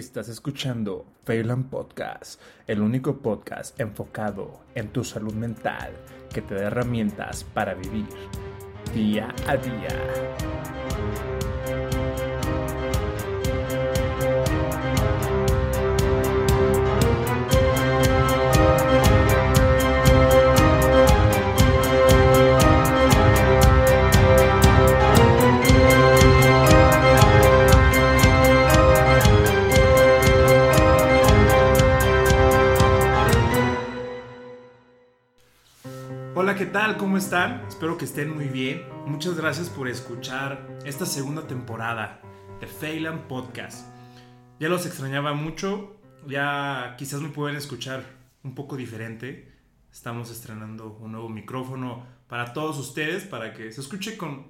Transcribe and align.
Estás 0.00 0.30
escuchando 0.30 1.04
Phelan 1.26 1.64
Podcast, 1.64 2.40
el 2.66 2.80
único 2.80 3.18
podcast 3.18 3.78
enfocado 3.78 4.60
en 4.74 4.88
tu 4.88 5.04
salud 5.04 5.34
mental 5.34 5.92
que 6.32 6.40
te 6.40 6.54
da 6.54 6.68
herramientas 6.68 7.44
para 7.44 7.74
vivir 7.74 8.06
día 8.94 9.28
a 9.46 9.58
día. 9.58 10.49
Tal? 36.72 36.96
¿Cómo 36.98 37.16
están? 37.16 37.64
Espero 37.66 37.98
que 37.98 38.04
estén 38.04 38.32
muy 38.32 38.46
bien. 38.46 38.84
Muchas 39.04 39.36
gracias 39.36 39.68
por 39.68 39.88
escuchar 39.88 40.68
esta 40.84 41.04
segunda 41.04 41.48
temporada 41.48 42.20
de 42.60 42.68
Phelan 42.68 43.26
Podcast. 43.26 43.88
Ya 44.60 44.68
los 44.68 44.86
extrañaba 44.86 45.34
mucho, 45.34 45.96
ya 46.28 46.94
quizás 46.96 47.22
me 47.22 47.30
pueden 47.30 47.56
escuchar 47.56 48.04
un 48.44 48.54
poco 48.54 48.76
diferente. 48.76 49.52
Estamos 49.90 50.30
estrenando 50.30 50.96
un 51.00 51.10
nuevo 51.10 51.28
micrófono 51.28 52.06
para 52.28 52.52
todos 52.52 52.78
ustedes, 52.78 53.24
para 53.24 53.52
que 53.52 53.72
se 53.72 53.80
escuche 53.80 54.16
con 54.16 54.46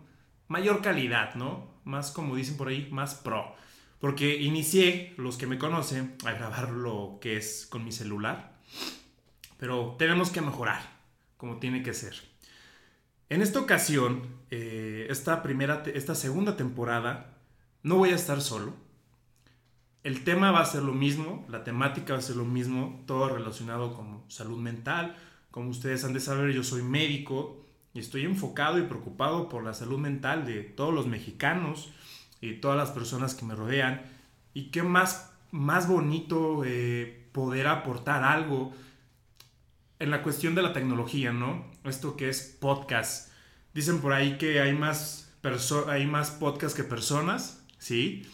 mayor 0.47 0.83
calidad, 0.83 1.37
¿no? 1.37 1.81
Más 1.85 2.11
como 2.11 2.37
dicen 2.37 2.59
por 2.59 2.69
ahí, 2.69 2.87
más 2.91 3.15
pro. 3.15 3.55
Porque 3.99 4.37
inicié, 4.37 5.15
los 5.17 5.39
que 5.39 5.47
me 5.47 5.59
conocen, 5.59 6.17
a 6.27 6.33
grabar 6.33 6.69
lo 6.71 7.17
que 7.19 7.39
es 7.39 7.67
con 7.67 7.83
mi 7.83 7.93
celular. 7.93 8.59
Pero 9.57 9.97
tenemos 9.99 10.29
que 10.29 10.43
mejorar 10.43 11.00
como 11.41 11.57
tiene 11.57 11.83
que 11.83 11.95
ser. 11.95 12.15
En 13.31 13.41
esta 13.41 13.61
ocasión, 13.61 14.25
eh, 14.51 15.07
esta, 15.09 15.43
primera, 15.43 15.83
esta 15.95 16.15
segunda 16.15 16.55
temporada, 16.55 17.39
no 17.83 17.97
voy 17.97 18.11
a 18.11 18.17
estar 18.17 18.43
solo. 18.43 18.75
El 20.05 20.23
tema 20.23 20.51
va 20.51 20.61
a 20.61 20.67
ser 20.67 20.83
lo 20.83 20.93
mismo, 20.93 21.47
la 21.49 21.65
temática 21.65 22.13
va 22.13 22.19
a 22.19 22.23
ser 22.23 22.37
lo 22.37 22.45
mismo, 22.45 23.03
todo 23.07 23.31
relacionado 23.31 23.95
con 23.95 24.23
salud 24.29 24.59
mental. 24.59 25.17
Como 25.51 25.71
ustedes 25.71 26.05
han 26.05 26.13
de 26.13 26.21
saber, 26.21 26.53
yo 26.53 26.63
soy 26.63 26.83
médico 26.83 27.65
y 27.95 28.01
estoy 28.01 28.27
enfocado 28.27 28.79
y 28.79 28.83
preocupado 28.83 29.49
por 29.49 29.65
la 29.65 29.73
salud 29.73 29.99
mental 29.99 30.45
de 30.45 30.61
todos 30.61 30.93
los 30.93 31.07
mexicanos 31.07 31.91
y 32.43 32.55
todas 32.57 32.77
las 32.77 32.91
personas 32.91 33.35
que 33.35 33.47
me 33.47 33.55
rodean. 33.55 34.03
Y 34.53 34.65
qué 34.65 34.83
más, 34.83 35.33
más 35.53 35.89
bonito 35.89 36.65
eh, 36.67 37.29
poder 37.33 37.67
aportar 37.67 38.25
algo 38.25 38.75
en 40.01 40.11
la 40.11 40.23
cuestión 40.23 40.55
de 40.55 40.63
la 40.63 40.73
tecnología, 40.73 41.33
¿no? 41.33 41.71
Esto 41.85 42.17
que 42.17 42.31
es 42.31 42.57
podcast. 42.59 43.31
Dicen 43.75 44.01
por 44.01 44.13
ahí 44.13 44.39
que 44.39 44.61
hay 44.61 44.73
más, 44.73 45.33
hay 45.89 46.07
más 46.07 46.31
podcast 46.31 46.75
que 46.75 46.85
personas, 46.85 47.65
¿sí? 47.79 48.27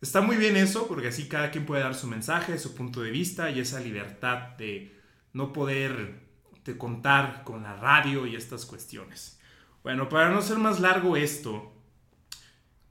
Está 0.00 0.22
muy 0.22 0.36
bien 0.36 0.56
eso, 0.56 0.88
porque 0.88 1.08
así 1.08 1.28
cada 1.28 1.50
quien 1.50 1.66
puede 1.66 1.82
dar 1.82 1.94
su 1.94 2.06
mensaje, 2.06 2.58
su 2.58 2.74
punto 2.74 3.02
de 3.02 3.10
vista 3.10 3.50
y 3.50 3.60
esa 3.60 3.78
libertad 3.80 4.56
de 4.56 4.98
no 5.34 5.52
poder 5.52 6.26
de 6.64 6.78
contar 6.78 7.44
con 7.44 7.62
la 7.62 7.76
radio 7.76 8.26
y 8.26 8.34
estas 8.34 8.64
cuestiones. 8.64 9.38
Bueno, 9.82 10.08
para 10.08 10.30
no 10.30 10.40
ser 10.40 10.56
más 10.56 10.80
largo 10.80 11.16
esto, 11.16 11.72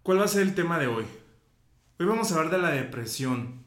¿cuál 0.03 0.19
va 0.19 0.25
a 0.25 0.29
ser 0.29 0.43
el 0.43 0.53
tema 0.53 0.77
de 0.77 0.87
hoy? 0.87 1.05
Hoy 1.97 2.05
vamos 2.05 2.31
a 2.31 2.35
hablar 2.35 2.51
de 2.51 2.59
la 2.59 2.69
depresión. 2.69 3.64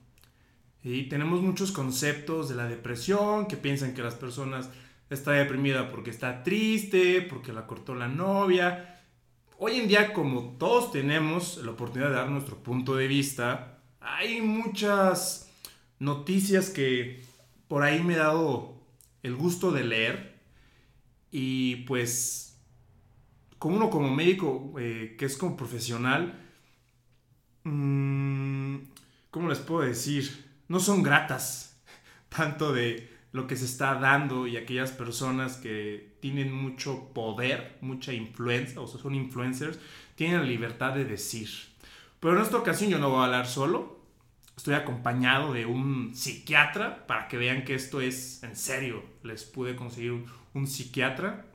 Y 0.90 1.02
tenemos 1.10 1.42
muchos 1.42 1.70
conceptos 1.70 2.48
de 2.48 2.54
la 2.54 2.66
depresión 2.66 3.46
que 3.46 3.58
piensan 3.58 3.92
que 3.92 4.02
las 4.02 4.14
personas 4.14 4.70
está 5.10 5.32
deprimida 5.32 5.90
porque 5.90 6.08
está 6.08 6.42
triste, 6.42 7.20
porque 7.20 7.52
la 7.52 7.66
cortó 7.66 7.94
la 7.94 8.08
novia. 8.08 9.02
Hoy 9.58 9.76
en 9.76 9.88
día, 9.88 10.14
como 10.14 10.56
todos 10.58 10.90
tenemos 10.90 11.58
la 11.62 11.72
oportunidad 11.72 12.08
de 12.08 12.16
dar 12.16 12.30
nuestro 12.30 12.56
punto 12.62 12.96
de 12.96 13.06
vista, 13.06 13.80
hay 14.00 14.40
muchas 14.40 15.50
noticias 15.98 16.70
que 16.70 17.22
por 17.68 17.82
ahí 17.82 18.02
me 18.02 18.14
he 18.14 18.18
dado 18.18 18.80
el 19.22 19.36
gusto 19.36 19.70
de 19.72 19.84
leer. 19.84 20.40
Y 21.30 21.84
pues, 21.84 22.58
como 23.58 23.76
uno 23.76 23.90
como 23.90 24.10
médico, 24.10 24.72
eh, 24.78 25.16
que 25.18 25.26
es 25.26 25.36
como 25.36 25.54
profesional, 25.54 26.40
mmm, 27.64 28.76
¿cómo 29.30 29.50
les 29.50 29.58
puedo 29.58 29.82
decir? 29.82 30.47
No 30.68 30.80
son 30.80 31.02
gratas 31.02 31.76
tanto 32.28 32.72
de 32.72 33.16
lo 33.32 33.46
que 33.46 33.56
se 33.56 33.64
está 33.64 33.94
dando 33.94 34.46
y 34.46 34.56
aquellas 34.56 34.90
personas 34.90 35.56
que 35.56 36.16
tienen 36.20 36.52
mucho 36.52 37.12
poder, 37.12 37.76
mucha 37.80 38.12
influencia, 38.12 38.80
o 38.80 38.86
sea, 38.86 39.00
son 39.00 39.14
influencers, 39.14 39.78
tienen 40.14 40.40
la 40.40 40.46
libertad 40.46 40.94
de 40.94 41.04
decir. 41.04 41.48
Pero 42.20 42.36
en 42.36 42.42
esta 42.42 42.56
ocasión 42.56 42.90
yo 42.90 42.98
no 42.98 43.10
voy 43.10 43.20
a 43.20 43.24
hablar 43.24 43.46
solo, 43.46 44.00
estoy 44.56 44.74
acompañado 44.74 45.52
de 45.52 45.66
un 45.66 46.14
psiquiatra 46.14 47.06
para 47.06 47.28
que 47.28 47.36
vean 47.36 47.64
que 47.64 47.74
esto 47.74 48.00
es 48.00 48.42
en 48.42 48.56
serio. 48.56 49.04
Les 49.22 49.44
pude 49.44 49.76
conseguir 49.76 50.24
un, 50.54 50.66
psiquiatra. 50.66 51.46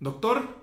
Doctor, 0.00 0.56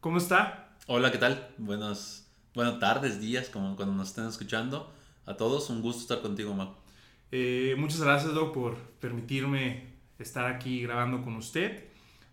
¿cómo 0.00 0.18
está? 0.18 0.76
Hola, 0.86 1.10
¿qué 1.10 1.18
tal? 1.18 1.48
Buenas, 1.58 2.28
buenas 2.54 2.78
tardes, 2.78 3.20
días, 3.20 3.48
como 3.48 3.74
cuando 3.74 3.94
nos 3.94 4.10
estén 4.10 4.26
escuchando 4.26 4.94
a 5.26 5.36
todos. 5.36 5.70
Un 5.70 5.82
gusto 5.82 6.02
estar 6.02 6.20
contigo, 6.20 6.54
Mau. 6.54 6.74
Eh, 7.30 7.74
muchas 7.78 8.00
gracias, 8.00 8.32
Doc, 8.34 8.54
por 8.54 8.76
permitirme 9.00 9.94
estar 10.18 10.46
aquí 10.46 10.82
grabando 10.82 11.22
con 11.22 11.36
usted. 11.36 11.84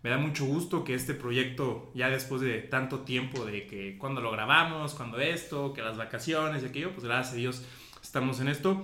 Me 0.02 0.10
da 0.10 0.18
mucho 0.18 0.44
gusto 0.44 0.84
que 0.84 0.94
este 0.94 1.14
proyecto, 1.14 1.90
ya 1.94 2.08
después 2.08 2.40
de 2.40 2.58
tanto 2.58 3.00
tiempo, 3.00 3.44
de 3.44 3.66
que 3.66 3.98
cuando 3.98 4.20
lo 4.20 4.32
grabamos, 4.32 4.94
cuando 4.94 5.18
esto, 5.18 5.72
que 5.72 5.82
las 5.82 5.96
vacaciones 5.96 6.62
y 6.62 6.66
aquello, 6.66 6.92
pues 6.92 7.04
gracias 7.04 7.34
a 7.34 7.36
Dios 7.36 7.62
estamos 8.02 8.40
en 8.40 8.48
esto. 8.48 8.82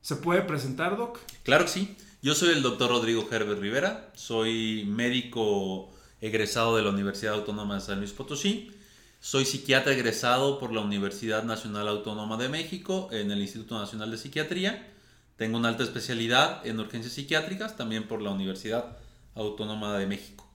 ¿Se 0.00 0.16
puede 0.16 0.42
presentar, 0.42 0.96
Doc? 0.96 1.18
Claro 1.42 1.64
que 1.64 1.70
sí. 1.70 1.96
Yo 2.22 2.34
soy 2.34 2.50
el 2.50 2.62
doctor 2.62 2.90
Rodrigo 2.90 3.28
Herbert 3.30 3.60
Rivera, 3.60 4.10
soy 4.14 4.84
médico 4.86 5.90
egresado 6.20 6.76
de 6.76 6.82
la 6.82 6.90
Universidad 6.90 7.34
Autónoma 7.34 7.74
de 7.74 7.80
San 7.80 7.98
Luis 7.98 8.12
Potosí 8.12 8.75
soy 9.20 9.44
psiquiatra 9.44 9.92
egresado 9.92 10.58
por 10.58 10.72
la 10.72 10.80
Universidad 10.80 11.44
Nacional 11.44 11.88
Autónoma 11.88 12.36
de 12.36 12.48
México 12.48 13.08
en 13.12 13.30
el 13.30 13.40
Instituto 13.40 13.78
Nacional 13.78 14.10
de 14.10 14.18
Psiquiatría. 14.18 14.92
Tengo 15.36 15.58
una 15.58 15.68
alta 15.68 15.82
especialidad 15.82 16.66
en 16.66 16.80
urgencias 16.80 17.14
psiquiátricas 17.14 17.76
también 17.76 18.08
por 18.08 18.22
la 18.22 18.30
Universidad 18.30 18.96
Autónoma 19.34 19.98
de 19.98 20.06
México. 20.06 20.48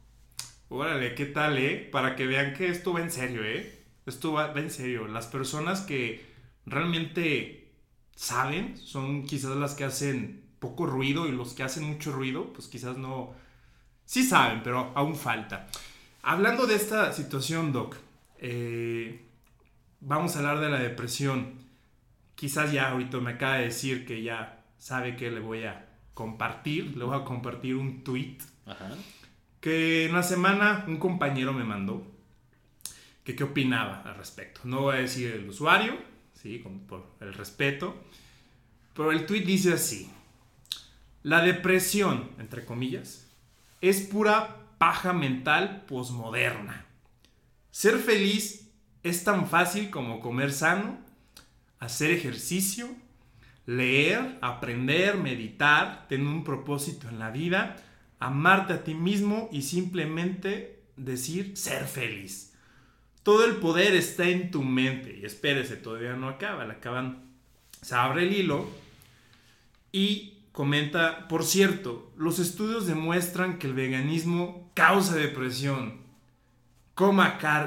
Órale, 0.69 1.15
¿qué 1.15 1.25
tal, 1.25 1.57
eh? 1.57 1.89
Para 1.91 2.15
que 2.15 2.25
vean 2.25 2.53
que 2.53 2.69
esto 2.69 2.93
va 2.93 3.01
en 3.01 3.11
serio, 3.11 3.43
¿eh? 3.43 3.77
Esto 4.05 4.33
va, 4.33 4.53
en 4.55 4.71
serio. 4.71 5.07
Las 5.07 5.27
personas 5.27 5.81
que 5.81 6.25
realmente 6.65 7.73
saben 8.15 8.77
son 8.77 9.25
quizás 9.25 9.55
las 9.57 9.73
que 9.73 9.83
hacen 9.83 10.43
poco 10.59 10.85
ruido 10.85 11.27
y 11.27 11.31
los 11.31 11.53
que 11.53 11.63
hacen 11.63 11.83
mucho 11.83 12.11
ruido, 12.11 12.53
pues 12.53 12.67
quizás 12.67 12.97
no... 12.97 13.33
Sí 14.05 14.23
saben, 14.23 14.63
pero 14.63 14.91
aún 14.95 15.15
falta. 15.15 15.67
Hablando 16.21 16.67
de 16.67 16.75
esta 16.75 17.11
situación, 17.13 17.71
Doc, 17.73 17.97
eh, 18.41 19.21
vamos 20.01 20.35
a 20.35 20.39
hablar 20.39 20.59
de 20.59 20.69
la 20.69 20.79
depresión. 20.79 21.53
Quizás 22.35 22.71
ya 22.71 22.89
ahorita 22.89 23.19
me 23.19 23.31
acaba 23.31 23.57
de 23.57 23.65
decir 23.65 24.05
que 24.05 24.23
ya 24.23 24.65
sabe 24.77 25.15
que 25.15 25.31
le 25.31 25.39
voy 25.39 25.63
a 25.63 25.87
compartir. 26.13 26.97
Le 26.97 27.05
voy 27.05 27.17
a 27.17 27.23
compartir 27.23 27.75
un 27.75 28.03
tweet. 28.03 28.37
Que 29.59 30.05
en 30.05 30.13
la 30.13 30.23
semana 30.23 30.83
un 30.87 30.97
compañero 30.97 31.53
me 31.53 31.63
mandó. 31.63 32.05
Que 33.23 33.35
qué 33.35 33.43
opinaba 33.43 34.01
al 34.01 34.15
respecto. 34.15 34.61
No 34.63 34.81
voy 34.81 34.97
a 34.97 34.99
decir 35.01 35.31
el 35.31 35.47
usuario, 35.47 35.95
¿sí? 36.33 36.63
por 36.87 37.05
el 37.19 37.33
respeto. 37.33 37.95
Pero 38.95 39.11
el 39.11 39.25
tweet 39.27 39.45
dice 39.45 39.73
así. 39.73 40.11
La 41.21 41.43
depresión, 41.43 42.31
entre 42.39 42.65
comillas, 42.65 43.27
es 43.81 44.01
pura 44.01 44.57
paja 44.79 45.13
mental 45.13 45.83
posmoderna. 45.87 46.87
Ser 47.71 47.97
feliz 47.97 48.69
es 49.01 49.23
tan 49.23 49.47
fácil 49.47 49.89
como 49.89 50.19
comer 50.19 50.51
sano, 50.51 50.99
hacer 51.79 52.11
ejercicio, 52.11 52.89
leer, 53.65 54.37
aprender, 54.41 55.17
meditar, 55.17 56.07
tener 56.07 56.27
un 56.27 56.43
propósito 56.43 57.07
en 57.09 57.17
la 57.17 57.31
vida, 57.31 57.77
amarte 58.19 58.73
a 58.73 58.83
ti 58.83 58.93
mismo 58.93 59.49
y 59.51 59.61
simplemente 59.63 60.83
decir 60.97 61.57
ser 61.57 61.85
feliz. 61.85 62.53
Todo 63.23 63.45
el 63.45 63.55
poder 63.55 63.95
está 63.95 64.27
en 64.27 64.51
tu 64.51 64.63
mente. 64.63 65.19
Y 65.21 65.25
espérese, 65.25 65.77
todavía 65.77 66.15
no 66.15 66.27
acaba. 66.27 66.65
Le 66.65 66.73
acaban. 66.73 67.31
Se 67.81 67.95
abre 67.95 68.23
el 68.23 68.33
hilo 68.33 68.67
y 69.91 70.39
comenta, 70.51 71.27
por 71.27 71.45
cierto, 71.45 72.11
los 72.17 72.39
estudios 72.39 72.85
demuestran 72.85 73.57
que 73.57 73.67
el 73.67 73.73
veganismo 73.73 74.71
causa 74.73 75.15
depresión 75.15 76.00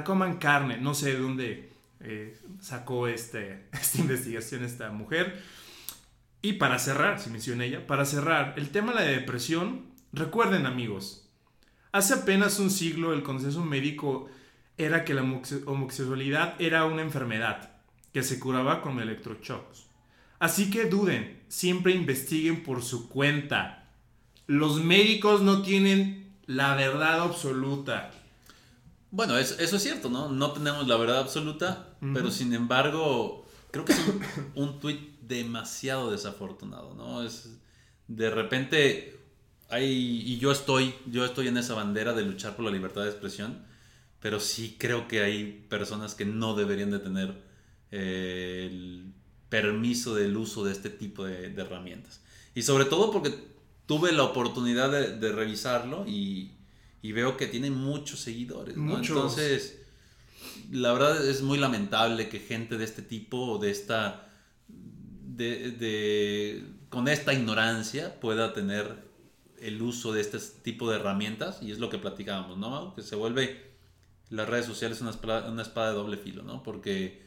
coman 0.04 0.38
carne, 0.38 0.78
no 0.78 0.94
sé 0.94 1.12
de 1.12 1.19
dónde 1.19 1.72
eh, 2.00 2.38
sacó 2.60 3.08
este, 3.08 3.66
esta 3.72 3.98
investigación 3.98 4.64
esta 4.64 4.90
mujer. 4.90 5.42
Y 6.42 6.54
para 6.54 6.78
cerrar, 6.78 7.20
si 7.20 7.31
menciona 7.31 7.64
ella, 7.64 7.86
para 7.86 8.04
cerrar, 8.04 8.54
el 8.56 8.70
tema 8.70 8.92
de 8.92 9.00
la 9.00 9.10
depresión, 9.10 9.86
recuerden 10.12 10.66
amigos, 10.66 11.28
hace 11.92 12.14
apenas 12.14 12.58
un 12.58 12.70
siglo 12.70 13.12
el 13.12 13.22
consenso 13.22 13.64
médico 13.64 14.28
era 14.76 15.04
que 15.04 15.14
la 15.14 15.22
homosexualidad 15.22 16.60
era 16.60 16.84
una 16.84 17.02
enfermedad 17.02 17.70
que 18.12 18.22
se 18.22 18.38
curaba 18.38 18.82
con 18.82 19.00
electroshocks. 19.00 19.86
Así 20.38 20.70
que 20.70 20.84
duden, 20.84 21.42
siempre 21.48 21.94
investiguen 21.94 22.62
por 22.62 22.82
su 22.82 23.08
cuenta. 23.08 23.88
Los 24.46 24.82
médicos 24.82 25.42
no 25.42 25.62
tienen 25.62 26.34
la 26.46 26.75
verdad 26.75 27.22
absoluta. 27.22 28.10
Bueno, 29.14 29.38
eso, 29.38 29.55
es 29.58 29.82
cierto, 29.82 30.11
¿no? 30.11 30.28
No 30.28 30.50
tenemos 30.50 30.88
la 30.88 30.96
verdad 30.96 31.20
absoluta, 31.20 31.96
pero 32.12 32.32
sin 32.32 32.52
embargo, 32.52 33.46
creo 33.70 33.84
que 33.84 33.93
es 33.93 34.00
un, 34.08 34.22
un 34.55 34.81
tuit 34.81 35.20
demasiado 35.20 36.11
desafortunado, 36.11 36.94
¿no? 36.94 37.22
Es, 37.22 37.49
de 38.08 38.28
repente, 38.31 39.20
hay, 39.69 40.22
y 40.26 40.38
yo 40.38 40.50
estoy, 40.50 40.94
yo 41.06 41.25
estoy 41.25 41.46
en 41.49 41.56
esa 41.56 41.75
bandera 41.75 42.12
de 42.12 42.25
luchar 42.25 42.56
por 42.56 42.64
la 42.64 42.72
libertad 42.72 43.02
de 43.02 43.11
expresión, 43.11 43.62
pero 44.20 44.40
sí 44.40 44.76
creo 44.78 45.06
que 45.06 45.22
hay 45.22 45.64
personas 45.69 46.14
que 46.14 46.25
no 46.25 46.56
deberían 46.56 46.90
de 46.90 46.99
tener 46.99 47.40
eh, 47.93 48.69
el 48.69 49.12
permiso 49.49 50.14
del 50.14 50.37
uso 50.37 50.64
de 50.64 50.72
este 50.72 50.90
tipo 50.90 51.25
de, 51.25 51.55
herramientas. 51.55 52.20
Y 52.55 52.62
sobre 52.62 52.87
todo 52.87 53.12
porque 53.12 53.32
tuve 53.87 54.12
la 54.12 54.25
oportunidad 54.25 54.90
de, 54.90 55.32
revisarlo 55.32 56.05
y, 56.06 56.54
veo 57.12 57.37
que 57.37 57.47
tiene 57.47 57.71
muchos 57.71 58.21
seguidores. 58.21 58.77
Entonces, 58.77 59.79
la 60.71 60.93
verdad 60.93 61.27
es 61.27 61.43
muy 61.43 61.59
lamentable 61.59 62.29
que 62.29 62.39
gente 62.39 62.79
de 62.79 62.85
este 62.85 63.03
tipo, 63.03 63.59
de 63.59 63.71
esta, 63.71 64.29
de, 64.69 66.65
con 66.89 67.09
esta 67.09 67.33
ignorancia, 67.33 68.19
pueda 68.21 68.53
tener 68.53 69.05
el 69.61 69.83
uso 69.83 70.12
de 70.12 70.21
este 70.21 70.39
tipo 70.62 70.91
de 70.91 70.97
herramientas. 70.97 71.59
Y 71.62 71.73
es 71.73 71.79
lo 71.79 71.91
que 71.91 71.99
platicábamos, 71.99 72.59
¿no? 72.59 72.95
Que 72.95 73.03
se 73.03 73.17
vuelve 73.17 73.75
las 74.31 74.49
redes 74.49 74.67
sociales 74.67 75.01
una 75.01 75.11
espada, 75.11 75.51
una 75.51 75.62
espada 75.62 75.91
de 75.91 75.95
doble 75.97 76.17
filo, 76.17 76.43
¿no? 76.43 76.62
Porque 76.62 77.23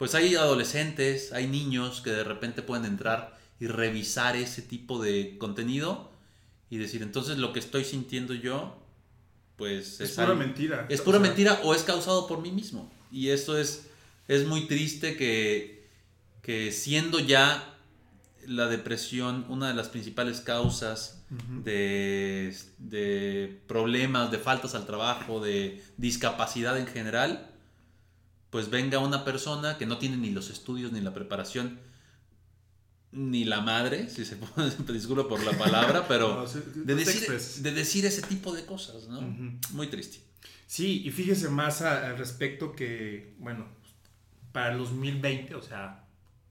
pues 0.00 0.14
hay 0.14 0.34
adolescentes, 0.34 1.30
hay 1.34 1.46
niños 1.46 2.00
que 2.00 2.10
de 2.10 2.24
repente 2.24 2.62
pueden 2.62 2.86
entrar 2.86 3.38
y 3.60 3.66
revisar 3.66 4.34
ese 4.34 4.62
tipo 4.62 5.02
de 5.02 5.36
contenido 5.36 6.10
y 6.70 6.78
decir, 6.78 7.02
entonces 7.02 7.36
lo 7.36 7.52
que 7.52 7.58
estoy 7.58 7.84
sintiendo 7.84 8.32
yo, 8.32 8.82
pues 9.60 10.00
es, 10.00 10.12
pura 10.12 10.34
mentira. 10.34 10.86
Es 10.88 11.02
pura 11.02 11.18
mentira 11.18 11.60
o 11.64 11.74
es 11.74 11.82
causado 11.82 12.26
por 12.26 12.40
mí 12.40 12.50
mismo. 12.50 12.90
Y 13.12 13.28
eso 13.28 13.58
es, 13.58 13.90
es 14.26 14.46
muy 14.46 14.66
triste 14.66 15.18
que, 15.18 15.86
que 16.40 16.72
siendo 16.72 17.20
ya 17.20 17.76
la 18.46 18.68
depresión 18.68 19.44
una 19.50 19.68
de 19.68 19.74
las 19.74 19.90
principales 19.90 20.40
causas 20.40 21.22
de, 21.62 22.56
de, 22.78 23.60
problemas, 23.66 24.30
de 24.30 24.38
faltas 24.38 24.74
al 24.74 24.86
trabajo, 24.86 25.40
de 25.40 25.84
discapacidad 25.98 26.78
en 26.78 26.86
general, 26.86 27.50
pues 28.48 28.70
venga 28.70 28.98
una 28.98 29.26
persona 29.26 29.76
que 29.76 29.84
no 29.84 29.98
tiene 29.98 30.16
ni 30.16 30.30
los 30.30 30.48
estudios, 30.48 30.90
ni 30.90 31.02
la 31.02 31.12
preparación, 31.12 31.78
ni 33.12 33.44
la 33.44 33.60
madre, 33.60 34.08
si 34.08 34.24
se 34.24 34.36
puede, 34.36 34.70
disculpo 34.92 35.28
por 35.28 35.42
la 35.42 35.52
palabra, 35.52 36.04
pero 36.08 36.46
de, 36.74 36.94
decir, 36.94 37.28
de, 37.62 37.72
decir, 37.72 38.06
ese 38.06 38.22
tipo 38.22 38.52
de 38.52 38.64
cosas, 38.64 39.08
¿no? 39.08 39.20
Muy 39.70 39.88
triste. 39.88 40.18
Sí, 40.66 41.02
y 41.04 41.10
fíjese 41.10 41.48
más 41.48 41.82
al 41.82 42.16
respecto 42.16 42.72
que, 42.72 43.34
bueno, 43.38 43.66
para 44.52 44.72
el 44.72 44.78
2020, 44.78 45.56
o 45.56 45.62
sea, 45.62 46.04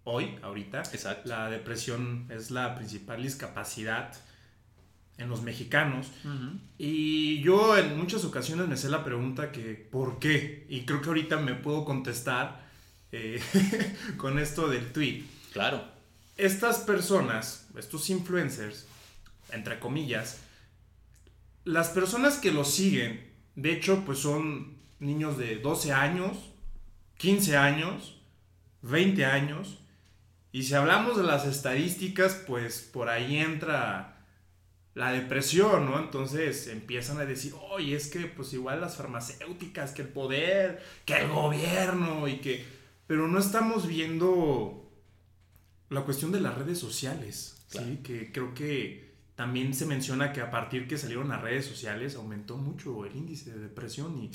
hoy, 0.04 0.38
ahorita, 0.42 0.84
la 1.26 1.50
depresión 1.50 2.28
es 2.30 2.52
la 2.52 2.76
principal 2.76 3.24
discapacidad 3.24 4.12
en 5.18 5.30
los 5.30 5.42
mexicanos. 5.42 6.08
Y 6.78 7.42
yo 7.42 7.78
en 7.78 7.98
muchas 7.98 8.24
ocasiones 8.26 8.68
me 8.68 8.78
sé 8.78 8.90
la 8.90 9.04
pregunta 9.04 9.52
que, 9.52 9.76
¿por 9.76 10.20
qué? 10.20 10.66
Y 10.70 10.82
creo 10.82 11.02
que 11.02 11.10
ahorita 11.10 11.38
me 11.38 11.56
puedo 11.56 11.86
contestar 11.86 12.68
eh, 13.12 13.42
con 14.18 14.40
esto 14.40 14.68
del 14.68 14.92
tweet. 14.92 15.24
Claro. 15.52 15.99
Estas 16.40 16.78
personas, 16.78 17.68
estos 17.78 18.10
influencers, 18.10 18.86
entre 19.52 19.78
comillas, 19.78 20.38
las 21.66 21.90
personas 21.90 22.38
que 22.38 22.54
los 22.54 22.74
siguen, 22.74 23.30
de 23.58 23.74
hecho, 23.74 24.04
pues 24.06 24.20
son 24.20 24.78
niños 25.00 25.38
de 25.38 25.58
12 25.58 25.92
años, 25.92 26.38
15 27.18 27.58
años, 27.58 28.22
20 28.84 29.26
años. 29.26 29.80
Y 30.54 30.64
si 30.64 30.76
hablamos 30.76 31.18
de 31.18 31.24
las 31.24 31.46
estadísticas, 31.46 32.36
pues 32.48 32.80
por 32.84 33.10
ahí 33.10 33.36
entra 33.36 34.24
la 34.94 35.12
depresión, 35.12 35.88
¿no? 35.88 36.00
Entonces 36.00 36.68
empiezan 36.68 37.18
a 37.18 37.26
decir, 37.26 37.54
oye, 37.70 37.98
es 37.98 38.08
que 38.08 38.22
pues 38.28 38.54
igual 38.54 38.80
las 38.80 38.96
farmacéuticas, 38.96 39.92
que 39.92 40.04
el 40.04 40.08
poder, 40.08 40.82
que 41.04 41.18
el 41.18 41.28
gobierno 41.28 42.30
y 42.30 42.38
que... 42.38 42.66
Pero 43.08 43.28
no 43.28 43.40
estamos 43.40 43.88
viendo 43.88 44.79
la 45.90 46.02
cuestión 46.02 46.32
de 46.32 46.42
las 46.42 46.58
redes 46.58 46.78
sociales, 46.80 47.62
¿sí? 47.68 48.00
Que 48.04 48.32
creo 48.32 48.54
que 48.54 49.10
también 49.36 49.74
se 49.74 49.86
menciona 49.86 50.34
que 50.34 50.42
a 50.42 50.52
partir 50.52 50.88
que 50.88 50.98
salieron 50.98 51.30
las 51.30 51.42
redes 51.42 51.66
sociales 51.66 52.16
aumentó 52.16 52.58
mucho 52.58 53.06
el 53.06 53.16
índice 53.16 53.52
de 53.52 53.60
depresión 53.60 54.22
y, 54.22 54.32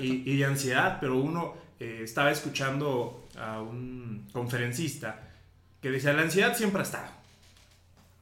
y, 0.00 0.36
de 0.38 0.44
ansiedad, 0.44 0.98
pero 0.98 1.18
uno 1.18 1.54
eh, 1.78 2.00
estaba 2.02 2.30
escuchando 2.30 3.28
a 3.38 3.60
un 3.60 4.26
conferencista 4.32 5.28
que 5.82 5.90
decía, 5.90 6.12
la 6.14 6.22
ansiedad 6.22 6.56
siempre 6.56 6.80
ha 6.80 6.84
estado. 6.84 7.08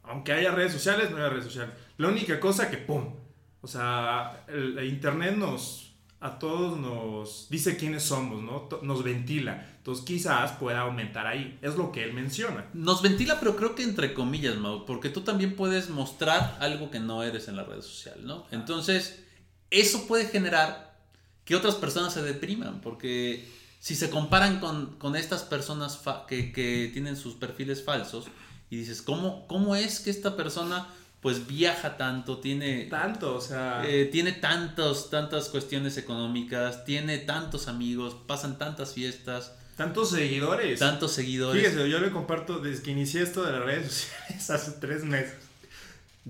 Aunque 0.02 0.32
haya 0.32 0.50
redes 0.50 0.72
sociales, 0.72 1.10
no 1.10 1.18
haya 1.18 1.30
redes 1.30 1.44
sociales. 1.44 1.74
La 1.98 2.08
única 2.08 2.40
cosa 2.40 2.68
que, 2.68 2.78
¡pum! 2.78 3.14
O 3.60 3.66
sea, 3.66 4.44
el, 4.48 4.84
Internet 4.84 5.36
nos, 5.36 5.83
a 6.24 6.38
todos 6.38 6.78
nos 6.78 7.48
dice 7.50 7.76
quiénes 7.76 8.04
somos, 8.04 8.42
¿no? 8.42 8.66
Nos 8.80 9.04
ventila. 9.04 9.74
Entonces 9.76 10.06
quizás 10.06 10.52
pueda 10.52 10.80
aumentar 10.80 11.26
ahí. 11.26 11.58
Es 11.60 11.76
lo 11.76 11.92
que 11.92 12.02
él 12.02 12.14
menciona. 12.14 12.64
Nos 12.72 13.02
ventila, 13.02 13.38
pero 13.38 13.56
creo 13.56 13.74
que 13.74 13.82
entre 13.82 14.14
comillas, 14.14 14.56
Mau, 14.56 14.86
porque 14.86 15.10
tú 15.10 15.20
también 15.20 15.54
puedes 15.54 15.90
mostrar 15.90 16.56
algo 16.60 16.90
que 16.90 16.98
no 16.98 17.22
eres 17.22 17.48
en 17.48 17.56
la 17.56 17.64
red 17.64 17.82
social, 17.82 18.24
¿no? 18.24 18.46
Entonces, 18.52 19.22
eso 19.70 20.06
puede 20.06 20.24
generar 20.24 20.96
que 21.44 21.56
otras 21.56 21.74
personas 21.74 22.14
se 22.14 22.22
depriman, 22.22 22.80
porque 22.80 23.46
si 23.78 23.94
se 23.94 24.08
comparan 24.08 24.60
con, 24.60 25.16
estas 25.16 25.42
personas 25.42 26.00
que, 26.26 26.52
que, 26.52 26.88
tienen 26.90 27.18
sus 27.18 27.34
perfiles 27.34 27.84
falsos 27.84 28.28
y 28.70 28.78
dices, 28.78 29.02
¿cómo, 29.02 29.46
¿cómo 29.46 29.76
es 29.76 30.00
que 30.00 30.08
esta 30.08 30.36
persona 30.38 30.88
pues 31.24 31.46
viaja 31.46 31.96
tanto, 31.96 32.36
tiene... 32.36 32.84
Tanto, 32.84 33.34
o 33.34 33.40
sea... 33.40 33.82
Eh, 33.86 34.04
tiene 34.12 34.32
tantos, 34.32 35.08
tantas 35.08 35.48
cuestiones 35.48 35.96
económicas, 35.96 36.84
tiene 36.84 37.16
tantos 37.16 37.66
amigos, 37.66 38.14
pasan 38.26 38.58
tantas 38.58 38.92
fiestas. 38.92 39.54
Tantos 39.74 40.10
seguidores. 40.10 40.78
Tantos 40.78 41.12
seguidores. 41.12 41.62
Fíjese, 41.62 41.88
yo 41.88 41.98
le 42.00 42.10
comparto 42.10 42.58
desde 42.58 42.82
que 42.82 42.90
inicié 42.90 43.22
esto 43.22 43.42
de 43.42 43.52
las 43.52 43.62
redes 43.62 43.90
sociales 43.90 44.50
hace 44.50 44.72
tres 44.72 45.04
meses. 45.04 45.32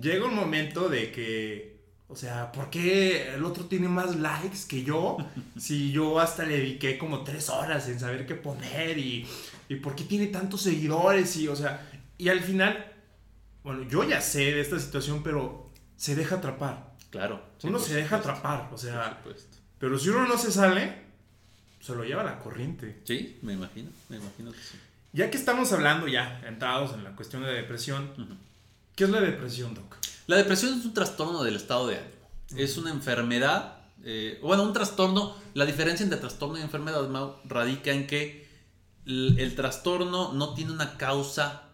Llega 0.01 0.27
un 0.27 0.37
momento 0.37 0.89
de 0.89 1.11
que, 1.11 1.77
o 2.07 2.15
sea, 2.15 2.53
¿por 2.53 2.71
qué 2.71 3.35
el 3.35 3.45
otro 3.45 3.65
tiene 3.65 3.89
más 3.89 4.15
likes 4.15 4.59
que 4.69 4.85
yo? 4.85 5.17
si 5.59 5.91
yo 5.91 6.21
hasta 6.21 6.45
le 6.45 6.59
dediqué 6.59 6.99
como 6.99 7.25
tres 7.25 7.49
horas 7.49 7.89
en 7.89 7.99
saber 7.99 8.27
qué 8.27 8.37
poner 8.37 8.97
y, 8.97 9.27
y 9.69 9.75
por 9.75 9.97
qué 9.97 10.05
tiene 10.05 10.29
tantos 10.29 10.63
seguidores 10.63 11.37
y, 11.37 11.49
o 11.49 11.57
sea, 11.57 11.85
y 12.17 12.29
al 12.29 12.39
final 12.39 12.94
bueno, 13.65 13.83
yo 13.89 14.05
ya 14.05 14.21
sé 14.21 14.53
de 14.53 14.61
esta 14.61 14.79
situación, 14.79 15.23
pero 15.23 15.71
se 15.97 16.15
deja 16.15 16.37
atrapar. 16.37 16.93
Claro. 17.11 17.43
Uno 17.63 17.79
se 17.79 17.95
deja 17.95 18.17
atrapar, 18.17 18.69
o 18.73 18.77
sea. 18.77 19.23
Pero 19.79 19.99
si 19.99 20.11
uno 20.11 20.29
no 20.29 20.37
se 20.37 20.53
sale, 20.53 21.03
se 21.81 21.95
lo 21.95 22.05
lleva 22.05 22.23
la 22.23 22.39
corriente. 22.41 23.01
Sí, 23.05 23.39
me 23.41 23.55
imagino, 23.55 23.91
me 24.11 24.19
imagino 24.19 24.53
que 24.53 24.59
sí. 24.59 24.79
Ya 25.15 25.31
que 25.31 25.39
estamos 25.39 25.73
hablando 25.73 26.07
ya, 26.09 26.43
entrados 26.47 26.93
en 26.93 27.05
la 27.05 27.17
cuestión 27.17 27.43
de 27.43 27.53
depresión, 27.53 28.39
¿qué 28.97 29.05
es 29.05 29.11
la 29.11 29.21
depresión, 29.21 29.75
Doc? 29.75 29.97
La 30.27 30.37
depresión 30.37 30.79
es 30.79 30.85
un 30.85 30.93
trastorno 30.93 31.43
del 31.43 31.57
estado 31.57 31.87
de 31.87 31.99
ánimo. 31.99 32.13
Es 32.57 32.77
una 32.77 32.91
enfermedad, 32.91 33.79
eh, 34.05 34.39
bueno, 34.43 34.65
un 34.65 34.73
trastorno, 34.75 35.37
la 35.55 35.65
diferencia 35.65 36.05
entre 36.05 36.19
trastorno 36.19 36.59
y 36.59 36.63
enfermedad 36.63 37.09
radica 37.45 37.93
en 37.93 38.07
que 38.07 38.45
el 39.07 39.55
trastorno 39.55 40.33
no 40.33 40.53
tiene 40.55 40.73
una 40.73 40.99
causa 40.99 41.69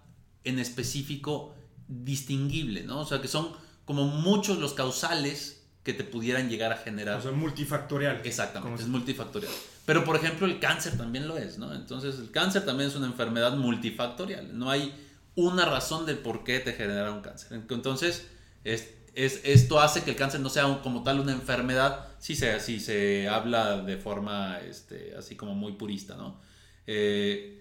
en 0.45 0.59
específico 0.59 1.55
distinguible, 1.91 2.85
¿no? 2.85 3.01
O 3.01 3.07
sea, 3.07 3.21
que 3.21 3.29
son 3.29 3.53
como 3.85 4.07
muchos 4.07 4.59
los 4.59 4.73
causales 4.73 5.65
que 5.83 5.93
te 5.93 6.05
pudieran 6.05 6.49
llegar 6.49 6.73
a 6.73 6.77
generar. 6.77 7.19
O 7.19 7.23
sea, 7.23 7.33
multifactorial. 7.33 8.21
Exactamente, 8.25 8.83
es 8.83 8.89
multifactorial. 8.89 9.53
Pero, 9.85 10.05
por 10.05 10.17
ejemplo, 10.17 10.47
el 10.47 10.61
cáncer 10.61 10.97
también 10.97 11.27
lo 11.27 11.37
es, 11.37 11.59
¿no? 11.59 11.75
Entonces, 11.75 12.19
el 12.19 12.31
cáncer 12.31 12.65
también 12.65 12.91
es 12.91 12.97
una 12.97 13.07
enfermedad 13.07 13.57
multifactorial. 13.57 14.57
No 14.57 14.71
hay 14.71 14.95
una 15.35 15.65
razón 15.65 16.07
de 16.07 16.15
por 16.15 16.45
qué 16.45 16.61
te 16.61 16.75
genera 16.75 17.11
un 17.11 17.23
cáncer. 17.23 17.61
Entonces, 17.69 18.29
es, 18.63 18.95
es, 19.15 19.41
esto 19.45 19.81
hace 19.81 20.03
que 20.03 20.11
el 20.11 20.17
cáncer 20.17 20.41
no 20.41 20.51
sea 20.51 20.81
como 20.83 21.03
tal 21.03 21.19
una 21.19 21.33
enfermedad, 21.33 22.07
si 22.19 22.37
se, 22.37 22.61
si 22.61 22.79
se 22.79 23.29
habla 23.29 23.79
de 23.79 23.97
forma 23.97 24.61
este, 24.61 25.15
así 25.17 25.35
como 25.35 25.55
muy 25.55 25.73
purista, 25.73 26.15
¿no? 26.17 26.41
Eh, 26.87 27.60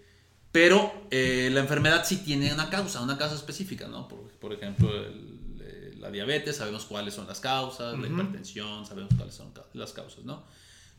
pero 0.51 1.05
eh, 1.11 1.49
la 1.51 1.61
enfermedad 1.61 2.05
sí 2.05 2.17
tiene 2.17 2.53
una 2.53 2.69
causa, 2.69 3.01
una 3.01 3.17
causa 3.17 3.35
específica, 3.35 3.87
¿no? 3.87 4.07
Por, 4.07 4.53
ejemplo, 4.53 4.89
eh, 4.93 5.93
la 5.99 6.09
diabetes, 6.11 6.57
sabemos 6.57 6.85
cuáles 6.85 7.13
son 7.13 7.27
las 7.27 7.39
causas, 7.39 7.97
la 7.97 8.07
hipertensión, 8.07 8.85
sabemos 8.85 9.13
cuáles 9.15 9.35
son 9.35 9.53
las 9.73 9.93
causas, 9.93 10.23
¿no? 10.25 10.43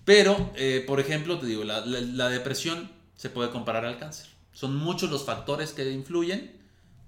Pero, 0.05 0.53
por 0.87 0.99
ejemplo, 0.99 1.39
te 1.39 1.47
digo, 1.47 1.65
la, 1.65 1.85
la 1.85 2.29
depresión 2.29 2.91
se 3.17 3.29
puede 3.29 3.51
comparar 3.51 3.85
al 3.85 3.99
cáncer. 3.99 4.29
Son 4.53 4.75
muchos 4.77 5.11
los 5.11 5.25
factores 5.25 5.73
que 5.73 5.91
influyen 5.91 6.59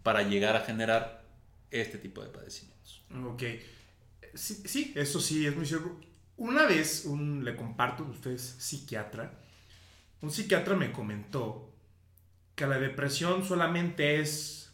para 0.03 0.23
llegar 0.23 0.57
a 0.57 0.61
generar 0.61 1.25
este 1.71 1.99
tipo 1.99 2.23
de 2.23 2.29
padecimientos. 2.29 3.03
Ok. 3.27 3.43
Sí, 4.35 4.93
eso 4.95 5.21
sí, 5.21 5.47
es 5.47 5.57
muy 5.57 5.67
cierto. 5.67 5.99
Una 6.37 6.67
vez 6.67 7.05
un, 7.05 7.45
le 7.45 7.57
comparto, 7.57 8.05
usted 8.05 8.33
es 8.33 8.43
psiquiatra, 8.43 9.39
un 10.21 10.31
psiquiatra 10.31 10.77
me 10.77 10.93
comentó 10.93 11.72
que 12.55 12.67
la 12.67 12.79
depresión 12.79 13.45
solamente 13.45 14.21
es 14.21 14.73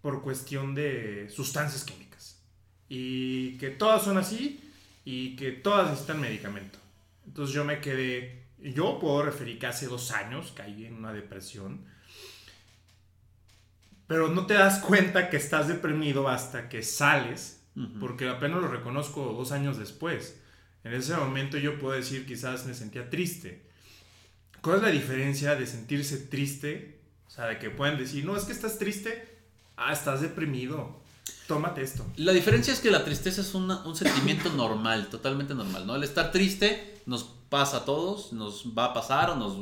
por 0.00 0.22
cuestión 0.22 0.74
de 0.74 1.28
sustancias 1.30 1.84
químicas 1.84 2.40
y 2.88 3.58
que 3.58 3.70
todas 3.70 4.02
son 4.02 4.18
así 4.18 4.72
y 5.04 5.36
que 5.36 5.52
todas 5.52 5.90
necesitan 5.90 6.20
medicamento. 6.20 6.78
Entonces 7.26 7.54
yo 7.54 7.64
me 7.64 7.80
quedé, 7.80 8.44
yo 8.58 8.98
puedo 8.98 9.22
referir 9.22 9.58
que 9.58 9.66
hace 9.66 9.86
dos 9.86 10.10
años 10.12 10.52
caí 10.54 10.86
en 10.86 10.94
una 10.94 11.12
depresión 11.12 11.86
pero 14.08 14.28
no 14.28 14.46
te 14.46 14.54
das 14.54 14.80
cuenta 14.80 15.28
que 15.28 15.36
estás 15.36 15.68
deprimido 15.68 16.28
hasta 16.28 16.70
que 16.70 16.82
sales, 16.82 17.62
porque 18.00 18.26
apenas 18.26 18.62
lo 18.62 18.68
reconozco 18.68 19.34
dos 19.34 19.52
años 19.52 19.78
después. 19.78 20.40
En 20.82 20.94
ese 20.94 21.14
momento 21.14 21.58
yo 21.58 21.78
puedo 21.78 21.94
decir 21.94 22.24
quizás 22.24 22.64
me 22.64 22.72
sentía 22.72 23.10
triste. 23.10 23.68
¿Cuál 24.62 24.76
es 24.78 24.82
la 24.82 24.90
diferencia 24.90 25.54
de 25.54 25.66
sentirse 25.66 26.16
triste? 26.16 26.97
Sea, 27.38 27.46
de 27.46 27.58
que 27.60 27.70
pueden 27.70 27.96
decir, 27.96 28.24
no, 28.24 28.36
es 28.36 28.42
que 28.42 28.52
estás 28.52 28.80
triste, 28.80 29.38
ah, 29.76 29.92
estás 29.92 30.22
deprimido. 30.22 31.00
Tómate 31.46 31.82
esto. 31.82 32.04
La 32.16 32.32
diferencia 32.32 32.72
es 32.72 32.80
que 32.80 32.90
la 32.90 33.04
tristeza 33.04 33.42
es 33.42 33.54
un 33.54 33.94
sentimiento 33.94 34.50
normal, 34.50 35.06
totalmente 35.06 35.54
normal, 35.54 35.86
¿no? 35.86 35.94
El 35.94 36.02
estar 36.02 36.32
triste 36.32 37.00
nos 37.06 37.22
pasa 37.48 37.76
a 37.76 37.84
todos, 37.84 38.32
nos 38.32 38.64
va 38.76 38.86
a 38.86 38.92
pasar 38.92 39.30
o 39.30 39.36
nos, 39.36 39.52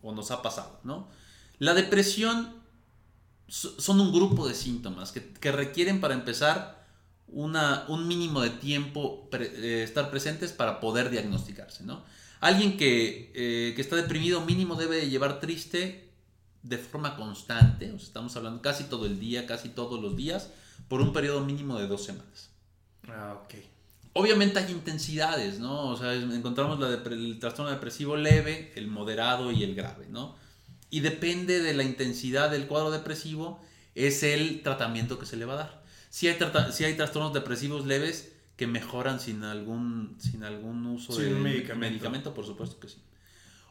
o 0.00 0.12
nos 0.14 0.30
ha 0.30 0.40
pasado, 0.40 0.80
¿no? 0.82 1.08
La 1.58 1.74
depresión 1.74 2.54
son 3.48 4.00
un 4.00 4.14
grupo 4.14 4.48
de 4.48 4.54
síntomas 4.54 5.12
que, 5.12 5.52
requieren 5.52 6.00
para 6.00 6.14
empezar 6.14 6.86
una, 7.28 7.84
un 7.88 8.08
mínimo 8.08 8.40
de 8.40 8.48
tiempo 8.48 9.28
eh, 9.32 9.82
estar 9.84 10.10
presentes 10.10 10.52
para 10.52 10.80
poder 10.80 11.10
diagnosticarse. 11.10 11.84
¿no? 11.84 12.02
Alguien 12.40 12.78
que, 12.78 13.30
eh, 13.34 13.74
que, 13.74 13.82
está 13.82 13.94
deprimido 13.94 14.40
mínimo 14.40 14.74
debe 14.74 15.10
llevar 15.10 15.38
triste 15.38 16.05
de 16.68 16.78
forma 16.78 17.16
constante, 17.16 17.90
o 17.92 17.96
estamos 17.96 18.36
hablando 18.36 18.62
casi 18.62 18.84
todo 18.84 19.06
el 19.06 19.18
día, 19.20 19.46
casi 19.46 19.68
todos 19.68 20.00
los 20.00 20.16
días, 20.16 20.50
por 20.88 21.00
un 21.00 21.12
periodo 21.12 21.44
mínimo 21.44 21.78
de 21.78 21.86
dos 21.86 22.04
semanas. 22.04 22.50
Ah, 23.08 23.40
ok. 23.44 23.54
Obviamente 24.12 24.58
hay 24.58 24.72
intensidades, 24.72 25.58
¿no? 25.58 25.88
O 25.88 25.96
sea, 25.96 26.14
encontramos 26.14 26.80
la 26.80 26.88
el 26.88 27.38
trastorno 27.38 27.70
depresivo 27.70 28.16
leve, 28.16 28.72
el 28.74 28.86
moderado 28.88 29.52
y 29.52 29.62
el 29.62 29.74
grave, 29.74 30.06
¿no? 30.08 30.34
y 30.90 31.00
depende 31.00 31.60
de 31.60 31.74
la 31.74 31.82
intensidad 31.82 32.50
del 32.50 32.66
cuadro 32.66 32.90
depresivo, 32.90 33.60
es 33.94 34.22
el 34.22 34.62
tratamiento 34.62 35.18
que 35.18 35.26
se 35.26 35.36
le 35.36 35.44
va 35.44 35.54
a 35.54 35.56
dar. 35.56 35.82
Si 36.10 36.28
hay, 36.28 36.38
si 36.72 36.84
hay 36.84 36.94
trastornos 36.94 37.32
depresivos 37.34 37.86
leves 37.86 38.32
que 38.56 38.66
mejoran 38.66 39.20
sin 39.20 39.42
algún, 39.44 40.16
sin 40.18 40.44
algún 40.44 40.86
uso 40.86 41.16
de 41.18 41.30
medicamento. 41.30 42.32
por 42.32 42.46
supuesto 42.46 42.78
que 42.78 42.88
sí. 42.88 42.96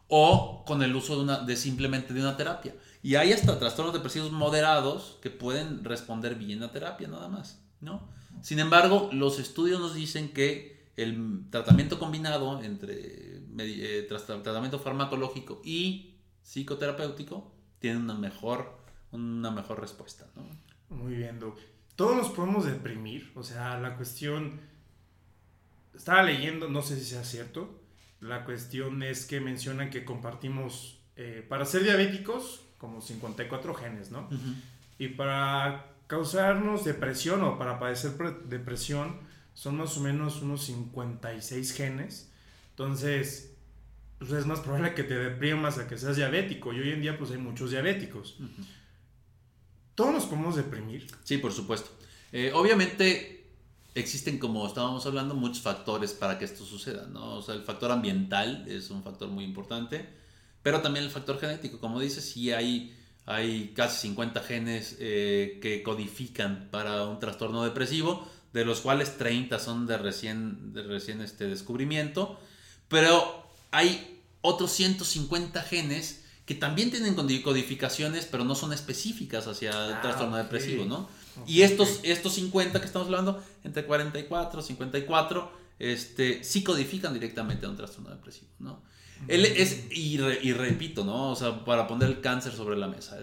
O 0.08 0.64
con 0.66 0.84
el 0.84 0.96
uso 0.96 1.16
de, 1.16 1.24
una, 1.24 1.40
de 1.40 1.56
simplemente 1.56 2.14
de 2.14 2.22
una 2.22 2.38
terapia. 2.38 2.76
Y 3.02 3.16
hay 3.16 3.34
hasta 3.34 3.60
trastornos 3.60 3.94
depresivos 3.94 4.32
moderados 4.32 5.18
que 5.22 5.30
pueden 5.30 5.84
responder 5.84 6.36
bien 6.36 6.64
a 6.64 6.72
terapia 6.72 7.08
nada 7.08 7.28
más, 7.28 7.62
¿no? 7.82 8.08
Sin 8.42 8.60
embargo, 8.60 9.10
los 9.14 9.40
estudios 9.40 9.80
nos 9.80 9.96
dicen 9.96 10.34
que 10.34 10.92
el 10.98 11.46
tratamiento 11.50 12.00
combinado 12.00 12.62
entre 12.62 13.42
eh, 13.58 14.08
tratamiento 14.08 14.80
farmacológico 14.80 15.62
y 15.64 16.16
psicoterapéutico 16.44 17.52
tiene 17.80 18.00
una 18.00 18.14
mejor, 18.14 18.78
una 19.12 19.52
mejor 19.52 19.82
respuesta. 19.82 20.28
¿no? 20.36 20.96
Muy 20.96 21.16
bien, 21.16 21.40
Doc. 21.40 21.58
Todos 21.96 22.16
nos 22.18 22.30
podemos 22.30 22.66
deprimir, 22.66 23.32
o 23.36 23.44
sea, 23.44 23.80
la 23.80 23.96
cuestión, 23.96 24.60
estaba 25.94 26.24
leyendo, 26.24 26.70
no 26.70 26.82
sé 26.82 26.98
si 26.98 27.06
sea 27.06 27.24
cierto, 27.24 27.82
la 28.28 28.44
cuestión 28.44 29.04
es 29.04 29.26
que 29.26 29.40
mencionan 29.40 29.90
que 29.90 30.04
compartimos, 30.04 31.00
eh, 31.16 31.46
para 31.48 31.66
ser 31.66 31.84
diabéticos, 31.84 32.62
como 32.78 33.02
54 33.02 33.74
genes, 33.74 34.12
¿no? 34.12 34.30
Y 34.98 35.10
para 35.10 35.92
causarnos 36.08 36.86
depresión 36.86 37.44
o 37.44 37.58
para 37.58 37.80
padecer 37.80 38.12
depresión, 38.46 39.20
son 39.54 39.78
más 39.78 39.98
o 39.98 40.02
menos 40.02 40.42
unos 40.42 40.66
56 40.66 41.74
genes. 41.74 42.32
Entonces, 42.72 43.56
pues 44.20 44.32
es 44.32 44.46
más 44.46 44.60
probable 44.60 44.94
que 44.94 45.04
te 45.04 45.16
deprimas 45.16 45.78
a 45.78 45.88
que 45.88 45.98
seas 45.98 46.18
diabético. 46.18 46.74
Y 46.74 46.80
hoy 46.82 46.92
en 46.92 47.02
día 47.02 47.18
pues 47.18 47.32
hay 47.32 47.38
muchos 47.38 47.72
diabéticos. 47.72 48.38
¿Todos 49.96 50.14
nos 50.14 50.26
podemos 50.26 50.56
deprimir? 50.56 51.08
Sí, 51.24 51.38
por 51.38 51.54
supuesto. 51.54 51.90
Eh, 52.32 52.52
obviamente 52.54 53.45
existen, 53.96 54.38
como 54.38 54.68
estábamos 54.68 55.06
hablando, 55.06 55.34
muchos 55.34 55.62
factores 55.62 56.12
para 56.12 56.38
que 56.38 56.46
esto 56.46 56.66
suceda, 56.66 57.08
¿no? 57.08 57.38
O 57.38 57.42
sea, 57.42 57.56
el 57.56 57.64
factor 57.64 57.92
ambiental 57.92 58.66
es 58.68 58.90
un 58.90 59.02
factor 59.04 59.30
muy 59.30 59.46
importante, 59.46 60.08
pero 60.62 60.82
también 60.82 61.06
el 61.06 61.12
factor 61.12 61.40
genético. 61.40 61.80
Como 61.80 62.00
dices, 62.00 62.26
sí 62.26 62.52
hay, 62.52 62.94
hay 63.26 63.72
casi 63.74 64.10
50 64.10 64.42
genes 64.42 64.98
eh, 65.00 65.60
que 65.62 65.82
codifican 65.82 66.68
para 66.72 67.06
un 67.06 67.20
trastorno 67.20 67.64
depresivo, 67.64 68.28
de 68.54 68.66
los 68.66 68.82
cuales 68.82 69.18
30 69.18 69.58
son 69.60 69.88
de 69.88 69.98
recién, 69.98 70.74
de 70.74 70.84
recién 70.84 71.22
este 71.22 71.48
descubrimiento, 71.48 72.40
pero 72.88 73.48
hay 73.72 74.22
otros 74.42 74.72
150 74.72 75.62
genes 75.64 76.24
que 76.46 76.54
también 76.54 76.92
tienen 76.92 77.16
codificaciones, 77.16 78.26
pero 78.26 78.44
no 78.44 78.56
son 78.56 78.72
específicas 78.72 79.48
hacia 79.48 79.72
el 79.72 79.94
ah, 79.94 80.02
trastorno 80.02 80.38
depresivo, 80.38 80.86
¿no? 80.86 81.10
Y 81.46 81.62
estos, 81.62 82.00
estos 82.04 82.34
50 82.34 82.80
que 82.80 82.86
estamos 82.86 83.08
hablando, 83.08 83.44
entre 83.64 83.86
44, 83.86 84.62
54, 84.62 85.52
este, 85.80 86.44
sí 86.44 86.64
codifican 86.64 87.14
directamente 87.14 87.66
a 87.66 87.70
un 87.70 87.76
trastorno 87.76 88.10
depresivo, 88.10 88.52
¿no? 88.60 88.82
Él 89.28 89.46
es, 89.46 89.86
y, 89.92 90.18
repito, 90.18 91.04
¿no? 91.04 91.32
O 91.32 91.36
sea, 91.36 91.64
para 91.64 91.88
poner 91.88 92.10
el 92.10 92.22
cáncer 92.22 92.54
sobre 92.54 92.76
la 92.78 92.88
mesa. 92.88 93.18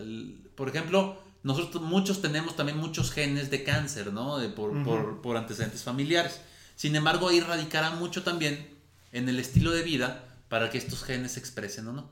por 0.54 0.69
ejemplo, 0.69 1.21
nosotros 1.42 1.83
muchos 1.83 2.23
tenemos 2.23 2.57
también 2.57 2.78
muchos 2.78 3.11
genes 3.11 3.50
de 3.50 3.62
cáncer, 3.62 4.12
¿no? 4.12 4.38
por, 4.54 4.83
por, 4.85 5.21
por 5.21 5.37
antecedentes 5.37 5.83
familiares. 5.83 6.40
Sin 6.76 6.97
embargo, 6.97 7.28
ahí 7.28 7.40
radicará 7.40 7.90
mucho 7.90 8.23
también 8.23 8.69
en 9.12 9.28
el 9.28 9.38
estilo 9.38 9.71
de 9.71 9.83
vida 9.83 10.25
para 10.49 10.71
que 10.71 10.78
estos 10.78 11.04
genes 11.04 11.33
se 11.33 11.40
expresen 11.40 11.88
o 11.88 11.92
no. 11.92 12.11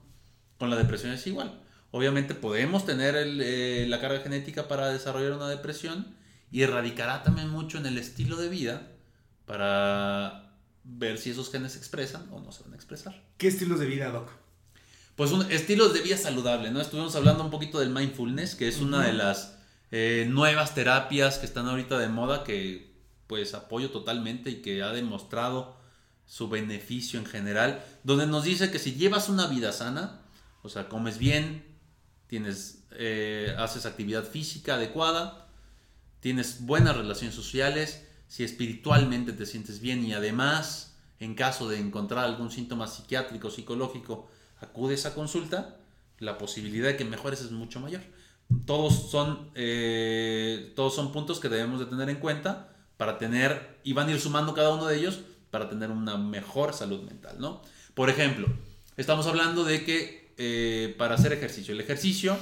Con 0.59 0.71
la 0.71 0.77
depresión 0.77 1.13
es 1.13 1.27
igual. 1.27 1.61
Obviamente 1.93 2.35
podemos 2.35 2.87
tener 2.87 3.15
eh, 3.17 3.87
la 3.89 4.01
carga 4.01 4.21
genética 4.21 4.69
para 4.69 4.89
desarrollar 4.89 5.33
una 5.33 5.49
depresión 5.49 6.15
y 6.53 6.63
erradicará 6.63 7.23
también 7.23 7.49
mucho 7.49 7.79
en 7.79 7.87
el 7.87 7.99
estilo 7.99 8.37
de 8.37 8.49
vida 8.49 8.89
para 9.47 10.55
ver 10.85 11.19
si 11.19 11.31
esos 11.31 11.51
genes 11.51 11.73
se 11.73 11.79
expresan 11.79 12.29
o 12.33 12.41
no 12.41 12.53
se 12.53 12.63
van 12.63 12.73
a 12.73 12.77
expresar. 12.77 13.23
¿Qué 13.39 13.49
estilos 13.49 13.81
de 13.81 13.87
vida, 13.87 14.11
Doc? 14.11 14.31
Pues 15.17 15.33
un, 15.33 15.51
estilos 15.51 15.93
de 15.93 16.01
vida 16.01 16.17
saludable, 16.17 16.71
¿no? 16.71 16.81
Estuvimos 16.81 17.15
hablando 17.17 17.45
un 17.45 17.51
poquito 17.51 17.81
del 17.81 17.91
mindfulness, 17.91 18.55
que 18.55 18.69
es 18.69 18.81
una 18.81 19.05
de 19.05 19.13
las 19.13 19.59
eh, 19.91 20.27
nuevas 20.31 20.75
terapias 20.75 21.39
que 21.39 21.47
están 21.47 21.67
ahorita 21.67 21.99
de 21.99 22.09
moda, 22.09 22.45
que 22.45 22.91
pues 23.27 23.55
apoyo 23.55 23.91
totalmente 23.91 24.51
y 24.51 24.63
que 24.63 24.83
ha 24.83 24.93
demostrado 24.93 25.77
su 26.27 26.49
beneficio 26.49 27.19
en 27.19 27.27
general, 27.27 27.85
donde 28.05 28.27
nos 28.27 28.45
dice 28.45 28.71
que 28.71 28.79
si 28.79 28.95
llevas 28.95 29.29
una 29.29 29.47
vida 29.47 29.73
sana, 29.73 30.23
o 30.63 30.69
sea, 30.69 30.89
comes 30.89 31.19
bien, 31.19 31.65
tienes, 32.31 32.85
eh, 32.93 33.53
haces 33.59 33.87
actividad 33.87 34.23
física 34.23 34.77
adecuada, 34.77 35.49
tienes 36.21 36.65
buenas 36.65 36.97
relaciones 36.97 37.35
sociales, 37.35 38.07
si 38.29 38.45
espiritualmente 38.45 39.33
te 39.33 39.47
sientes 39.47 39.81
bien 39.81 40.05
y 40.05 40.13
además, 40.13 40.97
en 41.19 41.35
caso 41.35 41.69
de 41.69 41.81
encontrar 41.81 42.25
algún 42.25 42.53
síntoma 42.53 42.87
psiquiátrico, 42.87 43.51
psicológico, 43.51 44.31
acudes 44.61 45.07
a 45.07 45.15
consulta, 45.15 45.79
la 46.21 46.39
posibilidad 46.39 46.87
de 46.87 46.97
que 46.97 47.05
mejores 47.05 47.41
es 47.41 47.51
mucho 47.51 47.81
mayor. 47.81 48.03
Todos 48.65 49.11
son, 49.11 49.51
eh, 49.57 50.73
todos 50.77 50.95
son 50.95 51.11
puntos 51.11 51.41
que 51.41 51.49
debemos 51.49 51.81
de 51.81 51.87
tener 51.87 52.09
en 52.11 52.21
cuenta 52.21 52.69
para 52.97 53.19
tener, 53.19 53.81
y 53.83 53.93
van 53.93 54.07
a 54.07 54.13
ir 54.13 54.21
sumando 54.21 54.55
cada 54.55 54.73
uno 54.73 54.87
de 54.87 54.97
ellos 54.97 55.19
para 55.51 55.69
tener 55.69 55.91
una 55.91 56.17
mejor 56.17 56.75
salud 56.75 57.03
mental, 57.03 57.41
¿no? 57.41 57.61
Por 57.95 58.09
ejemplo, 58.09 58.47
estamos 58.97 59.27
hablando 59.27 59.65
de 59.65 59.85
que 59.85 60.30
eh, 60.43 60.95
para 60.97 61.17
hacer 61.17 61.35
ejercicio, 61.35 61.75
el 61.75 61.81
ejercicio 61.83 62.35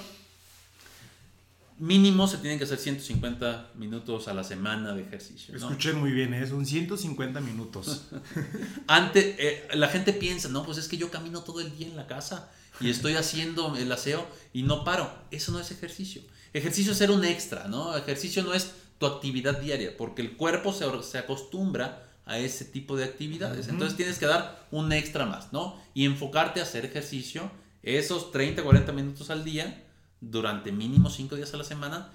mínimo 1.78 2.28
se 2.28 2.38
tienen 2.38 2.56
que 2.56 2.64
hacer 2.64 2.78
150 2.78 3.72
minutos 3.74 4.28
a 4.28 4.34
la 4.34 4.44
semana 4.44 4.94
de 4.94 5.02
ejercicio. 5.02 5.52
¿no? 5.54 5.58
Escuché 5.58 5.94
muy 5.94 6.12
bien, 6.12 6.32
¿eh? 6.32 6.46
son 6.46 6.64
150 6.64 7.40
minutos. 7.40 8.04
Antes, 8.86 9.34
eh, 9.38 9.66
la 9.74 9.88
gente 9.88 10.12
piensa, 10.12 10.48
no, 10.48 10.64
pues 10.64 10.78
es 10.78 10.86
que 10.86 10.96
yo 10.96 11.10
camino 11.10 11.42
todo 11.42 11.60
el 11.60 11.76
día 11.76 11.88
en 11.88 11.96
la 11.96 12.06
casa 12.06 12.48
y 12.80 12.88
estoy 12.88 13.14
haciendo 13.14 13.74
el 13.76 13.90
aseo 13.90 14.24
y 14.52 14.62
no 14.62 14.84
paro. 14.84 15.12
Eso 15.32 15.50
no 15.50 15.58
es 15.58 15.72
ejercicio. 15.72 16.22
Ejercicio 16.52 16.92
es 16.92 16.98
ser 16.98 17.10
un 17.10 17.24
extra, 17.24 17.66
¿no? 17.66 17.96
Ejercicio 17.96 18.44
no 18.44 18.54
es 18.54 18.74
tu 18.98 19.06
actividad 19.06 19.60
diaria, 19.60 19.96
porque 19.96 20.22
el 20.22 20.36
cuerpo 20.36 20.72
se, 20.72 20.84
se 21.02 21.18
acostumbra 21.18 22.04
a 22.26 22.38
ese 22.38 22.64
tipo 22.64 22.96
de 22.96 23.02
actividades. 23.02 23.66
Entonces 23.66 23.96
tienes 23.96 24.20
que 24.20 24.26
dar 24.26 24.68
un 24.70 24.92
extra 24.92 25.26
más, 25.26 25.52
¿no? 25.52 25.82
Y 25.94 26.04
enfocarte 26.04 26.60
a 26.60 26.62
hacer 26.62 26.84
ejercicio 26.84 27.50
esos 27.82 28.32
30, 28.32 28.62
40 28.62 28.92
minutos 28.92 29.30
al 29.30 29.44
día 29.44 29.84
durante 30.20 30.72
mínimo 30.72 31.10
5 31.10 31.36
días 31.36 31.54
a 31.54 31.56
la 31.56 31.64
semana 31.64 32.10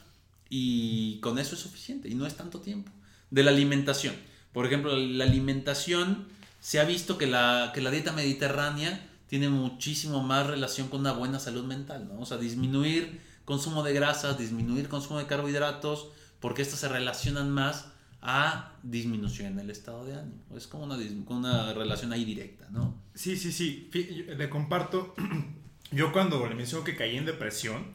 y 0.49 1.19
con 1.19 1.39
eso 1.39 1.55
es 1.55 1.61
suficiente 1.61 2.09
y 2.09 2.15
no 2.15 2.25
es 2.25 2.35
tanto 2.35 2.59
tiempo. 2.59 2.91
De 3.31 3.43
la 3.43 3.51
alimentación. 3.51 4.15
Por 4.51 4.65
ejemplo, 4.65 4.95
la 4.95 5.23
alimentación 5.23 6.27
se 6.59 6.79
ha 6.79 6.85
visto 6.85 7.17
que 7.17 7.27
la, 7.27 7.71
que 7.73 7.81
la 7.81 7.91
dieta 7.91 8.11
mediterránea 8.11 9.09
tiene 9.27 9.49
muchísimo 9.49 10.21
más 10.21 10.45
relación 10.45 10.89
con 10.89 10.99
una 10.99 11.13
buena 11.13 11.39
salud 11.39 11.65
mental, 11.65 12.07
¿no? 12.07 12.19
O 12.19 12.25
sea, 12.25 12.37
disminuir 12.37 13.19
consumo 13.45 13.81
de 13.81 13.93
grasas, 13.93 14.37
disminuir 14.37 14.89
consumo 14.89 15.17
de 15.17 15.25
carbohidratos, 15.25 16.09
porque 16.39 16.61
estas 16.61 16.79
se 16.79 16.87
relacionan 16.87 17.49
más 17.49 17.87
a 18.25 18.71
disminución 18.81 19.53
en 19.53 19.59
el 19.59 19.69
estado 19.69 20.05
de 20.05 20.15
ánimo. 20.15 20.55
Es 20.55 20.65
como 20.65 20.85
una, 20.85 20.97
una 21.27 21.73
relación 21.73 22.13
ahí 22.13 22.23
directa, 22.23 22.67
¿no? 22.71 23.03
Sí, 23.13 23.35
sí, 23.35 23.51
sí. 23.51 23.89
Le 23.93 24.49
comparto. 24.49 25.13
Yo 25.91 26.11
cuando 26.11 26.47
le 26.47 26.55
menciono 26.55 26.83
que 26.83 26.95
caí 26.95 27.17
en 27.17 27.25
depresión, 27.25 27.85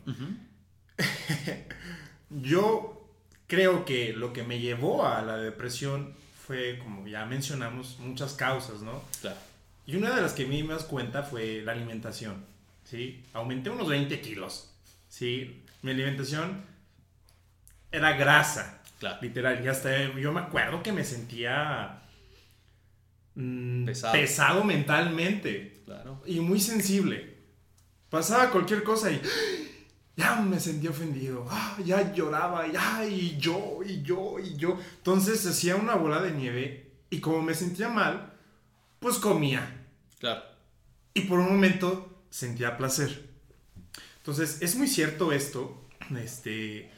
yo 2.30 3.10
creo 3.48 3.84
que 3.84 4.12
lo 4.12 4.32
que 4.32 4.44
me 4.44 4.60
llevó 4.60 5.04
a 5.04 5.20
la 5.22 5.36
depresión 5.36 6.14
fue, 6.46 6.78
como 6.78 7.08
ya 7.08 7.26
mencionamos, 7.26 7.98
muchas 7.98 8.34
causas, 8.34 8.82
¿no? 8.82 9.02
Claro. 9.20 9.38
Y 9.84 9.96
una 9.96 10.14
de 10.14 10.22
las 10.22 10.32
que 10.34 10.44
a 10.44 10.46
mí 10.46 10.62
me 10.62 10.74
das 10.74 10.84
cuenta 10.84 11.24
fue 11.24 11.62
la 11.62 11.72
alimentación, 11.72 12.44
¿sí? 12.84 13.24
Aumenté 13.32 13.70
unos 13.70 13.88
20 13.88 14.20
kilos, 14.20 14.70
¿sí? 15.08 15.64
Mi 15.82 15.90
alimentación 15.90 16.62
era 17.90 18.12
grasa, 18.12 18.77
Claro. 18.98 19.18
literal. 19.22 19.64
Y 19.64 19.68
hasta 19.68 20.12
yo 20.14 20.32
me 20.32 20.40
acuerdo 20.40 20.82
que 20.82 20.92
me 20.92 21.04
sentía 21.04 22.02
mm, 23.34 23.84
Pesado. 23.86 24.12
pesado 24.12 24.64
mentalmente 24.64 25.82
Claro. 25.84 26.22
y 26.26 26.40
muy 26.40 26.60
sensible. 26.60 27.36
Pasaba 28.10 28.50
cualquier 28.50 28.82
cosa 28.82 29.10
y 29.10 29.20
ya 30.16 30.36
me 30.40 30.58
sentía 30.58 30.90
ofendido, 30.90 31.46
ah, 31.50 31.76
ya 31.84 32.12
lloraba, 32.12 32.66
ya, 32.66 33.06
y 33.06 33.36
yo, 33.38 33.80
y 33.86 34.02
yo, 34.02 34.38
y 34.38 34.56
yo. 34.56 34.78
Entonces 34.98 35.46
hacía 35.46 35.76
una 35.76 35.94
bola 35.94 36.20
de 36.20 36.32
nieve 36.32 36.90
y 37.10 37.20
como 37.20 37.40
me 37.42 37.54
sentía 37.54 37.88
mal, 37.88 38.32
pues 38.98 39.16
comía. 39.18 39.86
Claro. 40.18 40.42
Y 41.14 41.20
por 41.22 41.38
un 41.38 41.48
momento 41.52 42.24
sentía 42.30 42.76
placer. 42.76 43.28
Entonces 44.18 44.60
es 44.60 44.74
muy 44.76 44.88
cierto 44.88 45.32
esto, 45.32 45.88
este, 46.20 46.90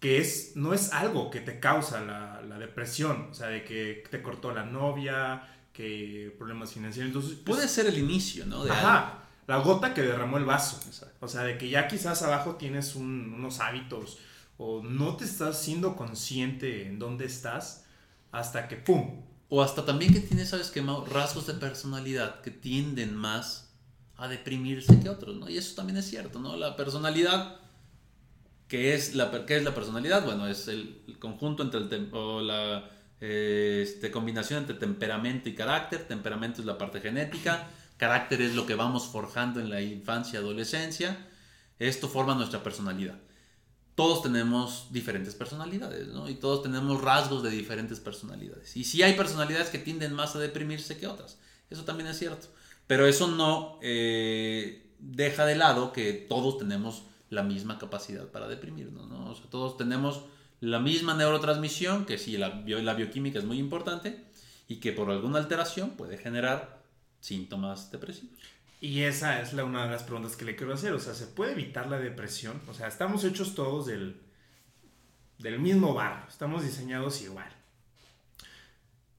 que 0.00 0.18
es, 0.18 0.52
no 0.56 0.72
es 0.74 0.92
algo 0.92 1.30
que 1.30 1.40
te 1.40 1.60
causa 1.60 2.00
la, 2.00 2.42
la 2.42 2.58
depresión, 2.58 3.28
o 3.30 3.34
sea, 3.34 3.48
de 3.48 3.64
que 3.64 4.02
te 4.10 4.22
cortó 4.22 4.52
la 4.52 4.64
novia, 4.64 5.46
que 5.72 6.34
problemas 6.38 6.72
financieros. 6.72 7.08
Entonces, 7.10 7.32
pues, 7.44 7.56
Puede 7.58 7.68
ser 7.68 7.86
el 7.86 7.98
inicio, 7.98 8.46
¿no? 8.46 8.64
De 8.64 8.70
algo. 8.70 8.86
Ajá, 8.88 9.24
la 9.46 9.58
gota 9.58 9.92
que 9.94 10.02
derramó 10.02 10.38
el 10.38 10.44
vaso. 10.44 10.80
Exacto. 10.86 11.16
O 11.20 11.28
sea, 11.28 11.42
de 11.42 11.58
que 11.58 11.68
ya 11.68 11.86
quizás 11.88 12.22
abajo 12.22 12.56
tienes 12.56 12.96
un- 12.96 13.34
unos 13.34 13.60
hábitos 13.60 14.18
o 14.58 14.82
no 14.82 15.16
te 15.16 15.24
estás 15.24 15.60
siendo 15.62 15.96
consciente 15.96 16.86
en 16.86 16.98
dónde 16.98 17.24
estás 17.26 17.84
hasta 18.32 18.68
que 18.68 18.76
¡pum! 18.76 19.22
O 19.48 19.62
hasta 19.62 19.84
también 19.84 20.12
que 20.12 20.20
tienes, 20.20 20.50
¿sabes 20.50 20.70
qué? 20.70 20.80
Rasgos 21.10 21.46
de 21.46 21.54
personalidad 21.54 22.40
que 22.42 22.50
tienden 22.52 23.16
más 23.16 23.72
a 24.16 24.28
deprimirse 24.28 25.00
que 25.00 25.08
otros, 25.08 25.36
¿no? 25.36 25.48
Y 25.48 25.56
eso 25.58 25.74
también 25.74 25.96
es 25.98 26.06
cierto, 26.08 26.38
¿no? 26.38 26.56
La 26.56 26.76
personalidad, 26.76 27.56
¿qué 28.70 28.94
es 28.94 29.14
la, 29.14 29.44
qué 29.44 29.56
es 29.56 29.64
la 29.64 29.74
personalidad? 29.74 30.24
Bueno, 30.24 30.46
es 30.46 30.68
el, 30.68 31.02
conjunto 31.18 31.64
entre 31.64 31.80
el... 31.80 32.08
o 32.12 32.40
la 32.40 32.88
eh, 33.20 33.80
este, 33.82 34.10
combinación 34.10 34.60
entre 34.60 34.76
temperamento 34.76 35.50
y 35.50 35.54
carácter. 35.54 36.06
Temperamento 36.06 36.62
es 36.62 36.66
la 36.66 36.78
parte 36.78 37.00
genética. 37.00 37.68
Carácter 37.98 38.40
es 38.40 38.54
lo 38.54 38.64
que 38.64 38.76
vamos 38.76 39.08
forjando 39.08 39.60
en 39.60 39.68
la 39.68 39.82
infancia 39.82 40.38
y 40.38 40.42
adolescencia. 40.42 41.26
Esto 41.78 42.08
forma 42.08 42.34
nuestra 42.34 42.62
personalidad. 42.62 43.18
Todos 43.96 44.22
tenemos 44.22 44.86
diferentes 44.92 45.34
personalidades, 45.34 46.06
¿no? 46.08 46.30
Y 46.30 46.36
todos 46.36 46.62
tenemos 46.62 47.02
rasgos 47.02 47.42
de 47.42 47.50
diferentes 47.50 47.98
personalidades. 47.98 48.76
Y 48.76 48.84
sí 48.84 49.02
hay 49.02 49.14
personalidades 49.14 49.68
que 49.68 49.78
tienden 49.78 50.14
más 50.14 50.36
a 50.36 50.38
deprimirse 50.38 50.96
que 50.96 51.08
otras. 51.08 51.38
Eso 51.68 51.84
también 51.84 52.08
es 52.08 52.18
cierto. 52.18 52.46
Pero 52.86 53.06
eso 53.06 53.26
no 53.26 53.78
eh, 53.82 54.94
deja 55.00 55.44
de 55.44 55.56
lado 55.56 55.92
que 55.92 56.12
todos 56.12 56.56
tenemos 56.56 57.02
la 57.30 57.42
misma 57.42 57.78
capacidad 57.78 58.26
para 58.28 58.48
deprimirnos, 58.48 59.08
¿no? 59.08 59.30
O 59.30 59.34
sea, 59.34 59.46
todos 59.48 59.76
tenemos 59.78 60.24
la 60.60 60.78
misma 60.78 61.14
neurotransmisión, 61.14 62.04
que 62.04 62.18
sí, 62.18 62.36
la, 62.36 62.50
bio- 62.50 62.82
la 62.82 62.92
bioquímica 62.94 63.38
es 63.38 63.44
muy 63.46 63.58
importante, 63.58 64.24
y 64.68 64.76
que 64.76 64.92
por 64.92 65.10
alguna 65.10 65.38
alteración 65.38 65.90
puede 65.90 66.18
generar 66.18 66.82
síntomas 67.20 67.90
depresivos. 67.90 68.36
Y 68.80 69.02
esa 69.02 69.40
es 69.42 69.52
la, 69.52 69.64
una 69.64 69.84
de 69.84 69.90
las 69.90 70.04
preguntas 70.04 70.36
que 70.36 70.44
le 70.44 70.56
quiero 70.56 70.72
hacer. 70.74 70.92
O 70.92 71.00
sea, 71.00 71.14
¿se 71.14 71.26
puede 71.26 71.52
evitar 71.52 71.88
la 71.88 71.98
depresión? 71.98 72.60
O 72.68 72.74
sea, 72.74 72.88
estamos 72.88 73.24
hechos 73.24 73.54
todos 73.54 73.86
del, 73.86 74.20
del 75.38 75.58
mismo 75.58 75.92
barro. 75.92 76.28
Estamos 76.28 76.62
diseñados 76.62 77.20
igual. 77.20 77.50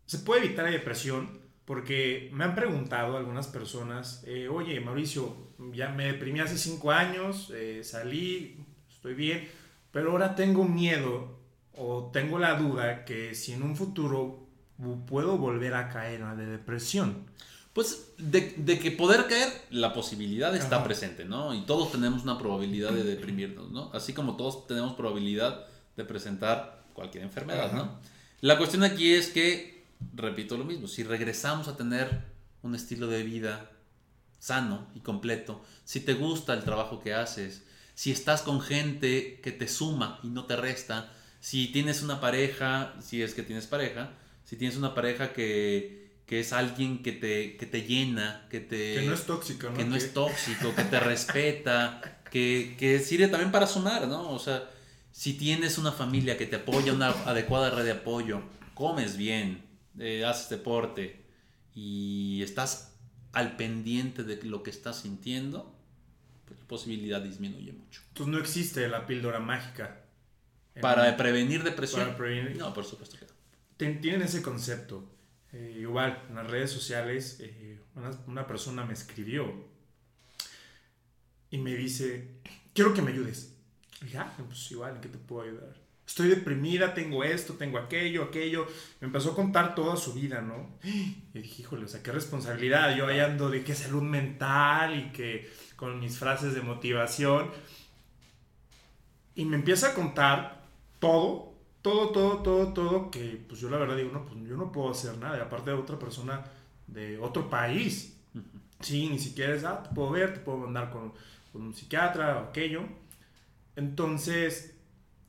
¿Se 0.06 0.20
puede 0.20 0.46
evitar 0.46 0.66
la 0.66 0.72
depresión? 0.72 1.40
Porque 1.66 2.30
me 2.34 2.44
han 2.44 2.56
preguntado 2.56 3.18
algunas 3.18 3.48
personas, 3.48 4.24
eh, 4.26 4.48
oye, 4.50 4.80
Mauricio, 4.80 5.36
ya 5.74 5.90
me 5.90 6.06
deprimí 6.06 6.40
hace 6.40 6.58
cinco 6.58 6.92
años, 6.92 7.52
eh, 7.54 7.82
salí, 7.84 8.58
estoy 8.90 9.14
bien, 9.14 9.48
pero 9.92 10.12
ahora 10.12 10.36
tengo 10.36 10.66
miedo 10.66 11.40
o 11.74 12.10
tengo 12.12 12.40
la 12.40 12.56
duda 12.56 13.06
que 13.06 13.36
si 13.36 13.54
en 13.54 13.64
un 13.64 13.76
futuro 13.76 14.48
puedo 15.08 15.38
volver 15.38 15.76
a 15.76 15.90
caer 15.90 16.22
en 16.22 16.28
la 16.28 16.36
de 16.36 16.46
depresión. 16.46 17.26
Pues 17.74 18.14
de, 18.18 18.54
de 18.58 18.80
que 18.80 18.92
poder 18.92 19.28
caer, 19.28 19.50
la 19.70 19.94
posibilidad 19.94 20.54
está 20.56 20.78
Ajá. 20.78 20.86
presente, 20.86 21.24
¿no? 21.24 21.54
Y 21.54 21.62
todos 21.62 21.92
tenemos 21.92 22.24
una 22.24 22.38
probabilidad 22.38 22.92
de 22.92 23.04
deprimirnos, 23.04 23.72
¿no? 23.72 23.90
Así 23.94 24.12
como 24.14 24.36
todos 24.36 24.68
tenemos 24.68 24.94
probabilidad 24.94 25.66
de 25.96 26.04
presentar 26.04 26.84
cualquier 26.94 27.24
enfermedad, 27.24 27.68
Ajá. 27.68 27.78
¿no? 27.78 28.00
La 28.42 28.58
cuestión 28.58 28.84
aquí 28.84 29.14
es 29.14 29.30
que, 29.30 29.81
repito 30.14 30.58
lo 30.58 30.66
mismo, 30.66 30.88
si 30.88 31.04
regresamos 31.04 31.68
a 31.68 31.78
tener 31.78 32.24
un 32.62 32.76
estilo 32.76 33.08
de 33.08 33.24
vida 33.24 33.72
sano 34.40 34.88
y 34.96 35.00
completo, 35.00 35.64
si 35.86 36.00
te 36.00 36.14
gusta 36.14 36.54
el 36.54 36.64
trabajo 36.64 37.00
que 37.00 37.14
haces, 37.14 37.64
si 37.94 38.12
estás 38.12 38.42
con 38.42 38.62
gente 38.62 39.40
que 39.42 39.52
te 39.52 39.68
suma 39.68 40.20
y 40.24 40.28
no 40.28 40.46
te 40.46 40.56
resta, 40.56 41.12
si 41.40 41.68
tienes 41.68 42.02
una 42.02 42.20
pareja, 42.20 42.94
si 43.02 43.22
es 43.22 43.34
que 43.34 43.44
tienes 43.44 43.68
pareja, 43.68 44.12
si 44.46 44.56
tienes 44.56 44.78
una 44.78 44.94
pareja 44.94 45.34
que, 45.34 46.12
que 46.26 46.40
es 46.40 46.54
alguien 46.54 47.04
que 47.04 47.12
te, 47.12 47.58
que 47.58 47.66
te 47.66 47.84
llena, 47.84 48.48
que 48.50 48.60
te... 48.60 48.96
Que 48.96 49.06
no 49.06 49.14
es 49.14 49.26
tóxico, 49.26 49.70
¿no? 49.70 49.78
que 49.78 49.86
no 49.86 49.96
es 49.96 50.14
tóxico, 50.14 50.74
que 50.76 50.84
te 50.90 51.00
respeta, 51.00 52.22
que, 52.32 52.76
que 52.78 53.00
sirve 53.00 53.28
también 53.28 53.52
para 53.52 53.68
sumar, 53.68 54.08
¿no? 54.08 54.32
O 54.32 54.40
sea, 54.40 54.70
si 55.12 55.34
tienes 55.34 55.78
una 55.78 55.92
familia 55.92 56.38
que 56.38 56.46
te 56.46 56.56
apoya, 56.58 56.94
una 56.94 57.10
adecuada 57.10 57.70
red 57.70 57.86
de 57.86 57.92
apoyo, 57.92 58.42
comes 58.74 59.18
bien, 59.18 59.64
eh, 60.00 60.26
haces 60.26 60.50
deporte 60.50 61.26
y 61.74 62.42
estás 62.44 62.98
al 63.34 63.56
pendiente 63.56 64.24
de 64.24 64.42
lo 64.44 64.62
que 64.64 64.70
estás 64.70 65.02
sintiendo, 65.02 65.78
pues 66.46 66.60
la 66.60 66.68
posibilidad 66.68 67.22
disminuye 67.22 67.72
mucho. 67.72 68.02
Entonces 68.10 68.34
no 68.34 68.40
existe 68.40 68.88
la 68.88 69.06
píldora 69.06 69.40
mágica. 69.40 70.06
Para 70.82 71.16
prevenir 71.18 71.64
depresión. 71.64 72.06
Para 72.06 72.18
prevenir- 72.18 72.56
No, 72.58 72.74
por 72.74 72.86
supuesto 72.86 73.18
que 73.18 73.26
no. 73.26 74.00
tienen 74.00 74.22
ese 74.22 74.42
concepto. 74.42 75.10
Eh, 75.54 75.78
igual, 75.82 76.24
en 76.30 76.36
las 76.36 76.50
redes 76.50 76.72
sociales, 76.72 77.38
eh, 77.42 77.80
una, 77.96 78.12
una 78.28 78.48
persona 78.48 78.86
me 78.86 78.94
escribió 78.94 79.68
y 81.50 81.58
me 81.58 81.76
dice, 81.76 82.40
quiero 82.74 82.94
que 82.94 83.02
me 83.02 83.12
ayudes. 83.12 83.54
Y 84.02 84.06
dije, 84.06 84.18
ah, 84.18 84.34
pues 84.48 84.72
igual, 84.72 84.96
¿en 84.96 85.02
qué 85.02 85.10
te 85.10 85.18
puedo 85.18 85.42
ayudar? 85.50 85.76
Estoy 86.12 86.28
deprimida, 86.28 86.94
tengo 86.94 87.24
esto, 87.24 87.54
tengo 87.54 87.78
aquello, 87.78 88.24
aquello. 88.24 88.68
Me 89.00 89.08
empezó 89.08 89.32
a 89.32 89.34
contar 89.34 89.76
toda 89.76 89.96
su 89.96 90.14
vida, 90.14 90.42
¿no? 90.42 90.68
Y 90.84 91.40
dije, 91.40 91.62
híjole, 91.62 91.86
o 91.86 91.88
sea, 91.88 92.04
qué 92.04 92.12
responsabilidad. 92.12 92.94
Yo 92.98 93.08
ahí 93.08 93.22
ando 93.22 93.50
de 93.50 93.64
que 93.64 93.74
salud 93.74 94.02
mental 94.02 95.00
y 95.00 95.14
que 95.14 95.50
con 95.78 96.02
mis 96.02 96.20
frases 96.20 96.54
de 96.54 96.60
motivación. 96.64 97.50
Y 99.36 99.46
me 99.46 99.56
empieza 99.56 99.92
a 99.92 99.94
contar 99.94 100.66
todo, 101.00 101.54
todo, 101.82 102.10
todo, 102.10 102.44
todo, 102.44 102.74
todo, 102.74 103.10
que 103.10 103.42
pues 103.48 103.62
yo 103.62 103.70
la 103.70 103.78
verdad 103.78 103.96
digo, 103.96 104.12
no, 104.12 104.26
pues 104.26 104.36
yo 104.46 104.58
no 104.58 104.70
puedo 104.70 104.92
hacer 104.92 105.18
nada. 105.18 105.38
Y 105.38 105.40
aparte 105.40 105.70
de 105.70 105.78
otra 105.78 105.98
persona 105.98 106.44
de 106.88 107.20
otro 107.20 107.50
país. 107.50 108.18
Sí, 108.82 109.08
ni 109.08 109.18
siquiera 109.18 109.56
es, 109.56 109.64
ah, 109.64 109.82
te 109.82 109.96
puedo 109.96 110.12
ver, 110.12 110.34
te 110.34 110.42
puedo 110.42 110.58
mandar 110.58 110.92
con, 110.92 111.14
con 111.54 111.62
un 111.62 111.74
psiquiatra 111.74 112.38
o 112.38 112.50
aquello. 112.50 112.82
Entonces, 113.78 114.76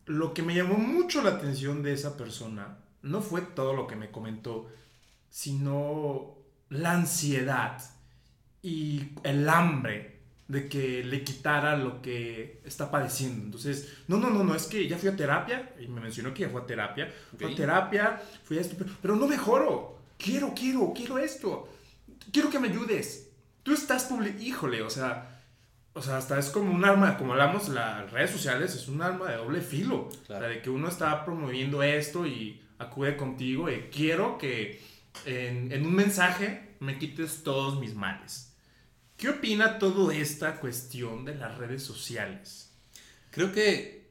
lo 0.06 0.34
que 0.34 0.42
me 0.42 0.54
llamó 0.54 0.76
mucho 0.76 1.22
la 1.22 1.30
atención 1.30 1.82
de 1.82 1.92
esa 1.92 2.16
persona 2.16 2.78
no 3.02 3.20
fue 3.20 3.42
todo 3.42 3.74
lo 3.74 3.86
que 3.86 3.96
me 3.96 4.10
comentó, 4.10 4.70
sino 5.28 6.36
la 6.70 6.92
ansiedad 6.92 7.82
y 8.62 9.10
el 9.24 9.48
hambre 9.48 10.20
de 10.48 10.68
que 10.68 11.02
le 11.02 11.24
quitara 11.24 11.76
lo 11.76 12.02
que 12.02 12.60
está 12.64 12.90
padeciendo. 12.90 13.44
Entonces, 13.46 13.96
no, 14.08 14.18
no, 14.18 14.30
no, 14.30 14.44
no, 14.44 14.54
es 14.54 14.66
que 14.66 14.86
ya 14.86 14.98
fui 14.98 15.08
a 15.08 15.16
terapia, 15.16 15.74
y 15.80 15.88
me 15.88 16.00
mencionó 16.00 16.34
que 16.34 16.42
ya 16.42 16.50
fue 16.50 16.60
a 16.60 16.66
terapia, 16.66 17.12
fui 17.36 17.52
a 17.52 17.56
terapia, 17.56 18.22
fui 18.44 18.58
a 18.58 18.60
esto, 18.60 18.74
pero, 18.78 18.90
pero 19.00 19.16
no 19.16 19.26
mejoro. 19.26 19.98
Quiero, 20.18 20.52
quiero, 20.54 20.92
quiero 20.94 21.18
esto. 21.18 21.68
Quiero 22.30 22.50
que 22.50 22.58
me 22.58 22.68
ayudes. 22.68 23.30
Tú 23.62 23.72
estás 23.72 24.04
publicando, 24.04 24.42
híjole, 24.42 24.82
o 24.82 24.90
sea, 24.90 25.31
o 25.94 26.00
sea, 26.00 26.16
hasta 26.16 26.38
es 26.38 26.48
como 26.50 26.72
un 26.72 26.84
arma, 26.84 27.18
como 27.18 27.32
hablamos, 27.32 27.68
las 27.68 28.10
redes 28.10 28.30
sociales 28.30 28.74
es 28.74 28.88
un 28.88 29.02
arma 29.02 29.30
de 29.30 29.36
doble 29.36 29.60
filo. 29.60 30.08
O 30.08 30.26
sea, 30.26 30.40
de 30.40 30.62
que 30.62 30.70
uno 30.70 30.88
está 30.88 31.24
promoviendo 31.24 31.82
esto 31.82 32.26
y 32.26 32.62
acude 32.78 33.16
contigo 33.16 33.70
y 33.70 33.88
quiero 33.92 34.38
que 34.38 34.82
en, 35.26 35.70
en, 35.70 35.86
un 35.86 35.94
mensaje 35.94 36.76
me 36.80 36.98
quites 36.98 37.42
todos 37.42 37.78
mis 37.78 37.94
males. 37.94 38.54
¿Qué 39.16 39.28
opina 39.28 39.78
toda 39.78 40.14
esta 40.14 40.58
cuestión 40.58 41.24
de 41.24 41.34
las 41.34 41.58
redes 41.58 41.82
sociales? 41.82 42.72
Creo 43.30 43.52
que, 43.52 44.10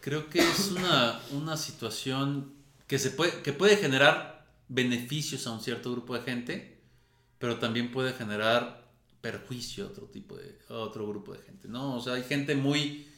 creo 0.00 0.28
que 0.30 0.40
es 0.40 0.72
una, 0.72 1.20
una 1.32 1.56
situación 1.56 2.54
que, 2.86 2.98
se 2.98 3.10
puede, 3.10 3.42
que 3.42 3.52
puede 3.52 3.76
generar 3.76 4.46
beneficios 4.68 5.46
a 5.46 5.52
un 5.52 5.60
cierto 5.60 5.92
grupo 5.92 6.14
de 6.14 6.22
gente, 6.22 6.80
pero 7.38 7.58
también 7.58 7.92
puede 7.92 8.14
generar 8.14 8.85
perjuicio 9.26 9.84
a 9.84 9.88
otro 9.88 10.06
tipo 10.06 10.36
de 10.36 10.56
otro 10.68 11.08
grupo 11.08 11.32
de 11.32 11.40
gente, 11.40 11.66
¿no? 11.66 11.96
O 11.96 12.00
sea, 12.00 12.12
hay 12.14 12.22
gente 12.22 12.54
muy 12.54 13.08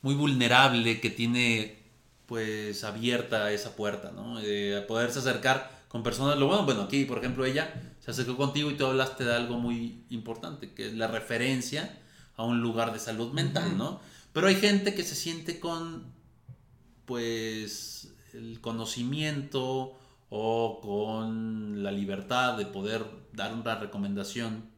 muy 0.00 0.14
vulnerable 0.14 1.00
que 1.00 1.10
tiene 1.10 1.82
pues 2.26 2.84
abierta 2.84 3.50
esa 3.50 3.74
puerta, 3.74 4.12
¿no? 4.12 4.38
De 4.38 4.84
poderse 4.86 5.18
acercar 5.18 5.84
con 5.88 6.04
personas, 6.04 6.38
lo 6.38 6.46
bueno, 6.46 6.64
bueno, 6.64 6.82
aquí 6.82 7.04
por 7.04 7.18
ejemplo 7.18 7.44
ella 7.44 7.74
se 7.98 8.12
acercó 8.12 8.36
contigo 8.36 8.70
y 8.70 8.76
tú 8.76 8.86
hablaste 8.86 9.24
de 9.24 9.34
algo 9.34 9.58
muy 9.58 10.04
importante, 10.10 10.72
que 10.72 10.86
es 10.86 10.94
la 10.94 11.08
referencia 11.08 11.98
a 12.36 12.44
un 12.44 12.60
lugar 12.60 12.92
de 12.92 13.00
salud 13.00 13.32
mental, 13.32 13.76
¿no? 13.76 14.00
Pero 14.32 14.46
hay 14.46 14.54
gente 14.54 14.94
que 14.94 15.02
se 15.02 15.16
siente 15.16 15.58
con 15.58 16.04
pues 17.06 18.14
el 18.34 18.60
conocimiento 18.60 19.98
o 20.28 20.80
con 20.80 21.82
la 21.82 21.90
libertad 21.90 22.56
de 22.56 22.66
poder 22.66 23.04
dar 23.32 23.52
una 23.52 23.74
recomendación 23.74 24.75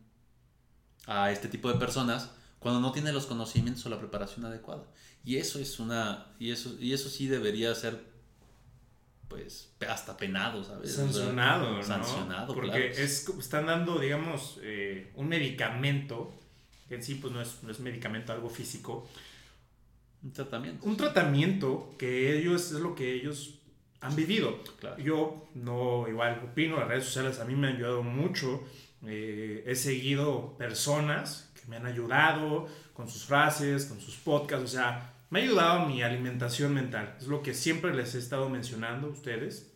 a 1.08 1.32
este 1.32 1.48
tipo 1.48 1.72
de 1.72 1.78
personas 1.78 2.30
cuando 2.58 2.80
no 2.80 2.92
tiene 2.92 3.12
los 3.12 3.26
conocimientos 3.26 3.84
o 3.86 3.88
la 3.88 3.98
preparación 3.98 4.44
adecuada. 4.44 4.84
Y 5.24 5.36
eso 5.36 5.58
es 5.58 5.80
una 5.80 6.26
y 6.38 6.52
eso 6.52 6.76
y 6.78 6.92
eso 6.92 7.08
sí 7.08 7.26
debería 7.26 7.74
ser 7.74 8.04
pues 9.28 9.72
hasta 9.86 10.16
penado, 10.16 10.64
¿sabes? 10.64 10.94
Sancionado, 10.94 11.72
¿no? 11.72 11.82
Sancionado, 11.82 12.54
Porque 12.54 12.88
es, 12.88 13.28
están 13.28 13.66
dando, 13.66 13.98
digamos, 13.98 14.58
eh, 14.62 15.12
un 15.16 15.28
medicamento, 15.28 16.32
que 16.88 16.94
en 16.94 17.02
sí 17.02 17.16
pues 17.16 17.32
no 17.32 17.42
es, 17.42 17.62
no 17.62 17.70
es 17.70 17.80
medicamento, 17.80 18.32
algo 18.32 18.48
físico. 18.48 19.06
Un 20.22 20.32
tratamiento. 20.32 20.86
Un 20.86 20.96
tratamiento 20.96 21.94
que 21.98 22.38
ellos, 22.38 22.72
es 22.72 22.80
lo 22.80 22.94
que 22.94 23.14
ellos 23.14 23.58
han 24.00 24.16
vivido. 24.16 24.62
Yo 24.98 25.48
no, 25.54 26.08
igual, 26.08 26.40
opino, 26.50 26.78
las 26.78 26.88
redes 26.88 27.04
sociales 27.04 27.38
a 27.38 27.44
mí 27.44 27.54
me 27.54 27.68
han 27.68 27.76
ayudado 27.76 28.02
mucho 28.02 28.62
eh, 29.06 29.64
he 29.66 29.74
seguido 29.74 30.56
personas 30.56 31.50
que 31.54 31.68
me 31.68 31.76
han 31.76 31.86
ayudado 31.86 32.66
con 32.94 33.08
sus 33.08 33.24
frases, 33.24 33.86
con 33.86 34.00
sus 34.00 34.16
podcasts, 34.16 34.64
o 34.64 34.68
sea, 34.68 35.14
me 35.30 35.40
ha 35.40 35.42
ayudado 35.42 35.86
mi 35.86 36.02
alimentación 36.02 36.74
mental. 36.74 37.16
Es 37.18 37.26
lo 37.26 37.42
que 37.42 37.54
siempre 37.54 37.94
les 37.94 38.14
he 38.14 38.18
estado 38.18 38.48
mencionando 38.48 39.08
a 39.08 39.10
ustedes, 39.10 39.70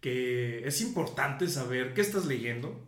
que 0.00 0.66
es 0.66 0.80
importante 0.80 1.48
saber 1.48 1.94
qué 1.94 2.00
estás 2.00 2.26
leyendo, 2.26 2.78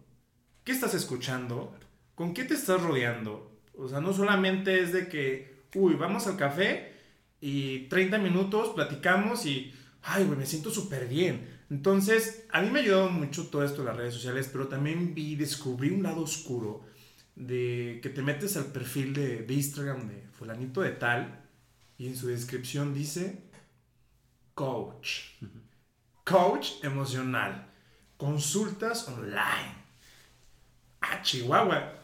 qué 0.64 0.72
estás 0.72 0.94
escuchando, 0.94 1.76
con 2.14 2.34
qué 2.34 2.44
te 2.44 2.54
estás 2.54 2.82
rodeando. 2.82 3.50
O 3.76 3.88
sea, 3.88 4.00
no 4.00 4.12
solamente 4.12 4.80
es 4.80 4.92
de 4.92 5.08
que, 5.08 5.62
uy, 5.74 5.94
vamos 5.94 6.26
al 6.26 6.36
café 6.36 6.92
y 7.40 7.88
30 7.88 8.18
minutos 8.18 8.70
platicamos 8.74 9.46
y, 9.46 9.72
ay, 10.02 10.24
güey, 10.24 10.38
me 10.38 10.46
siento 10.46 10.70
súper 10.70 11.06
bien. 11.08 11.59
Entonces, 11.70 12.46
a 12.50 12.60
mí 12.60 12.70
me 12.70 12.80
ha 12.80 12.82
ayudado 12.82 13.10
mucho 13.10 13.46
todo 13.46 13.64
esto 13.64 13.82
de 13.82 13.88
las 13.88 13.96
redes 13.96 14.14
sociales, 14.14 14.50
pero 14.52 14.66
también 14.66 15.14
vi, 15.14 15.36
descubrí 15.36 15.90
un 15.90 16.02
lado 16.02 16.22
oscuro 16.22 16.84
de 17.36 18.00
que 18.02 18.10
te 18.10 18.22
metes 18.22 18.56
al 18.56 18.66
perfil 18.66 19.14
de, 19.14 19.46
Instagram 19.48 20.08
de 20.08 20.26
fulanito 20.32 20.80
de 20.80 20.90
tal 20.90 21.44
y 21.96 22.08
en 22.08 22.16
su 22.16 22.26
descripción 22.26 22.92
dice 22.92 23.44
coach. 24.54 25.36
Coach 26.24 26.82
emocional. 26.82 27.68
Consultas 28.16 29.06
online. 29.06 29.74
Ah, 31.00 31.22
Chihuahua. 31.22 32.00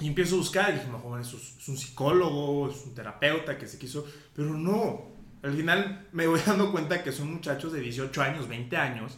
Y 0.00 0.08
empiezo 0.08 0.34
a 0.34 0.38
buscar 0.38 0.70
y 0.70 0.72
dije, 0.74 0.88
no, 0.88 0.98
joven, 0.98 1.22
es 1.22 1.68
un 1.68 1.76
psicólogo, 1.76 2.68
es 2.70 2.84
un 2.84 2.94
terapeuta 2.94 3.56
que 3.56 3.66
se 3.66 3.78
quiso, 3.78 4.06
pero 4.34 4.54
no, 4.54 5.07
al 5.42 5.56
final 5.56 6.08
me 6.12 6.26
voy 6.26 6.40
dando 6.46 6.72
cuenta 6.72 7.02
que 7.02 7.12
son 7.12 7.32
muchachos 7.32 7.72
de 7.72 7.80
18 7.80 8.22
años, 8.22 8.48
20 8.48 8.76
años, 8.76 9.16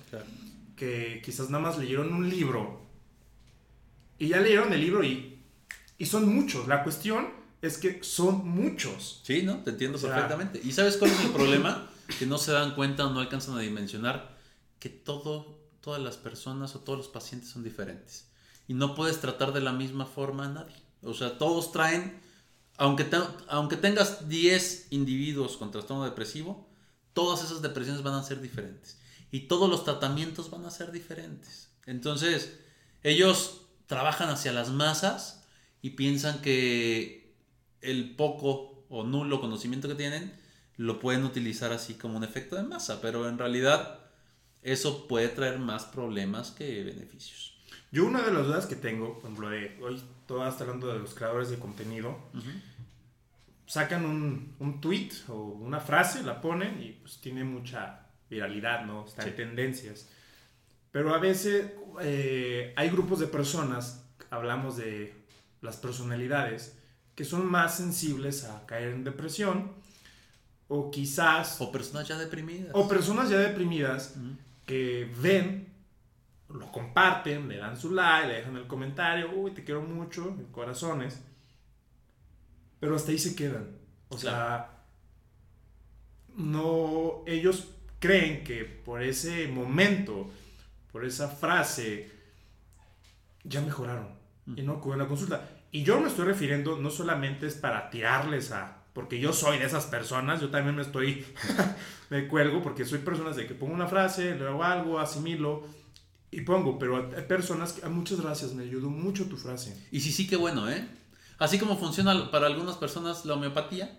que 0.76 1.20
quizás 1.24 1.50
nada 1.50 1.62
más 1.62 1.78
leyeron 1.78 2.12
un 2.12 2.28
libro 2.28 2.86
y 4.18 4.28
ya 4.28 4.40
leyeron 4.40 4.72
el 4.72 4.80
libro 4.80 5.02
y, 5.02 5.42
y 5.98 6.06
son 6.06 6.34
muchos. 6.34 6.68
La 6.68 6.82
cuestión 6.82 7.28
es 7.62 7.78
que 7.78 8.02
son 8.02 8.46
muchos. 8.46 9.22
Sí, 9.24 9.42
¿no? 9.42 9.58
Te 9.58 9.70
entiendo 9.70 9.98
perfectamente. 9.98 10.60
¿Y 10.62 10.72
sabes 10.72 10.96
cuál 10.96 11.10
es 11.10 11.20
el 11.24 11.30
problema? 11.32 11.86
que 12.18 12.26
no 12.26 12.38
se 12.38 12.52
dan 12.52 12.74
cuenta 12.74 13.06
o 13.06 13.10
no 13.10 13.20
alcanzan 13.20 13.56
a 13.56 13.60
dimensionar 13.60 14.36
que 14.78 14.88
todo, 14.88 15.58
todas 15.80 16.02
las 16.02 16.16
personas 16.16 16.74
o 16.74 16.80
todos 16.80 16.98
los 16.98 17.08
pacientes 17.08 17.50
son 17.50 17.62
diferentes. 17.62 18.26
Y 18.68 18.74
no 18.74 18.94
puedes 18.94 19.20
tratar 19.20 19.52
de 19.52 19.60
la 19.60 19.72
misma 19.72 20.06
forma 20.06 20.46
a 20.46 20.48
nadie. 20.48 20.76
O 21.02 21.14
sea, 21.14 21.38
todos 21.38 21.72
traen 21.72 22.20
aunque, 22.80 23.06
aunque 23.48 23.76
tengas 23.76 24.26
10 24.30 24.86
individuos 24.88 25.58
con 25.58 25.70
trastorno 25.70 26.06
depresivo, 26.06 26.66
todas 27.12 27.44
esas 27.44 27.60
depresiones 27.60 28.02
van 28.02 28.14
a 28.14 28.22
ser 28.22 28.40
diferentes. 28.40 28.98
Y 29.30 29.40
todos 29.40 29.68
los 29.68 29.84
tratamientos 29.84 30.50
van 30.50 30.64
a 30.64 30.70
ser 30.70 30.90
diferentes. 30.90 31.68
Entonces, 31.84 32.58
ellos 33.02 33.66
trabajan 33.84 34.30
hacia 34.30 34.52
las 34.52 34.70
masas 34.70 35.44
y 35.82 35.90
piensan 35.90 36.40
que 36.40 37.36
el 37.82 38.16
poco 38.16 38.86
o 38.88 39.04
nulo 39.04 39.42
conocimiento 39.42 39.86
que 39.86 39.94
tienen 39.94 40.32
lo 40.78 41.00
pueden 41.00 41.24
utilizar 41.24 41.72
así 41.72 41.94
como 41.94 42.16
un 42.16 42.24
efecto 42.24 42.56
de 42.56 42.62
masa, 42.62 43.02
pero 43.02 43.28
en 43.28 43.36
realidad 43.36 43.98
eso 44.62 45.06
puede 45.06 45.28
traer 45.28 45.58
más 45.58 45.84
problemas 45.84 46.50
que 46.50 46.82
beneficios. 46.82 47.50
Yo 47.92 48.06
una 48.06 48.22
de 48.22 48.32
las 48.32 48.46
dudas 48.46 48.66
que 48.66 48.76
tengo, 48.76 49.18
por 49.18 49.24
ejemplo, 49.24 49.50
de 49.50 49.78
hoy 49.82 50.00
todo 50.26 50.48
está 50.48 50.62
hablando 50.62 50.86
de 50.86 51.00
los 51.00 51.12
creadores 51.12 51.50
de 51.50 51.58
contenido, 51.58 52.16
sacan 53.70 54.04
un, 54.04 54.56
un, 54.58 54.80
tweet 54.80 55.10
o 55.28 55.34
una 55.34 55.78
frase, 55.78 56.24
la 56.24 56.40
ponen 56.40 56.82
y 56.82 56.90
pues 56.90 57.20
tiene 57.20 57.44
mucha 57.44 58.00
viralidad, 58.28 58.84
¿no? 58.84 59.06
Está 59.06 59.22
en 59.28 59.36
tendencias. 59.36 60.08
Pero 60.90 61.14
a 61.14 61.18
veces 61.18 61.70
eh, 62.00 62.74
hay 62.76 62.90
grupos 62.90 63.20
de 63.20 63.28
personas, 63.28 64.04
hablamos 64.28 64.76
de 64.76 65.14
las 65.60 65.76
personalidades, 65.76 66.80
que 67.14 67.24
son 67.24 67.46
más 67.46 67.76
sensibles 67.76 68.42
a 68.42 68.66
caer 68.66 68.88
en 68.88 69.04
depresión 69.04 69.70
o 70.66 70.90
quizás... 70.90 71.60
O 71.60 71.70
personas 71.70 72.08
ya 72.08 72.18
deprimidas. 72.18 72.72
O 72.74 72.88
personas 72.88 73.30
ya 73.30 73.38
deprimidas 73.38 74.16
que 74.66 75.08
ven, 75.22 75.72
lo 76.48 76.72
comparten, 76.72 77.46
le 77.46 77.58
dan 77.58 77.76
su 77.76 77.92
like, 77.92 78.26
le 78.26 78.34
dejan 78.34 78.56
el 78.56 78.66
comentario, 78.66 79.30
uy, 79.32 79.52
te 79.52 79.62
quiero 79.62 79.82
mucho, 79.82 80.36
corazones 80.50 81.22
pero 82.80 82.96
hasta 82.96 83.12
ahí 83.12 83.18
se 83.18 83.36
quedan. 83.36 83.78
O 84.08 84.18
sea, 84.18 84.84
no, 86.36 87.22
ellos 87.26 87.68
creen 88.00 88.42
que 88.42 88.64
por 88.64 89.02
ese 89.02 89.46
momento, 89.46 90.30
por 90.90 91.04
esa 91.04 91.28
frase, 91.28 92.10
ya 93.44 93.60
mejoraron 93.60 94.08
y 94.56 94.62
no 94.62 94.74
acuden 94.74 95.00
a 95.00 95.04
la 95.04 95.08
consulta. 95.08 95.48
Y 95.70 95.84
yo 95.84 96.00
me 96.00 96.08
estoy 96.08 96.24
refiriendo, 96.24 96.78
no 96.78 96.90
solamente 96.90 97.46
es 97.46 97.54
para 97.54 97.90
tirarles 97.90 98.50
a, 98.50 98.84
porque 98.92 99.20
yo 99.20 99.32
soy 99.32 99.58
de 99.58 99.66
esas 99.66 99.86
personas, 99.86 100.40
yo 100.40 100.50
también 100.50 100.74
me 100.74 100.82
estoy, 100.82 101.24
me 102.10 102.26
cuelgo 102.26 102.62
porque 102.62 102.84
soy 102.84 102.98
personas 102.98 103.36
de 103.36 103.46
que 103.46 103.54
pongo 103.54 103.74
una 103.74 103.86
frase, 103.86 104.34
le 104.34 104.46
hago 104.46 104.64
algo, 104.64 104.98
asimilo 104.98 105.64
y 106.32 106.40
pongo, 106.40 106.78
pero 106.78 106.96
hay 107.16 107.22
personas 107.24 107.74
que, 107.74 107.84
ah, 107.84 107.88
muchas 107.88 108.20
gracias, 108.20 108.54
me 108.54 108.64
ayudó 108.64 108.88
mucho 108.88 109.26
tu 109.26 109.36
frase. 109.36 109.86
Y 109.92 110.00
sí, 110.00 110.10
sí, 110.10 110.26
qué 110.26 110.36
bueno, 110.36 110.68
¿eh? 110.68 110.88
Así 111.40 111.58
como 111.58 111.78
funciona 111.78 112.30
para 112.30 112.46
algunas 112.46 112.76
personas 112.76 113.24
la 113.24 113.32
homeopatía. 113.34 113.98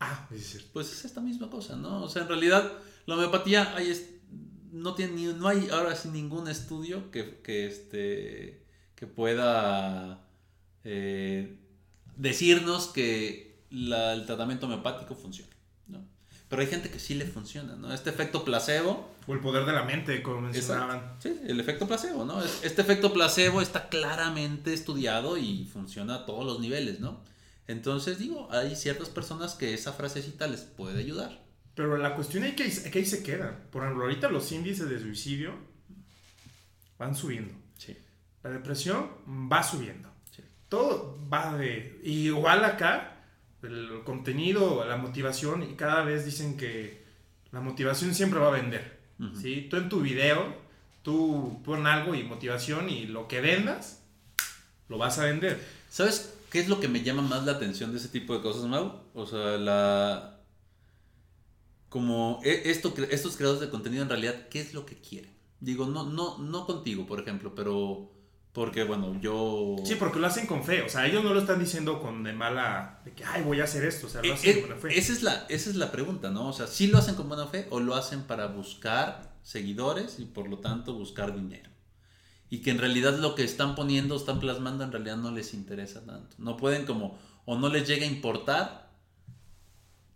Ah, 0.00 0.26
es 0.32 0.50
cierto. 0.52 0.70
Pues 0.72 0.90
es 0.90 1.04
esta 1.04 1.20
misma 1.20 1.50
cosa, 1.50 1.76
¿no? 1.76 2.02
O 2.02 2.08
sea, 2.08 2.22
en 2.22 2.28
realidad 2.28 2.72
la 3.04 3.14
homeopatía 3.14 3.76
hay 3.76 3.92
no 4.72 4.94
tiene 4.94 5.34
no 5.34 5.48
hay 5.48 5.68
ahora 5.70 5.94
sí 5.94 6.08
ningún 6.08 6.48
estudio 6.48 7.10
que, 7.10 7.40
que 7.42 7.66
este 7.66 8.64
que 8.94 9.06
pueda 9.06 10.26
eh, 10.82 11.58
decirnos 12.16 12.86
que 12.88 13.66
el 13.70 14.24
tratamiento 14.26 14.64
homeopático 14.64 15.14
funciona. 15.14 15.55
Pero 16.48 16.62
hay 16.62 16.68
gente 16.68 16.90
que 16.90 17.00
sí 17.00 17.14
le 17.14 17.26
funciona, 17.26 17.74
¿no? 17.76 17.92
Este 17.92 18.10
efecto 18.10 18.44
placebo. 18.44 19.12
O 19.26 19.34
el 19.34 19.40
poder 19.40 19.64
de 19.64 19.72
la 19.72 19.82
mente, 19.82 20.22
como 20.22 20.42
mencionaban. 20.42 21.16
Sí, 21.18 21.40
el 21.44 21.58
efecto 21.58 21.88
placebo, 21.88 22.24
¿no? 22.24 22.40
Este 22.42 22.82
efecto 22.82 23.12
placebo 23.12 23.60
está 23.60 23.88
claramente 23.88 24.72
estudiado 24.72 25.36
y 25.36 25.64
funciona 25.64 26.14
a 26.14 26.26
todos 26.26 26.44
los 26.46 26.60
niveles, 26.60 27.00
¿no? 27.00 27.24
Entonces, 27.66 28.18
digo, 28.18 28.48
hay 28.52 28.76
ciertas 28.76 29.08
personas 29.08 29.54
que 29.54 29.74
esa 29.74 29.92
frasecita 29.92 30.46
les 30.46 30.60
puede 30.60 31.00
ayudar. 31.00 31.42
Pero 31.74 31.96
la 31.98 32.14
cuestión 32.14 32.44
es 32.44 32.54
que, 32.54 32.90
que 32.90 32.98
ahí 33.00 33.04
se 33.04 33.24
quedan. 33.24 33.64
Por 33.70 33.82
ejemplo, 33.82 34.04
ahorita 34.04 34.28
los 34.30 34.50
índices 34.52 34.88
de 34.88 35.00
suicidio 35.00 35.52
van 36.96 37.16
subiendo. 37.16 37.52
Sí. 37.76 37.96
La 38.44 38.50
depresión 38.50 39.10
va 39.52 39.62
subiendo. 39.62 40.10
Todo 40.68 41.18
va 41.32 41.56
de... 41.56 42.00
Igual 42.02 42.64
acá, 42.64 43.15
el 43.62 44.02
contenido, 44.04 44.84
la 44.84 44.96
motivación, 44.96 45.62
y 45.62 45.74
cada 45.74 46.04
vez 46.04 46.24
dicen 46.24 46.56
que 46.56 47.04
la 47.52 47.60
motivación 47.60 48.14
siempre 48.14 48.40
va 48.40 48.48
a 48.48 48.60
vender. 48.60 49.00
¿sí? 49.40 49.66
Tú 49.70 49.76
en 49.76 49.88
tu 49.88 50.00
video, 50.00 50.54
tú 51.02 51.60
pon 51.64 51.86
algo 51.86 52.14
y 52.14 52.22
motivación 52.22 52.88
y 52.88 53.06
lo 53.06 53.28
que 53.28 53.40
vendas, 53.40 54.02
lo 54.88 54.98
vas 54.98 55.18
a 55.18 55.24
vender. 55.24 55.62
¿Sabes 55.90 56.34
qué 56.50 56.60
es 56.60 56.68
lo 56.68 56.80
que 56.80 56.88
me 56.88 57.02
llama 57.02 57.22
más 57.22 57.44
la 57.44 57.52
atención 57.52 57.92
de 57.92 57.98
ese 57.98 58.08
tipo 58.08 58.34
de 58.34 58.42
cosas, 58.42 58.64
Mau? 58.64 59.02
O 59.14 59.26
sea, 59.26 59.56
la... 59.56 60.40
Como 61.88 62.40
e, 62.44 62.70
esto, 62.70 62.92
estos 63.10 63.36
creadores 63.36 63.60
de 63.60 63.70
contenido 63.70 64.02
en 64.02 64.08
realidad, 64.08 64.48
¿qué 64.48 64.60
es 64.60 64.74
lo 64.74 64.84
que 64.84 64.96
quieren? 64.96 65.34
Digo, 65.60 65.86
no, 65.86 66.04
no, 66.04 66.38
no 66.38 66.66
contigo, 66.66 67.06
por 67.06 67.20
ejemplo, 67.20 67.54
pero 67.54 68.10
porque, 68.56 68.84
bueno, 68.84 69.20
yo... 69.20 69.76
Sí, 69.84 69.96
porque 69.96 70.18
lo 70.18 70.28
hacen 70.28 70.46
con 70.46 70.64
fe. 70.64 70.80
O 70.80 70.88
sea, 70.88 71.06
ellos 71.06 71.22
no 71.22 71.34
lo 71.34 71.40
están 71.40 71.60
diciendo 71.60 72.00
con 72.00 72.22
de 72.22 72.32
mala... 72.32 73.02
De 73.04 73.12
que, 73.12 73.22
ay, 73.22 73.42
voy 73.42 73.60
a 73.60 73.64
hacer 73.64 73.84
esto. 73.84 74.06
O 74.06 74.08
sea, 74.08 74.22
lo 74.22 74.28
eh, 74.28 74.32
hacen 74.32 74.50
eh, 74.50 74.60
con 74.60 74.68
buena 74.70 74.80
fe. 74.80 74.98
Esa 74.98 75.12
es, 75.12 75.22
la, 75.22 75.44
esa 75.50 75.68
es 75.68 75.76
la 75.76 75.92
pregunta, 75.92 76.30
¿no? 76.30 76.48
O 76.48 76.52
sea, 76.54 76.66
¿sí 76.66 76.86
lo 76.86 76.96
hacen 76.96 77.16
con 77.16 77.28
buena 77.28 77.46
fe 77.48 77.66
o 77.68 77.80
lo 77.80 77.94
hacen 77.94 78.22
para 78.22 78.46
buscar 78.46 79.36
seguidores 79.42 80.18
y 80.20 80.24
por 80.24 80.48
lo 80.48 80.60
tanto 80.60 80.94
buscar 80.94 81.34
dinero? 81.36 81.68
Y 82.48 82.62
que 82.62 82.70
en 82.70 82.78
realidad 82.78 83.18
lo 83.18 83.34
que 83.34 83.44
están 83.44 83.74
poniendo, 83.74 84.16
están 84.16 84.40
plasmando, 84.40 84.84
en 84.84 84.92
realidad 84.92 85.18
no 85.18 85.32
les 85.32 85.52
interesa 85.52 86.06
tanto. 86.06 86.34
No 86.38 86.56
pueden 86.56 86.86
como... 86.86 87.18
O 87.44 87.58
no 87.58 87.68
les 87.68 87.86
llega 87.86 88.06
a 88.06 88.10
importar 88.10 88.90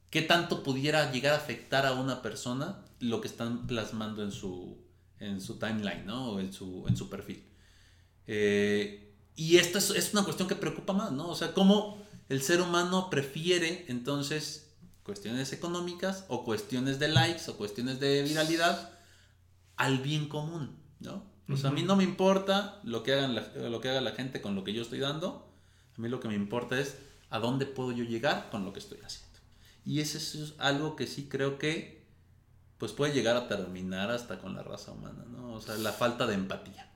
qué 0.08 0.22
tanto 0.22 0.62
pudiera 0.62 1.12
llegar 1.12 1.34
a 1.34 1.36
afectar 1.36 1.84
a 1.84 1.92
una 1.92 2.22
persona 2.22 2.86
lo 3.00 3.20
que 3.20 3.28
están 3.28 3.66
plasmando 3.66 4.22
en 4.22 4.32
su, 4.32 4.78
en 5.18 5.42
su 5.42 5.58
timeline, 5.58 6.06
¿no? 6.06 6.30
O 6.30 6.40
en 6.40 6.54
su, 6.54 6.86
en 6.88 6.96
su 6.96 7.10
perfil. 7.10 7.49
Eh, 8.32 9.12
y 9.34 9.56
esto 9.56 9.78
es, 9.78 10.12
una 10.12 10.22
cuestión 10.22 10.46
que 10.46 10.54
preocupa 10.54 10.92
más, 10.92 11.10
¿no? 11.10 11.28
O 11.28 11.34
sea, 11.34 11.52
cómo 11.52 12.00
el 12.28 12.42
ser 12.42 12.60
humano 12.60 13.10
prefiere 13.10 13.86
entonces 13.88 14.70
cuestiones 15.02 15.52
económicas 15.52 16.26
o 16.28 16.44
cuestiones 16.44 17.00
de 17.00 17.08
likes 17.08 17.50
o 17.50 17.56
cuestiones 17.56 17.98
de 17.98 18.22
viralidad 18.22 18.92
al 19.76 19.98
bien 19.98 20.28
común, 20.28 20.76
¿no? 21.00 21.24
O 21.48 21.56
sea, 21.56 21.70
a 21.70 21.72
mí 21.72 21.82
no 21.82 21.96
me 21.96 22.04
importa 22.04 22.78
lo 22.84 23.02
que, 23.02 23.14
hagan 23.14 23.34
lo 23.34 23.80
que 23.80 23.88
haga 23.88 24.00
la 24.00 24.12
gente 24.12 24.40
con 24.40 24.54
lo 24.54 24.62
que 24.62 24.72
yo 24.72 24.82
estoy 24.82 25.00
dando, 25.00 25.50
a 25.98 26.00
mí 26.00 26.08
lo 26.08 26.20
que 26.20 26.28
me 26.28 26.36
importa 26.36 26.78
es 26.78 26.98
a 27.30 27.40
dónde 27.40 27.66
puedo 27.66 27.90
yo 27.90 28.04
llegar 28.04 28.48
con 28.50 28.64
lo 28.64 28.72
que 28.72 28.78
estoy 28.78 29.00
haciendo. 29.04 29.40
Y 29.84 29.98
eso 29.98 30.18
es 30.18 30.54
algo 30.58 30.94
que 30.94 31.08
sí 31.08 31.28
creo 31.28 31.58
que 31.58 32.06
pues 32.78 32.92
puede 32.92 33.12
llegar 33.12 33.36
a 33.36 33.48
terminar 33.48 34.12
hasta 34.12 34.38
con 34.38 34.54
la 34.54 34.62
raza 34.62 34.92
humana, 34.92 35.24
¿no? 35.28 35.54
O 35.54 35.60
sea, 35.60 35.74
la 35.78 35.90
falta 35.90 36.28
de 36.28 36.34
empatía. 36.34 36.89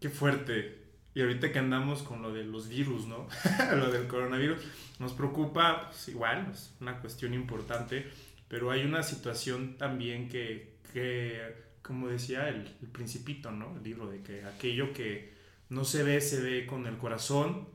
Qué 0.00 0.08
fuerte. 0.08 0.80
Y 1.14 1.20
ahorita 1.20 1.52
que 1.52 1.58
andamos 1.58 2.02
con 2.02 2.22
lo 2.22 2.32
de 2.32 2.44
los 2.44 2.68
virus, 2.68 3.06
¿no? 3.06 3.28
lo 3.76 3.90
del 3.90 4.06
coronavirus, 4.06 4.60
nos 4.98 5.12
preocupa, 5.12 5.88
pues 5.88 6.08
igual, 6.08 6.48
es 6.52 6.74
una 6.80 7.00
cuestión 7.00 7.34
importante, 7.34 8.10
pero 8.48 8.70
hay 8.70 8.84
una 8.84 9.02
situación 9.02 9.76
también 9.76 10.28
que, 10.28 10.76
que 10.92 11.54
como 11.82 12.08
decía 12.08 12.48
el, 12.48 12.62
principito, 12.92 13.50
¿no? 13.50 13.76
El 13.76 13.82
libro, 13.82 14.08
de 14.08 14.22
que 14.22 14.44
aquello 14.44 14.92
que 14.92 15.34
no 15.68 15.84
se 15.84 16.02
ve, 16.02 16.20
se 16.20 16.40
ve 16.40 16.66
con 16.66 16.86
el 16.86 16.96
corazón 16.96 17.68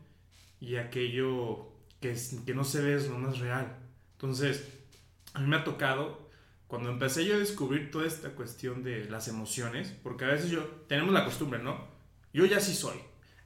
y 0.59 0.77
aquello 0.77 1.71
que, 1.99 2.15
que 2.45 2.53
no 2.53 2.63
se 2.63 2.81
ve 2.81 2.95
es 2.95 3.09
lo 3.09 3.17
más 3.17 3.39
real. 3.39 3.77
Entonces, 4.13 4.71
a 5.33 5.39
mí 5.41 5.47
me 5.47 5.57
ha 5.57 5.63
tocado, 5.63 6.29
cuando 6.67 6.89
empecé 6.89 7.25
yo 7.25 7.35
a 7.35 7.39
descubrir 7.39 7.91
toda 7.91 8.07
esta 8.07 8.29
cuestión 8.29 8.81
de 8.81 9.05
las 9.09 9.27
emociones, 9.27 9.93
porque 10.01 10.25
a 10.25 10.29
veces 10.29 10.49
yo, 10.49 10.63
tenemos 10.87 11.13
la 11.13 11.25
costumbre, 11.25 11.61
¿no? 11.61 11.94
Yo 12.35 12.45
ya 12.45 12.59
sí 12.59 12.73
soy. 12.73 12.97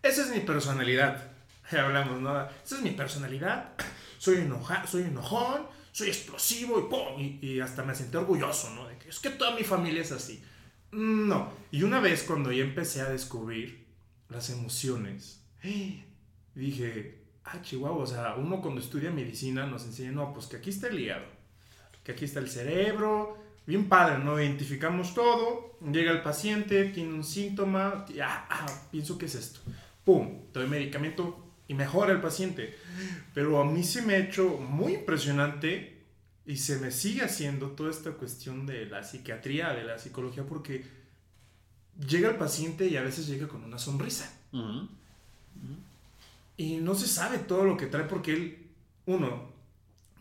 Esa 0.01 0.23
es 0.23 0.31
mi 0.31 0.39
personalidad. 0.39 1.31
Hablamos, 1.71 2.19
¿no? 2.21 2.41
Esa 2.41 2.77
es 2.77 2.81
mi 2.81 2.89
personalidad. 2.89 3.73
Soy, 4.17 4.39
enoja, 4.39 4.85
soy 4.85 5.03
enojón, 5.03 5.61
soy 5.93 6.09
explosivo 6.09 6.77
y 6.77 6.89
¡pum! 6.89 7.39
Y, 7.41 7.61
hasta 7.61 7.83
me 7.83 7.95
sentí 7.95 8.17
orgulloso, 8.17 8.69
¿no? 8.71 8.85
De 8.85 8.97
que 8.97 9.07
es 9.07 9.19
que 9.19 9.29
toda 9.29 9.55
mi 9.55 9.63
familia 9.63 10.01
es 10.01 10.11
así. 10.11 10.43
No. 10.91 11.53
Y 11.71 11.83
una 11.83 12.01
vez 12.01 12.23
cuando 12.23 12.51
ya 12.51 12.65
empecé 12.65 12.99
a 12.99 13.09
descubrir 13.09 13.87
las 14.27 14.49
emociones, 14.49 15.41
dije, 16.53 17.23
ah, 17.45 17.61
chihuahua, 17.61 18.03
o 18.03 18.07
sea, 18.07 18.35
uno 18.35 18.59
cuando 18.59 18.81
estudia 18.81 19.09
medicina 19.09 19.65
nos 19.67 19.85
enseña, 19.85 20.11
no, 20.11 20.33
pues 20.33 20.47
que 20.47 20.57
aquí 20.57 20.71
está 20.71 20.87
el 20.87 20.99
hígado, 20.99 21.27
que 22.03 22.11
aquí 22.11 22.25
está 22.25 22.41
el 22.41 22.49
cerebro, 22.49 23.38
bien 23.69 23.87
padre, 23.87 24.17
¿no? 24.17 24.41
Identificamos 24.41 25.13
todo, 25.13 25.77
llega 25.91 26.11
el 26.11 26.23
paciente, 26.23 26.85
tiene 26.85 27.13
un 27.13 27.23
síntoma, 27.23 28.03
ah, 28.19 28.47
ah, 28.49 28.65
pienso 28.89 29.15
que 29.19 29.27
es 29.27 29.35
esto. 29.35 29.59
¡Pum! 30.03 30.45
Doy 30.51 30.65
medicamento 30.65 31.53
y 31.67 31.75
mejora 31.75 32.11
el 32.11 32.19
paciente. 32.19 32.75
Pero 33.35 33.61
a 33.61 33.65
mí 33.65 33.83
se 33.83 34.01
me 34.01 34.15
ha 34.15 34.17
hecho 34.17 34.57
muy 34.57 34.95
impresionante 34.95 36.01
y 36.47 36.57
se 36.57 36.79
me 36.79 36.89
sigue 36.89 37.21
haciendo 37.21 37.67
toda 37.67 37.91
esta 37.91 38.09
cuestión 38.13 38.65
de 38.65 38.87
la 38.87 39.03
psiquiatría, 39.03 39.69
de 39.73 39.83
la 39.83 39.99
psicología, 39.99 40.43
porque 40.47 40.83
llega 42.07 42.27
el 42.29 42.37
paciente 42.37 42.87
y 42.87 42.97
a 42.97 43.03
veces 43.03 43.27
llega 43.27 43.47
con 43.47 43.63
una 43.63 43.77
sonrisa. 43.77 44.35
Y 46.57 46.77
no 46.77 46.95
se 46.95 47.05
sabe 47.05 47.37
todo 47.37 47.65
lo 47.65 47.77
que 47.77 47.85
trae 47.85 48.05
porque 48.05 48.33
él, 48.33 48.67
uno, 49.05 49.51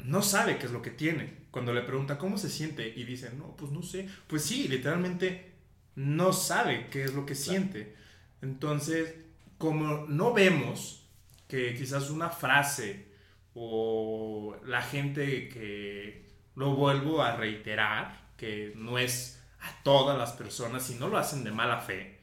no 0.00 0.20
sabe 0.20 0.58
qué 0.58 0.66
es 0.66 0.72
lo 0.72 0.82
que 0.82 0.90
tiene 0.90 1.37
cuando 1.50 1.72
le 1.72 1.82
pregunta 1.82 2.18
cómo 2.18 2.38
se 2.38 2.50
siente 2.50 2.92
y 2.94 3.04
dice, 3.04 3.32
no, 3.36 3.56
pues 3.56 3.72
no 3.72 3.82
sé, 3.82 4.08
pues 4.26 4.44
sí, 4.44 4.68
literalmente 4.68 5.52
no 5.96 6.32
sabe 6.32 6.88
qué 6.90 7.04
es 7.04 7.14
lo 7.14 7.26
que 7.26 7.34
siente. 7.34 7.96
Entonces, 8.42 9.14
como 9.56 10.06
no 10.06 10.32
vemos 10.32 11.06
que 11.48 11.74
quizás 11.74 12.10
una 12.10 12.28
frase 12.28 13.08
o 13.54 14.56
la 14.66 14.82
gente 14.82 15.48
que 15.48 16.26
lo 16.54 16.74
vuelvo 16.74 17.22
a 17.22 17.36
reiterar, 17.36 18.28
que 18.36 18.72
no 18.76 18.98
es 18.98 19.42
a 19.60 19.82
todas 19.82 20.16
las 20.16 20.32
personas 20.32 20.88
y 20.90 20.94
no 20.94 21.08
lo 21.08 21.18
hacen 21.18 21.42
de 21.42 21.50
mala 21.50 21.80
fe. 21.80 22.18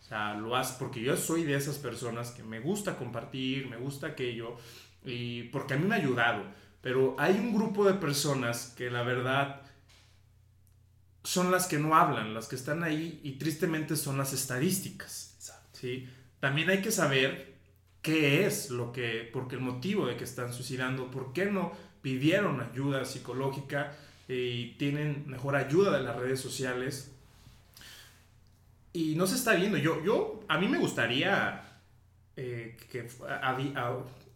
O 0.00 0.04
sea, 0.08 0.34
lo 0.34 0.56
hace 0.56 0.76
porque 0.78 1.02
yo 1.02 1.16
soy 1.16 1.44
de 1.44 1.54
esas 1.54 1.76
personas 1.76 2.30
que 2.30 2.42
me 2.42 2.60
gusta 2.60 2.96
compartir, 2.96 3.68
me 3.68 3.76
gusta 3.76 4.06
aquello, 4.06 4.56
y 5.04 5.44
porque 5.44 5.74
a 5.74 5.76
mí 5.76 5.86
me 5.86 5.96
ha 5.96 5.98
ayudado. 5.98 6.44
Pero 6.80 7.16
hay 7.18 7.34
un 7.34 7.54
grupo 7.54 7.84
de 7.84 7.94
personas 7.94 8.72
que 8.76 8.90
la 8.90 9.02
verdad 9.02 9.62
son 11.24 11.50
las 11.50 11.66
que 11.66 11.78
no 11.78 11.94
hablan, 11.94 12.34
las 12.34 12.48
que 12.48 12.56
están 12.56 12.82
ahí 12.82 13.20
y 13.22 13.32
tristemente 13.32 13.96
son 13.96 14.16
las 14.16 14.32
estadísticas. 14.32 15.36
¿sí? 15.72 16.08
También 16.40 16.70
hay 16.70 16.80
que 16.80 16.92
saber 16.92 17.54
qué 18.00 18.46
es 18.46 18.70
lo 18.70 18.92
que, 18.92 19.28
porque 19.32 19.56
el 19.56 19.60
motivo 19.60 20.06
de 20.06 20.16
que 20.16 20.24
están 20.24 20.52
suicidando, 20.52 21.10
por 21.10 21.32
qué 21.32 21.46
no 21.46 21.72
pidieron 22.00 22.60
ayuda 22.60 23.04
psicológica 23.04 23.92
y 24.28 24.72
tienen 24.78 25.24
mejor 25.26 25.56
ayuda 25.56 25.98
de 25.98 26.04
las 26.04 26.16
redes 26.16 26.40
sociales. 26.40 27.12
Y 28.92 29.14
no 29.16 29.26
se 29.26 29.34
está 29.34 29.54
viendo. 29.54 29.78
Yo, 29.78 30.02
yo 30.04 30.40
a 30.48 30.58
mí 30.58 30.68
me 30.68 30.78
gustaría 30.78 31.62
eh, 32.36 32.76
que 32.90 33.08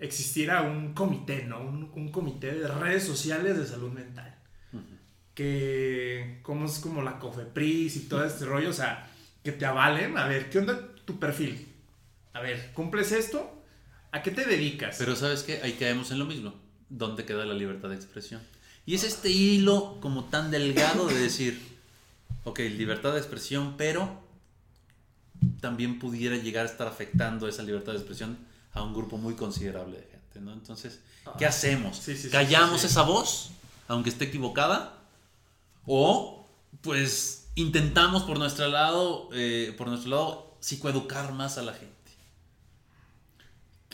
existiera 0.03 0.63
un 0.63 0.95
comité, 0.95 1.45
¿no? 1.45 1.61
Un, 1.61 2.11
comité 2.11 2.53
de 2.53 2.69
redes 2.69 3.05
sociales 3.05 3.57
de 3.57 3.65
salud 3.65 3.93
mental. 3.93 4.37
Que, 5.35 6.41
como 6.43 6.67
es 6.67 6.79
como 6.79 7.01
la 7.01 7.19
COFEPRIS 7.19 7.97
y 7.97 8.01
todo 8.01 8.25
este 8.25 8.45
rollo, 8.45 8.69
o 8.69 8.75
sea, 8.75 9.09
que 9.43 9.53
te 9.53 9.65
avalen, 9.65 10.19
a 10.19 10.27
ver, 10.27 10.51
¿qué 10.51 10.59
onda 10.59 10.79
tu 11.07 11.19
perfil? 11.19 11.69
A 12.35 12.41
ver, 12.41 12.73
¿cumples 12.75 13.13
esto? 13.13 13.65
¿A 14.11 14.23
qué 14.23 14.31
te 14.31 14.45
dedicas? 14.45 14.97
Pero 14.99 15.17
sabes 15.17 15.43
qué, 15.43 15.63
ahí 15.63 15.73
caemos 15.73 16.11
en 16.11 16.19
lo 16.19 16.27
mismo. 16.27 16.53
¿Dónde 16.91 17.25
queda 17.25 17.47
la 17.47 17.55
libertad 17.55 17.89
de 17.89 17.95
expresión? 17.95 18.43
Y 18.85 18.95
es 18.95 19.05
este 19.05 19.31
hilo 19.31 19.99
como 20.01 20.25
tan 20.25 20.51
delgado 20.51 21.07
de 21.07 21.19
decir, 21.19 21.59
ok, 22.45 22.59
libertad 22.59 23.13
de 23.13 23.19
expresión, 23.19 23.77
pero 23.79 24.23
también 25.61 25.99
pudiera 25.99 26.37
llegar 26.37 26.67
a 26.67 26.69
estar 26.69 26.89
afectando 26.89 27.49
esa 27.49 27.63
libertad 27.63 27.93
de 27.93 27.99
expresión 27.99 28.37
a 28.73 28.83
un 28.83 28.95
grupo 28.95 29.19
muy 29.19 29.35
considerable 29.35 29.99
de 29.99 30.07
gente, 30.07 30.41
¿no? 30.41 30.53
Entonces, 30.53 31.01
¿qué 31.39 31.47
ah. 31.47 31.49
hacemos? 31.49 32.03
¿Callamos 32.31 32.85
esa 32.85 33.03
voz, 33.03 33.51
aunque 33.89 34.11
esté 34.11 34.27
equivocada? 34.27 34.99
¿O, 35.87 36.49
pues, 36.81 37.49
intentamos 37.55 38.23
por 38.23 38.39
nuestro 38.39 38.69
lado, 38.69 39.29
eh, 39.33 39.75
por 39.77 39.89
nuestro 39.89 40.11
lado, 40.11 40.57
psicoeducar 40.61 41.33
más 41.33 41.59
a 41.59 41.63
la 41.63 41.75
gente? 41.75 41.93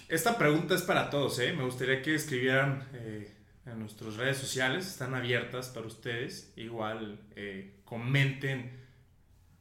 Esta 0.09 0.39
pregunta 0.39 0.75
es 0.75 0.83
para 0.83 1.11
todos, 1.11 1.39
¿eh? 1.39 1.53
Me 1.53 1.65
gustaría 1.65 2.01
que 2.01 2.15
escribieran 2.15 2.89
eh, 2.95 3.31
en 3.67 3.79
nuestras 3.79 4.17
redes 4.17 4.39
sociales, 4.39 4.87
están 4.87 5.15
abiertas 5.15 5.69
para 5.69 5.87
ustedes. 5.87 6.51
Igual 6.57 7.21
eh, 7.37 7.75
comenten. 7.85 8.73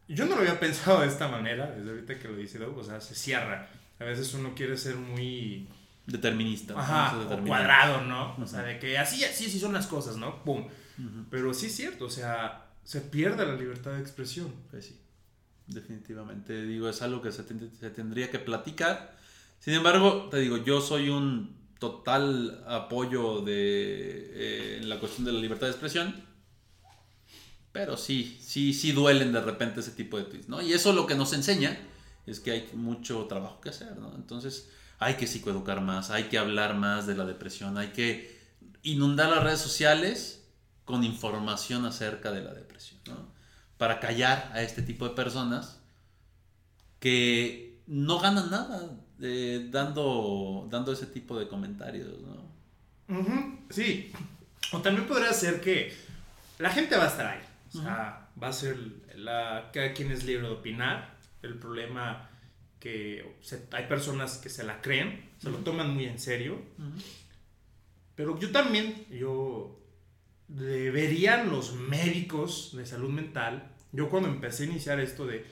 Yo 0.08 0.26
no 0.26 0.36
lo 0.36 0.42
había 0.42 0.60
pensado 0.62 1.02
de 1.02 1.08
esta 1.08 1.28
manera, 1.28 1.70
desde 1.72 1.90
ahorita 1.90 2.20
que 2.20 2.30
lo 2.30 2.38
dice 2.38 2.60
Doug, 2.60 2.78
o 2.78 2.84
sea, 2.84 3.02
se 3.02 3.14
cierra. 3.14 3.70
A 4.00 4.04
veces 4.04 4.34
uno 4.34 4.54
quiere 4.56 4.78
ser 4.78 4.96
muy... 4.96 5.68
Determinista. 6.06 6.80
Ajá, 6.80 7.20
o 7.20 7.46
cuadrado, 7.46 8.02
¿no? 8.04 8.36
O 8.42 8.48
sea, 8.48 8.62
de 8.62 8.80
que 8.80 8.98
así, 8.98 9.26
así, 9.26 9.48
así 9.48 9.60
son 9.60 9.74
las 9.74 9.88
cosas, 9.88 10.16
¿no? 10.16 10.44
Pum. 10.44 10.68
Pero 11.30 11.54
sí 11.54 11.66
es 11.66 11.76
cierto, 11.76 12.06
o 12.06 12.10
sea, 12.10 12.70
se 12.84 13.02
pierde 13.02 13.46
la 13.46 13.56
libertad 13.56 13.92
de 13.92 14.02
expresión. 14.02 14.54
Pues 14.72 14.86
sí, 14.86 15.00
definitivamente. 15.68 16.66
Digo, 16.66 16.88
es 16.88 17.02
algo 17.02 17.22
que 17.22 17.32
se, 17.32 17.44
se 17.44 17.90
tendría 17.90 18.32
que 18.32 18.40
platicar. 18.40 19.18
Sin 19.60 19.74
embargo, 19.74 20.30
te 20.32 20.38
digo, 20.38 20.58
yo 20.58 20.80
soy 20.80 21.10
un 21.10 21.58
total 21.80 22.64
apoyo 22.68 23.42
de 23.42 24.32
eh, 24.34 24.82
la 24.84 25.00
cuestión 25.00 25.26
de 25.26 25.34
la 25.34 25.40
libertad 25.40 25.68
de 25.68 25.72
expresión. 25.72 26.16
Pero 27.72 27.98
sí, 27.98 28.40
sí, 28.42 28.74
sí 28.74 28.92
duelen 28.92 29.34
de 29.34 29.42
repente 29.42 29.82
ese 29.82 29.92
tipo 29.92 30.18
de 30.18 30.24
tweets, 30.24 30.50
¿no? 30.50 30.62
Y 30.62 30.74
eso 30.74 30.94
lo 30.94 31.06
que 31.06 31.16
nos 31.16 31.34
enseña 31.34 31.78
es 32.28 32.40
que 32.40 32.52
hay 32.52 32.70
mucho 32.74 33.26
trabajo 33.26 33.60
que 33.62 33.70
hacer, 33.70 33.98
¿no? 33.98 34.14
Entonces 34.16 34.70
hay 35.00 35.16
que 35.16 35.28
psicoeducar 35.28 35.82
más, 35.82 36.12
hay 36.12 36.26
que 36.26 36.38
hablar 36.38 36.76
más 36.76 37.08
de 37.08 37.16
la 37.16 37.26
depresión, 37.26 37.78
hay 37.78 37.90
que 37.90 38.38
inundar 38.84 39.30
las 39.30 39.44
redes 39.44 39.60
sociales 39.60 40.46
con 40.86 41.04
información 41.04 41.86
acerca 41.86 42.32
de 42.32 42.42
la 42.42 42.54
depresión, 42.54 43.00
¿no? 43.08 43.32
Para 43.78 44.00
callar 44.00 44.52
a 44.54 44.62
este 44.62 44.82
tipo 44.82 45.08
de 45.08 45.16
personas 45.16 45.80
que 47.00 47.82
no 47.88 48.20
ganan 48.20 48.50
nada 48.52 48.90
eh, 49.22 49.68
dando, 49.72 50.68
dando 50.70 50.92
ese 50.92 51.08
tipo 51.08 51.40
de 51.40 51.48
comentarios, 51.48 52.14
¿no? 52.22 52.48
sí. 53.70 54.12
O 54.74 54.80
también 54.82 55.08
podría 55.08 55.32
ser 55.32 55.62
que 55.62 55.96
la 56.60 56.70
gente 56.70 56.98
va 56.98 57.06
a 57.06 57.08
estar 57.08 57.26
ahí. 57.26 57.40
O 57.74 57.82
sea, 57.82 58.28
va 58.42 58.48
a 58.48 58.54
ser 58.54 58.78
la, 59.16 59.70
cada 59.74 59.94
quien 59.94 60.12
es 60.12 60.24
libre 60.24 60.48
de 60.48 60.54
opinar. 60.54 61.17
El 61.42 61.56
problema 61.56 62.30
que 62.80 63.36
hay 63.72 63.86
personas 63.88 64.38
que 64.38 64.50
se 64.50 64.64
la 64.64 64.82
creen, 64.82 65.30
se 65.40 65.50
lo 65.50 65.58
toman 65.58 65.94
muy 65.94 66.06
en 66.06 66.20
serio. 66.20 66.60
Pero 68.16 68.40
yo 68.40 68.52
también, 68.52 69.06
yo 69.12 69.80
deberían 70.48 71.50
los 71.50 71.74
médicos 71.74 72.76
de 72.76 72.86
salud 72.86 73.10
mental, 73.10 73.72
yo 73.92 74.10
cuando 74.10 74.30
empecé 74.30 74.64
a 74.64 74.68
iniciar 74.68 75.00
esto 75.00 75.26
de, 75.26 75.46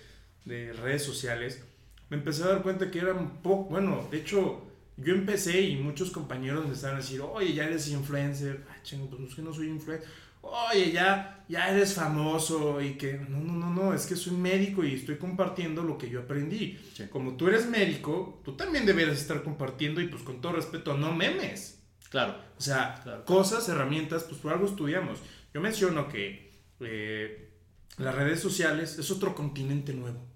de 0.46 0.74
redes 0.74 1.04
sociales, 1.04 1.64
me 2.10 2.18
empecé 2.18 2.44
a 2.44 2.48
dar 2.48 2.64
cuenta 2.64 2.92
que 2.92 3.00
era 3.00 3.14
un 3.14 3.42
poco, 3.42 3.70
bueno, 3.70 4.08
de 4.12 4.20
hecho, 4.20 4.64
yo 4.98 5.14
empecé 5.14 5.62
y 5.62 5.76
muchos 5.78 6.12
compañeros 6.12 6.66
me 6.68 6.74
estaban 6.74 6.98
a 6.98 7.00
decir, 7.00 7.22
oye, 7.22 7.54
ya 7.54 7.66
eres 7.66 7.90
influencer, 7.90 8.64
ay, 8.70 8.80
chingo, 8.84 9.10
pues 9.10 9.30
es 9.30 9.36
que 9.36 9.42
no 9.42 9.54
soy 9.54 9.68
influencer, 9.68 10.08
oye, 10.46 10.92
ya, 10.92 11.44
ya 11.48 11.70
eres 11.70 11.94
famoso 11.94 12.82
y 12.82 12.98
que, 12.98 13.14
no, 13.14 13.40
no, 13.40 13.54
no, 13.54 13.70
no, 13.70 13.94
es 13.94 14.06
que 14.06 14.16
soy 14.16 14.38
médico 14.38 14.84
y 14.84 14.96
estoy 14.96 15.18
compartiendo 15.18 15.84
lo 15.84 15.98
que 15.98 16.10
yo 16.10 16.22
aprendí. 16.22 16.80
Como 17.12 17.36
tú 17.36 17.48
eres 17.48 17.68
médico, 17.68 18.42
tú 18.44 18.56
también 18.56 18.86
deberías 18.86 19.18
estar 19.18 19.44
compartiendo 19.44 20.02
y 20.02 20.08
pues 20.08 20.24
con 20.24 20.42
todo 20.42 20.54
respeto, 20.54 20.98
no 20.98 21.14
memes. 21.14 21.84
Claro. 22.10 22.36
O 22.58 22.62
sea, 22.62 23.24
cosas, 23.26 23.68
herramientas, 23.68 24.24
pues 24.24 24.40
por 24.40 24.54
algo 24.54 24.66
estudiamos. 24.66 25.20
Yo 25.54 25.62
menciono 25.62 26.08
que 26.08 26.52
eh, 26.80 27.52
las 27.98 28.16
redes 28.16 28.40
sociales 28.40 28.98
es 28.98 29.12
otro 29.12 29.36
continente 29.36 29.94
nuevo 29.94 30.36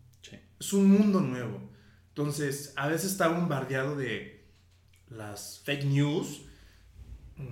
es 0.60 0.74
un 0.74 0.90
mundo 0.90 1.22
nuevo. 1.22 1.70
Entonces, 2.10 2.74
a 2.76 2.88
veces 2.88 3.12
está 3.12 3.30
bombardeado 3.30 3.96
de 3.96 4.46
las 5.08 5.62
fake 5.64 5.86
news, 5.86 6.42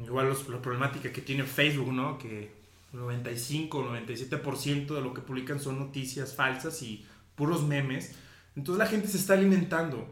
igual 0.03 0.35
la 0.49 0.61
problemática 0.61 1.11
que 1.11 1.21
tiene 1.21 1.43
Facebook, 1.43 1.91
¿no? 1.91 2.17
Que 2.17 2.51
95 2.93 3.77
o 3.77 3.89
97% 3.91 4.95
de 4.95 5.01
lo 5.01 5.13
que 5.13 5.21
publican 5.21 5.59
son 5.59 5.79
noticias 5.79 6.35
falsas 6.35 6.81
y 6.81 7.05
puros 7.35 7.63
memes. 7.63 8.15
Entonces 8.55 8.79
la 8.79 8.87
gente 8.87 9.07
se 9.07 9.17
está 9.17 9.33
alimentando. 9.33 10.07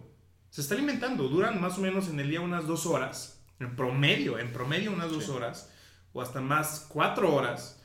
Se 0.49 0.61
está 0.61 0.75
alimentando. 0.75 1.27
Duran 1.27 1.59
más 1.59 1.77
o 1.77 1.81
menos 1.81 2.09
en 2.09 2.19
el 2.19 2.29
día 2.29 2.41
unas 2.41 2.67
dos 2.67 2.85
horas. 2.85 3.41
En 3.59 3.75
promedio, 3.75 4.37
en 4.37 4.51
promedio 4.51 4.91
unas 4.91 5.11
dos 5.11 5.29
horas. 5.29 5.71
O 6.13 6.21
hasta 6.21 6.41
más 6.41 6.85
cuatro 6.89 7.33
horas. 7.33 7.81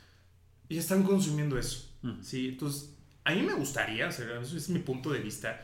Y 0.68 0.79
están 0.79 1.03
consumiendo 1.03 1.59
eso. 1.59 1.88
¿sí? 2.22 2.48
Entonces 2.50 2.94
a 3.24 3.33
mí 3.33 3.42
me 3.42 3.55
gustaría, 3.55 4.09
o 4.09 4.12
sea, 4.12 4.40
eso 4.40 4.57
es 4.57 4.68
mi 4.68 4.79
punto 4.81 5.11
de 5.11 5.20
vista, 5.20 5.61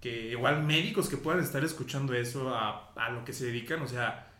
que 0.00 0.30
igual 0.30 0.62
médicos 0.62 1.08
que 1.08 1.16
puedan 1.16 1.42
estar 1.42 1.62
escuchando 1.64 2.14
eso 2.14 2.54
a, 2.54 2.92
a 2.94 3.10
lo 3.10 3.24
que 3.24 3.32
se 3.32 3.46
dedican, 3.46 3.82
o 3.82 3.88
sea, 3.88 4.32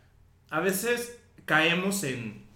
a 0.49 0.61
veces 0.61 1.20
caemos 1.51 2.05
en, 2.05 2.47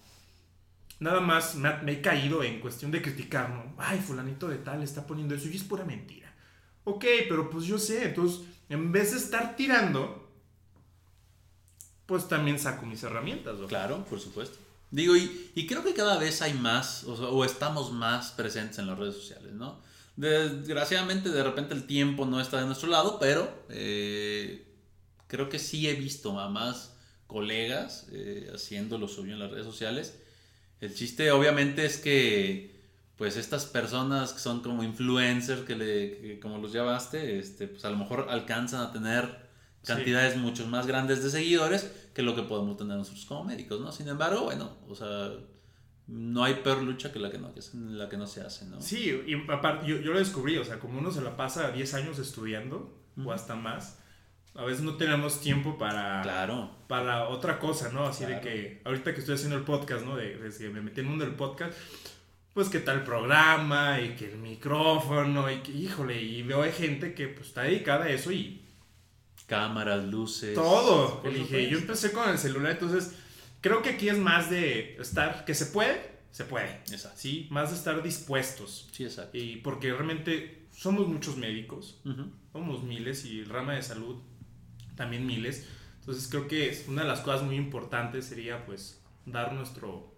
nada 1.01 1.19
más 1.19 1.57
me, 1.57 1.91
he 1.91 2.01
caído 2.01 2.45
en 2.45 2.61
cuestión 2.61 2.93
de 2.93 3.03
criticar, 3.03 3.51
¿no? 3.51 3.75
Ay, 3.77 3.99
fulanito 3.99 4.47
de 4.47 4.59
tal 4.59 4.85
está 4.85 5.05
poniendo 5.05 5.35
eso 5.35 5.49
y 5.49 5.57
es 5.57 5.65
pura 5.65 5.85
mentira. 5.85 6.33
Ok, 6.85 7.05
pero 7.29 7.51
pues 7.51 7.65
yo 7.65 7.77
sé, 7.77 8.05
entonces, 8.05 8.47
en 8.69 8.93
vez 8.93 9.11
de 9.11 9.19
estar 9.19 9.57
tirando, 9.57 10.31
pues 12.07 12.29
también 12.29 12.61
saco 12.61 12.87
mis 12.87 13.03
herramientas. 13.03 13.59
¿no? 13.59 13.67
Claro, 13.67 14.05
por 14.05 14.21
supuesto. 14.21 14.59
Digo, 14.93 15.17
y, 15.17 15.51
y, 15.57 15.67
creo 15.67 15.83
que 15.83 15.93
cada 15.93 16.17
vez 16.17 16.41
hay 16.41 16.55
más, 16.55 17.03
o, 17.03 17.15
o, 17.15 17.45
estamos 17.45 17.91
más 17.91 18.31
presentes 18.31 18.79
en 18.79 18.87
las 18.87 18.97
redes 18.97 19.17
sociales, 19.17 19.55
¿no? 19.55 19.81
Desgraciadamente 20.15 21.31
de 21.31 21.43
repente 21.43 21.75
el 21.75 21.89
tiempo 21.89 22.27
no 22.27 22.41
está 22.41 22.61
de 22.61 22.67
nuestro 22.67 22.89
lado, 22.89 23.19
pero 23.19 23.53
eh, 23.71 24.73
creo 25.27 25.49
que 25.49 25.59
sí 25.59 25.89
he 25.89 25.95
visto 25.95 26.33
más 26.33 26.94
colegas 27.27 28.07
eh, 28.13 28.51
haciendo 28.55 28.99
lo 28.99 29.09
suyo 29.09 29.33
en 29.33 29.39
las 29.39 29.51
redes 29.51 29.67
sociales. 29.67 30.19
El 30.81 30.95
chiste 30.95 31.31
obviamente 31.31 31.85
es 31.85 31.99
que 31.99 32.75
pues 33.17 33.37
estas 33.37 33.67
personas 33.67 34.33
que 34.33 34.41
son 34.41 34.61
como 34.61 34.83
influencers, 34.83 35.63
que, 35.63 35.77
le, 35.77 36.41
como 36.41 36.59
los 36.59 36.73
llamaste, 36.73 37.39
este, 37.39 37.69
pues 37.69 37.85
a 37.85 37.91
lo 37.91 37.97
mejor 37.97 38.27
alcanzan 38.29 38.81
a 38.81 38.93
tener 38.93 39.45
cantidades 39.85 40.37
mucho 40.37 40.67
más 40.67 40.87
grandes 40.87 41.23
de 41.23 41.31
seguidores 41.31 41.91
que 42.15 42.23
lo 42.23 42.35
que 42.35 42.43
podemos 42.43 42.77
tener 42.77 42.97
nosotros 42.97 43.25
como 43.27 43.45
médicos, 43.45 43.81
¿no? 43.81 43.93
Sin 43.93 44.09
embargo, 44.09 44.43
bueno, 44.45 44.77
o 44.89 44.95
sea, 44.95 45.31
no 46.07 46.45
hay 46.45 46.55
peor 46.55 46.83
lucha 46.83 47.13
que 47.13 47.19
la 47.19 47.31
que 47.31 47.39
no, 47.39 47.53
la 47.73 48.09
que 48.09 48.17
no 48.17 48.27
se 48.27 48.41
hace, 48.41 48.67
¿no? 48.67 48.81
Sí, 48.81 49.23
y 49.27 49.35
aparte, 49.51 49.87
yo, 49.87 49.99
lo 49.99 50.19
descubrí, 50.19 50.57
o 50.59 50.65
sea, 50.65 50.79
como 50.79 50.99
uno 50.99 51.11
se 51.11 51.21
la 51.21 51.37
pasa 51.37 51.71
10 51.71 51.95
años 51.95 52.19
estudiando, 52.19 52.99
o 53.23 53.33
hasta 53.33 53.55
más, 53.55 54.01
a 54.55 54.65
veces 54.65 54.83
no 54.83 54.97
tenemos 54.97 55.41
tiempo 55.41 55.79
para, 55.79 56.23
claro. 56.23 56.71
para 56.87 57.29
otra 57.29 57.59
cosa, 57.59 57.91
¿no? 57.91 58.07
Así 58.07 58.25
de 58.25 58.41
que, 58.41 58.81
ahorita 58.85 59.15
que 59.15 59.21
estoy 59.21 59.35
haciendo 59.35 59.57
el 59.57 59.65
podcast, 59.65 60.05
¿no? 60.05 60.17
De, 60.17 60.39
que 60.57 60.69
me 60.69 60.81
metí 60.81 61.01
en 61.01 61.07
el 61.07 61.11
mundo 61.11 61.25
del 61.25 61.35
podcast, 61.35 61.77
pues 62.53 62.69
que 62.69 62.79
tal 62.79 63.03
programa, 63.05 64.01
y 64.01 64.15
que 64.15 64.33
el 64.33 64.39
micrófono, 64.39 65.51
y 65.51 65.59
que, 65.59 65.73
híjole, 65.73 66.23
y 66.23 66.43
veo 66.43 66.63
hay 66.63 66.73
gente 66.73 67.15
que 67.15 67.29
pues 67.29 67.49
está 67.49 67.63
dedicada 67.63 68.05
a 68.05 68.11
eso 68.11 68.33
y... 68.33 68.61
Cámaras, 69.47 70.05
luces. 70.05 70.55
Todo. 70.55 71.23
Dije, 71.31 71.69
yo 71.69 71.77
empecé 71.77 72.13
con 72.13 72.31
el 72.31 72.39
celular, 72.39 72.73
entonces 72.73 73.15
Creo 73.65 73.81
que 73.81 73.89
aquí 73.89 74.11
es 74.11 74.19
más 74.19 74.51
de 74.51 74.95
estar, 75.01 75.47
que 75.47 75.55
se 75.55 75.65
puede, 75.65 75.99
se 76.31 76.45
puede. 76.45 76.69
Exacto. 76.91 77.19
Sí, 77.19 77.49
más 77.51 77.71
de 77.71 77.77
estar 77.77 78.03
dispuestos. 78.03 78.91
Sí, 78.93 79.05
exacto. 79.05 79.39
Y 79.39 79.57
porque 79.57 79.91
realmente 79.91 80.67
somos 80.71 81.09
muchos 81.09 81.39
médicos, 81.39 81.99
somos 82.53 82.83
miles 82.83 83.25
y 83.25 83.41
el 83.41 83.49
rama 83.49 83.73
de 83.73 83.83
salud 83.83 84.21
también 84.97 85.27
miles. 85.27 85.67
Entonces 86.01 86.29
creo 86.29 86.49
que 86.49 86.85
una 86.89 87.03
de 87.03 87.09
las 87.09 87.21
cosas 87.21 87.43
muy 87.43 87.57
importantes 87.57 88.27
sería 88.27 88.65
pues 88.67 89.01
dar 89.27 89.53
nuestro 89.53 90.15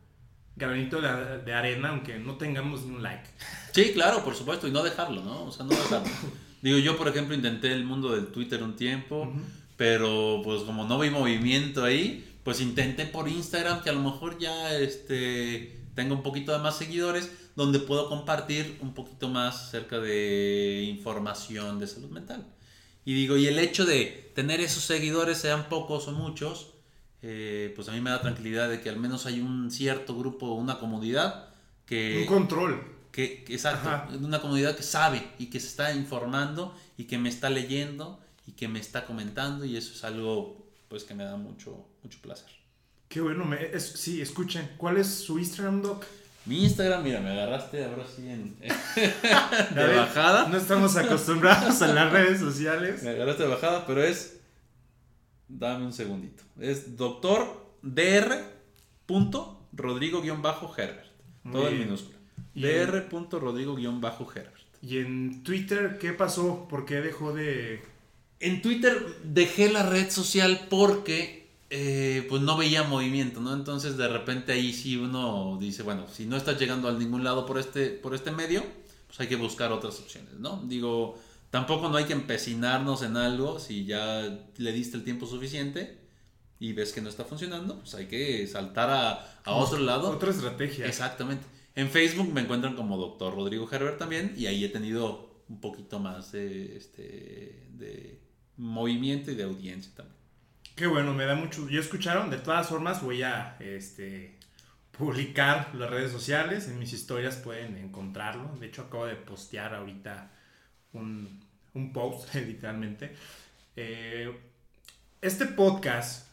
granito 0.57 1.01
de, 1.01 1.39
de, 1.45 1.53
arena, 1.53 1.91
aunque 1.91 2.19
no 2.19 2.37
tengamos 2.37 2.85
ni 2.85 2.97
un 2.97 3.03
like. 3.03 3.29
Sí, 3.73 3.93
claro, 3.93 4.25
por 4.25 4.35
supuesto, 4.35 4.67
y 4.67 4.73
no 4.73 4.83
dejarlo, 4.83 5.23
¿no? 5.23 5.45
O 5.45 5.53
sea, 5.53 5.65
no 5.65 5.71
dejarlo. 5.71 6.11
Digo, 6.63 6.79
yo 6.79 6.97
por 6.97 7.09
ejemplo 7.09 7.35
intenté 7.35 7.73
el 7.73 7.85
mundo 7.85 8.13
del 8.13 8.29
Twitter 8.29 8.63
un 8.63 8.75
tiempo, 8.75 9.33
pero 9.77 10.41
pues 10.43 10.63
como 10.63 10.85
no 10.85 10.99
vi 10.99 11.11
movimiento 11.11 11.85
ahí, 11.85 12.39
pues 12.43 12.61
intente 12.61 13.07
por 13.07 13.29
Instagram 13.29 13.83
que 13.83 13.91
a 13.91 13.93
lo 13.93 14.01
mejor 14.01 14.39
ya 14.39 14.77
este, 14.77 15.79
tenga 15.95 16.15
un 16.15 16.23
poquito 16.23 16.53
de 16.53 16.59
más 16.59 16.77
seguidores, 16.77 17.31
donde 17.55 17.79
puedo 17.79 18.09
compartir 18.09 18.79
un 18.81 18.95
poquito 18.95 19.29
más 19.29 19.69
acerca 19.69 19.99
de 19.99 20.85
información 20.89 21.79
de 21.79 21.87
salud 21.87 22.11
mental. 22.11 22.47
Y 23.07 23.15
digo, 23.15 23.37
y 23.37 23.47
el 23.47 23.59
hecho 23.61 23.87
de 23.87 24.33
tener 24.35 24.61
esos 24.61 24.83
seguidores, 24.83 25.39
sean 25.39 25.69
pocos 25.69 26.09
o 26.09 26.13
muchos, 26.13 26.75
eh, 27.23 27.73
pues 27.77 27.89
a 27.89 27.93
mí 27.93 28.01
me 28.01 28.11
da 28.11 28.21
tranquilidad 28.21 28.69
de 28.69 28.81
que 28.81 28.91
al 28.91 28.99
menos 28.99 29.27
hay 29.27 29.41
un 29.41 29.71
cierto 29.71 30.19
grupo, 30.19 30.55
una 30.55 30.81
comunidad 30.81 31.55
que... 31.87 32.19
Un 32.23 32.27
control. 32.27 32.83
Que, 33.13 33.45
exacto, 33.49 34.19
una 34.19 34.41
comunidad 34.41 34.77
que 34.77 34.83
sabe 34.83 35.23
y 35.39 35.47
que 35.47 35.61
se 35.61 35.69
está 35.69 35.95
informando 35.95 36.77
y 36.99 37.05
que 37.05 37.17
me 37.17 37.29
está 37.29 37.49
leyendo 37.49 38.21
y 38.45 38.53
que 38.53 38.67
me 38.67 38.81
está 38.81 39.07
comentando 39.07 39.65
y 39.65 39.77
eso 39.77 39.95
es 39.95 40.03
algo 40.03 40.67
pues 40.89 41.05
que 41.05 41.15
me 41.15 41.25
da 41.25 41.37
mucho, 41.37 41.87
mucho 42.03 42.19
placer. 42.21 42.51
Qué 43.09 43.21
bueno, 43.21 43.45
me, 43.45 43.79
sí, 43.79 44.21
escuchen, 44.21 44.73
¿cuál 44.77 44.97
es 44.97 45.07
su 45.07 45.39
Instagram, 45.39 45.81
Doc? 45.81 46.05
Mi 46.47 46.65
Instagram, 46.65 47.03
mira, 47.03 47.21
me 47.21 47.31
agarraste 47.31 47.85
ahora 47.85 48.05
sí 48.07 48.29
en, 48.29 48.57
de 49.75 49.97
bajada. 49.97 50.49
No 50.49 50.57
estamos 50.57 50.97
acostumbrados 50.97 51.83
a 51.83 51.89
las 51.89 52.13
redes 52.13 52.39
sociales. 52.39 53.03
Me 53.03 53.11
agarraste 53.11 53.43
de 53.43 53.49
bajada, 53.49 53.85
pero 53.87 54.03
es, 54.03 54.39
dame 55.49 55.85
un 55.85 55.93
segundito, 55.93 56.45
es 56.61 56.97
doctor 56.97 57.67
DR 57.83 58.57
dr.rodrigo-herbert. 59.07 61.07
Todo 61.51 61.69
en 61.69 61.79
minúscula. 61.79 62.19
dr.rodrigo-herbert. 62.55 64.53
¿Y 64.83 64.99
en 64.99 65.43
Twitter 65.43 65.97
qué 65.99 66.13
pasó? 66.13 66.69
¿Por 66.69 66.85
qué 66.85 66.97
dejó 66.97 67.33
de...? 67.33 67.83
En 68.41 68.61
Twitter 68.63 69.03
dejé 69.25 69.73
la 69.73 69.85
red 69.85 70.11
social 70.11 70.67
porque 70.69 71.46
eh, 71.71 72.27
pues 72.29 72.43
no 72.43 72.57
veía 72.57 72.85
movimiento, 72.85 73.41
¿no? 73.41 73.53
Entonces 73.53 73.97
de 73.97 74.09
repente 74.09 74.53
ahí 74.53 74.73
sí 74.73 74.97
uno 74.97 75.59
dice, 75.61 75.83
bueno, 75.83 76.07
si 76.13 76.27
no 76.27 76.37
estás 76.37 76.59
llegando 76.59 76.89
a 76.89 76.93
ningún 76.93 77.25
lado 77.25 77.47
por 77.47 77.59
este, 77.59 77.89
por 77.91 78.15
este 78.15 78.31
medio, 78.31 78.65
pues 79.07 79.21
hay 79.21 79.27
que 79.27 79.37
buscar 79.37 79.73
otras 79.73 79.99
opciones, 79.99 80.35
¿no? 80.35 80.63
Digo, 80.67 81.19
tampoco 81.51 81.89
no 81.89 81.97
hay 81.97 82.05
que 82.05 82.13
empecinarnos 82.13 83.03
en 83.03 83.17
algo 83.17 83.59
si 83.59 83.85
ya 83.85 84.39
le 84.57 84.73
diste 84.73 84.97
el 84.97 85.05
tiempo 85.05 85.27
suficiente 85.27 85.99
y 86.59 86.73
ves 86.73 86.93
que 86.93 87.01
no 87.01 87.09
está 87.09 87.25
funcionando, 87.25 87.81
pues 87.81 87.95
hay 87.95 88.07
que 88.07 88.47
saltar 88.47 88.91
a, 88.91 89.41
a 89.45 89.53
otro 89.53 89.79
lado. 89.79 90.11
Otra 90.11 90.31
estrategia. 90.31 90.87
Exactamente. 90.87 91.45
En 91.75 91.91
Facebook 91.91 92.33
me 92.33 92.41
encuentran 92.41 92.75
como 92.75 92.97
Doctor 92.97 93.35
Rodrigo 93.35 93.69
Herbert 93.71 93.99
también 93.99 94.35
y 94.37 94.47
ahí 94.47 94.65
he 94.65 94.69
tenido 94.71 95.43
un 95.49 95.61
poquito 95.61 96.01
más 96.01 96.33
de, 96.33 96.77
este, 96.77 97.69
de 97.73 98.21
movimiento 98.57 99.31
y 99.31 99.35
de 99.35 99.45
audiencia 99.45 99.93
también. 99.95 100.16
Qué 100.77 100.87
bueno, 100.87 101.15
me 101.15 101.25
da 101.25 101.35
mucho. 101.35 101.67
¿Ya 101.71 101.81
escucharon? 101.81 102.29
De 102.29 102.37
todas 102.37 102.69
formas 102.69 103.03
voy 103.03 103.23
a 103.23 103.57
este, 103.61 104.37
publicar 104.91 105.75
las 105.75 105.89
redes 105.89 106.13
sociales. 106.13 106.69
En 106.69 106.79
mis 106.79 106.93
historias 106.93 107.37
pueden 107.37 107.79
encontrarlo. 107.79 108.55
De 108.61 108.67
hecho 108.67 108.83
acabo 108.83 109.07
de 109.07 109.17
postear 109.17 109.75
ahorita 109.75 110.31
un, 110.93 111.41
post, 111.95 112.35
literalmente. 112.35 113.17
Eh, 113.75 114.39
este 115.23 115.47
podcast, 115.47 116.29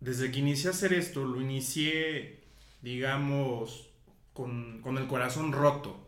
desde 0.00 0.32
que 0.32 0.38
inicié 0.38 0.68
a 0.68 0.72
hacer 0.72 0.94
esto, 0.94 1.22
lo 1.22 1.42
inicié, 1.42 2.40
digamos, 2.80 3.90
con, 4.32 4.82
el 4.96 5.06
corazón 5.06 5.52
roto. 5.52 6.02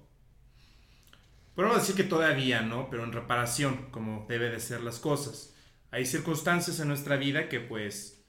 Podemos 1.55 1.81
decir 1.81 1.97
que 1.97 2.05
todavía, 2.05 2.63
¿no? 2.63 2.89
Pero 2.89 3.05
en 3.05 3.13
reparación, 3.13 3.91
como 3.91 4.25
debe 4.27 4.49
de 4.49 4.59
ser 4.59 4.81
las 4.81 4.99
cosas. 4.99 5.55
Hay 5.91 6.07
circunstancias 6.07 6.79
en 6.81 6.89
nuestra 6.89 7.17
vida 7.17 7.49
que 7.49 7.61
pues 7.61 8.23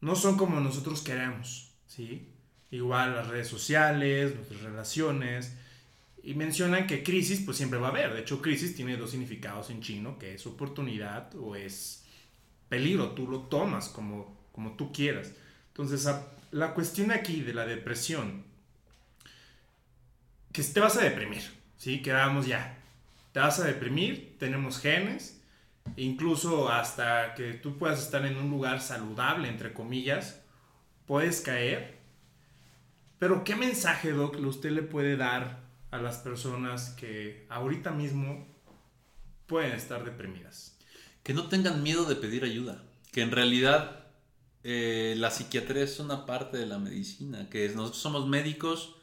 no 0.00 0.14
son 0.14 0.36
como 0.36 0.60
nosotros 0.60 1.02
queremos, 1.02 1.72
¿sí? 1.86 2.28
Igual 2.70 3.14
las 3.14 3.28
redes 3.28 3.48
sociales, 3.48 4.34
nuestras 4.34 4.62
relaciones. 4.62 5.56
Y 6.22 6.34
mencionan 6.34 6.86
que 6.86 7.02
crisis 7.02 7.40
pues 7.40 7.56
siempre 7.56 7.78
va 7.78 7.88
a 7.88 7.90
haber. 7.90 8.12
De 8.12 8.20
hecho, 8.20 8.42
crisis 8.42 8.74
tiene 8.74 8.96
dos 8.96 9.10
significados 9.10 9.70
en 9.70 9.80
chino, 9.80 10.18
que 10.18 10.34
es 10.34 10.46
oportunidad 10.46 11.34
o 11.34 11.56
es 11.56 12.04
peligro. 12.68 13.12
Tú 13.12 13.26
lo 13.26 13.40
tomas 13.40 13.88
como, 13.88 14.38
como 14.52 14.72
tú 14.72 14.92
quieras. 14.92 15.32
Entonces, 15.68 16.08
la 16.50 16.74
cuestión 16.74 17.10
aquí 17.10 17.40
de 17.40 17.54
la 17.54 17.66
depresión 17.66 18.44
que 20.52 20.62
te 20.62 20.80
vas 20.80 20.96
a 20.96 21.02
deprimir, 21.02 21.42
¿sí? 21.76 22.02
Quedamos 22.02 22.46
ya. 22.46 22.78
Te 23.32 23.40
vas 23.40 23.60
a 23.60 23.64
deprimir, 23.64 24.36
tenemos 24.38 24.80
genes, 24.80 25.39
incluso 25.96 26.68
hasta 26.68 27.34
que 27.34 27.54
tú 27.54 27.76
puedas 27.76 28.00
estar 28.00 28.24
en 28.26 28.36
un 28.36 28.50
lugar 28.50 28.80
saludable, 28.80 29.48
entre 29.48 29.72
comillas, 29.72 30.40
puedes 31.06 31.40
caer. 31.40 31.98
Pero 33.18 33.44
¿qué 33.44 33.56
mensaje, 33.56 34.12
Doc, 34.12 34.36
usted 34.38 34.70
le 34.70 34.82
puede 34.82 35.16
dar 35.16 35.60
a 35.90 35.98
las 35.98 36.18
personas 36.18 36.90
que 36.90 37.46
ahorita 37.48 37.90
mismo 37.90 38.46
pueden 39.46 39.72
estar 39.72 40.04
deprimidas? 40.04 40.78
Que 41.22 41.34
no 41.34 41.48
tengan 41.48 41.82
miedo 41.82 42.04
de 42.04 42.16
pedir 42.16 42.44
ayuda, 42.44 42.82
que 43.12 43.22
en 43.22 43.30
realidad 43.30 44.06
eh, 44.62 45.14
la 45.18 45.30
psiquiatría 45.30 45.84
es 45.84 46.00
una 46.00 46.26
parte 46.26 46.56
de 46.56 46.66
la 46.66 46.78
medicina, 46.78 47.48
que 47.50 47.68
nosotros 47.70 48.00
somos 48.00 48.26
médicos 48.26 48.96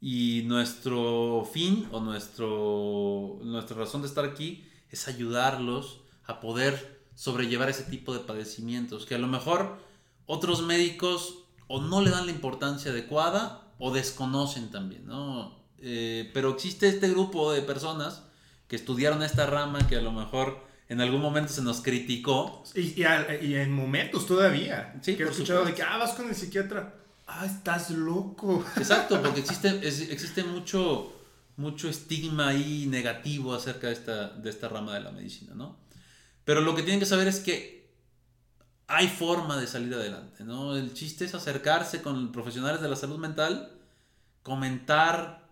y 0.00 0.42
nuestro 0.46 1.48
fin 1.50 1.88
o 1.92 2.00
nuestro, 2.00 3.38
nuestra 3.42 3.76
razón 3.76 4.02
de 4.02 4.08
estar 4.08 4.24
aquí 4.24 4.68
es 4.90 5.08
ayudarlos 5.08 6.03
a 6.26 6.40
poder 6.40 7.02
sobrellevar 7.14 7.68
ese 7.68 7.84
tipo 7.84 8.12
de 8.12 8.20
padecimientos 8.20 9.06
que 9.06 9.14
a 9.14 9.18
lo 9.18 9.26
mejor 9.26 9.78
otros 10.26 10.62
médicos 10.62 11.44
o 11.68 11.80
no 11.80 12.00
le 12.00 12.10
dan 12.10 12.26
la 12.26 12.32
importancia 12.32 12.90
adecuada 12.90 13.72
o 13.78 13.92
desconocen 13.92 14.70
también, 14.70 15.06
¿no? 15.06 15.58
Eh, 15.78 16.30
pero 16.32 16.50
existe 16.50 16.88
este 16.88 17.10
grupo 17.10 17.52
de 17.52 17.62
personas 17.62 18.22
que 18.68 18.76
estudiaron 18.76 19.22
esta 19.22 19.46
rama 19.46 19.86
que 19.86 19.96
a 19.96 20.00
lo 20.00 20.12
mejor 20.12 20.64
en 20.88 21.00
algún 21.00 21.20
momento 21.20 21.52
se 21.52 21.62
nos 21.62 21.80
criticó. 21.80 22.62
Y, 22.74 23.02
y, 23.02 23.54
en 23.54 23.72
momentos 23.72 24.26
todavía. 24.26 24.94
Sí, 25.02 25.16
que 25.16 25.24
he 25.24 25.28
escuchado 25.28 25.64
de 25.64 25.74
que, 25.74 25.82
ah, 25.82 25.98
vas 25.98 26.12
con 26.12 26.28
el 26.28 26.34
psiquiatra 26.34 26.94
ah, 27.26 27.46
estás 27.46 27.90
loco. 27.90 28.64
Exacto, 28.76 29.20
porque 29.22 29.40
existe, 29.40 29.68
existe 29.86 30.44
mucho, 30.44 31.12
mucho 31.56 31.88
estigma 31.88 32.48
ahí 32.48 32.86
negativo 32.88 33.54
acerca 33.54 33.88
de 33.88 33.92
esta, 33.94 34.28
de 34.28 34.50
esta 34.50 34.68
rama 34.68 34.94
de 34.94 35.00
la 35.00 35.10
medicina, 35.10 35.54
¿no? 35.54 35.76
Pero 36.44 36.60
lo 36.60 36.74
que 36.74 36.82
tienen 36.82 37.00
que 37.00 37.06
saber 37.06 37.28
es 37.28 37.40
que 37.40 37.74
hay 38.86 39.08
forma 39.08 39.58
de 39.58 39.66
salir 39.66 39.94
adelante, 39.94 40.44
¿no? 40.44 40.76
El 40.76 40.92
chiste 40.92 41.24
es 41.24 41.34
acercarse 41.34 42.02
con 42.02 42.32
profesionales 42.32 42.80
de 42.80 42.88
la 42.88 42.96
salud 42.96 43.18
mental, 43.18 43.72
comentar 44.42 45.48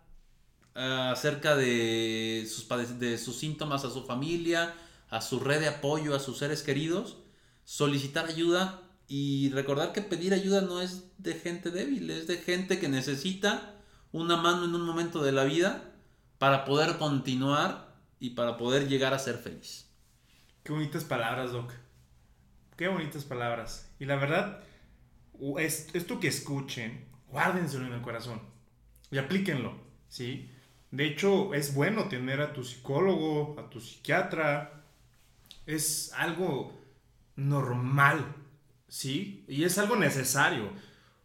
eh, 0.74 1.08
acerca 1.12 1.56
de 1.56 2.46
sus, 2.48 2.68
de 2.98 3.18
sus 3.18 3.36
síntomas 3.36 3.84
a 3.84 3.90
su 3.90 4.04
familia, 4.04 4.74
a 5.08 5.20
su 5.20 5.40
red 5.40 5.60
de 5.60 5.68
apoyo, 5.68 6.14
a 6.14 6.20
sus 6.20 6.38
seres 6.38 6.62
queridos, 6.62 7.16
solicitar 7.64 8.26
ayuda 8.26 8.82
y 9.08 9.50
recordar 9.50 9.92
que 9.92 10.02
pedir 10.02 10.34
ayuda 10.34 10.60
no 10.60 10.80
es 10.80 11.04
de 11.18 11.34
gente 11.34 11.70
débil, 11.70 12.10
es 12.10 12.26
de 12.26 12.38
gente 12.38 12.78
que 12.78 12.88
necesita 12.88 13.74
una 14.12 14.36
mano 14.36 14.64
en 14.64 14.74
un 14.74 14.82
momento 14.82 15.22
de 15.22 15.32
la 15.32 15.44
vida 15.44 15.92
para 16.38 16.64
poder 16.64 16.98
continuar 16.98 17.94
y 18.20 18.30
para 18.30 18.56
poder 18.56 18.88
llegar 18.88 19.14
a 19.14 19.18
ser 19.18 19.36
feliz. 19.36 19.91
Qué 20.62 20.72
bonitas 20.72 21.04
palabras, 21.04 21.52
Doc. 21.52 21.72
Qué 22.76 22.88
bonitas 22.88 23.24
palabras. 23.24 23.92
Y 23.98 24.04
la 24.04 24.16
verdad, 24.16 24.62
esto 25.58 26.20
que 26.20 26.28
escuchen, 26.28 27.06
guárdenselo 27.28 27.86
en 27.86 27.92
el 27.94 28.02
corazón 28.02 28.40
y 29.10 29.18
aplíquenlo, 29.18 29.74
¿sí? 30.08 30.50
De 30.90 31.06
hecho, 31.06 31.54
es 31.54 31.74
bueno 31.74 32.08
tener 32.08 32.40
a 32.40 32.52
tu 32.52 32.64
psicólogo, 32.64 33.58
a 33.58 33.70
tu 33.70 33.80
psiquiatra. 33.80 34.84
Es 35.66 36.12
algo 36.14 36.78
normal 37.36 38.42
¿sí? 38.92 39.44
Y 39.48 39.64
es 39.64 39.78
algo 39.78 39.96
necesario, 39.96 40.70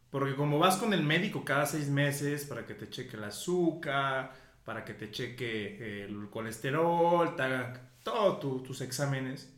porque 0.09 0.35
como 0.35 0.57
vas 0.57 0.77
con 0.77 0.93
el 0.93 1.03
médico 1.03 1.43
cada 1.43 1.65
seis 1.65 1.89
meses 1.89 2.45
para 2.45 2.65
que 2.65 2.73
te 2.73 2.89
cheque 2.89 3.17
el 3.17 3.25
azúcar, 3.25 4.33
para 4.63 4.85
que 4.85 4.93
te 4.93 5.11
cheque 5.11 6.05
el 6.05 6.29
colesterol, 6.29 7.35
te 7.35 7.43
haga 7.43 7.91
todos 8.07 8.63
tus 8.63 8.81
exámenes, 8.81 9.49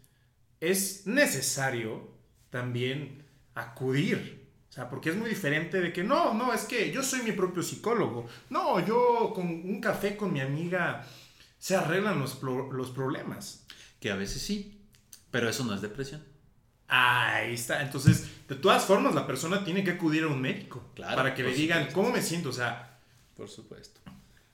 es 0.60 1.06
necesario 1.06 2.10
también 2.50 3.24
acudir. 3.54 4.48
O 4.70 4.72
sea, 4.72 4.90
porque 4.90 5.10
es 5.10 5.16
muy 5.16 5.30
diferente 5.30 5.82
de 5.82 5.94
que 5.94 6.04
no, 6.04 6.34
no, 6.34 6.54
es 6.54 6.64
que 6.64 6.92
yo 6.92 7.04
soy 7.04 7.22
mi 7.22 7.32
propio 7.32 7.62
psicólogo. 7.62 8.28
No, 8.50 8.84
yo 8.86 9.32
con 9.34 9.48
un 9.48 9.80
café 9.80 10.18
con 10.18 10.34
mi 10.34 10.42
amiga 10.42 11.06
se 11.60 11.76
arreglan 11.76 12.20
los, 12.20 12.42
los 12.42 12.92
problemas. 12.92 13.66
Que 14.00 14.12
a 14.12 14.16
veces 14.16 14.42
sí, 14.42 14.82
pero 15.30 15.48
eso 15.50 15.64
no 15.64 15.76
es 15.76 15.82
depresión. 15.82 16.24
Ahí 16.88 17.54
está. 17.54 17.84
Entonces, 17.84 18.48
de 18.48 18.56
todas 18.56 18.84
formas, 18.86 19.14
la 19.14 19.28
persona 19.28 19.64
tiene 19.64 19.84
que 19.84 19.92
acudir 19.92 20.24
a 20.24 20.28
un 20.28 20.42
médico. 20.42 20.92
Claro, 20.96 21.16
para 21.16 21.36
que 21.36 21.44
le 21.44 21.54
digan 21.54 21.90
cómo 21.92 22.10
me 22.10 22.22
siento. 22.22 22.50
O 22.50 22.54
sea. 22.54 23.00
Por 23.36 23.48
supuesto. 23.48 24.02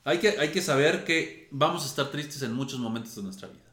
Hay 0.03 0.19
que, 0.19 0.37
hay 0.37 0.51
que 0.51 0.61
saber 0.61 1.05
que 1.05 1.47
vamos 1.51 1.83
a 1.83 1.87
estar 1.87 2.11
tristes 2.11 2.41
en 2.41 2.53
muchos 2.53 2.79
momentos 2.79 3.15
de 3.15 3.23
nuestra 3.23 3.47
vida. 3.47 3.64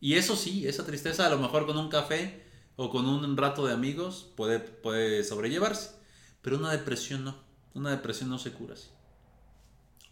Y 0.00 0.14
eso 0.14 0.36
sí, 0.36 0.66
esa 0.66 0.84
tristeza 0.84 1.26
a 1.26 1.30
lo 1.30 1.38
mejor 1.38 1.66
con 1.66 1.76
un 1.78 1.88
café 1.88 2.44
o 2.76 2.90
con 2.90 3.06
un 3.08 3.36
rato 3.36 3.66
de 3.66 3.72
amigos 3.72 4.32
puede, 4.36 4.60
puede 4.60 5.24
sobrellevarse. 5.24 5.96
Pero 6.42 6.58
una 6.58 6.72
depresión 6.72 7.24
no. 7.24 7.36
Una 7.74 7.90
depresión 7.90 8.30
no 8.30 8.38
se 8.38 8.52
cura 8.52 8.74
así. 8.74 8.88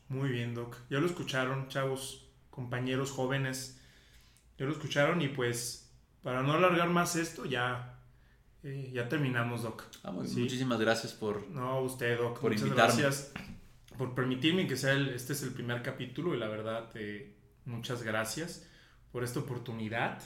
Muy 0.08 0.30
bien, 0.30 0.54
Doc. 0.54 0.76
Ya 0.90 0.98
lo 0.98 1.06
escucharon, 1.06 1.68
chavos, 1.68 2.26
compañeros 2.50 3.10
jóvenes. 3.10 3.80
Ya 4.58 4.66
lo 4.66 4.72
escucharon 4.72 5.22
y 5.22 5.28
pues 5.28 5.90
para 6.22 6.42
no 6.42 6.54
alargar 6.54 6.88
más 6.88 7.16
esto, 7.16 7.44
ya, 7.44 8.00
eh, 8.62 8.90
ya 8.92 9.08
terminamos, 9.08 9.62
Doc. 9.62 9.84
Ah, 10.02 10.10
Muchísimas 10.10 10.80
gracias 10.80 11.12
por, 11.12 11.48
no, 11.48 11.80
usted, 11.82 12.18
Doc, 12.18 12.40
por 12.40 12.52
muchas 12.52 12.70
Gracias 12.70 13.32
por 13.98 14.14
permitirme 14.14 14.66
que 14.66 14.76
sea 14.76 14.92
el, 14.92 15.10
este 15.10 15.34
es 15.34 15.42
el 15.42 15.52
primer 15.52 15.82
capítulo 15.82 16.34
y 16.34 16.38
la 16.38 16.48
verdad, 16.48 16.90
eh, 16.94 17.36
muchas 17.66 18.02
gracias 18.02 18.66
por 19.14 19.22
esta 19.22 19.38
oportunidad 19.38 20.20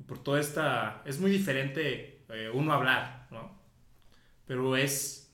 y 0.00 0.02
por 0.02 0.18
toda 0.18 0.40
esta... 0.40 1.02
Es 1.04 1.20
muy 1.20 1.30
diferente 1.30 2.24
eh, 2.28 2.50
uno 2.52 2.72
hablar, 2.72 3.28
¿no? 3.30 3.56
Pero 4.44 4.76
es 4.76 5.32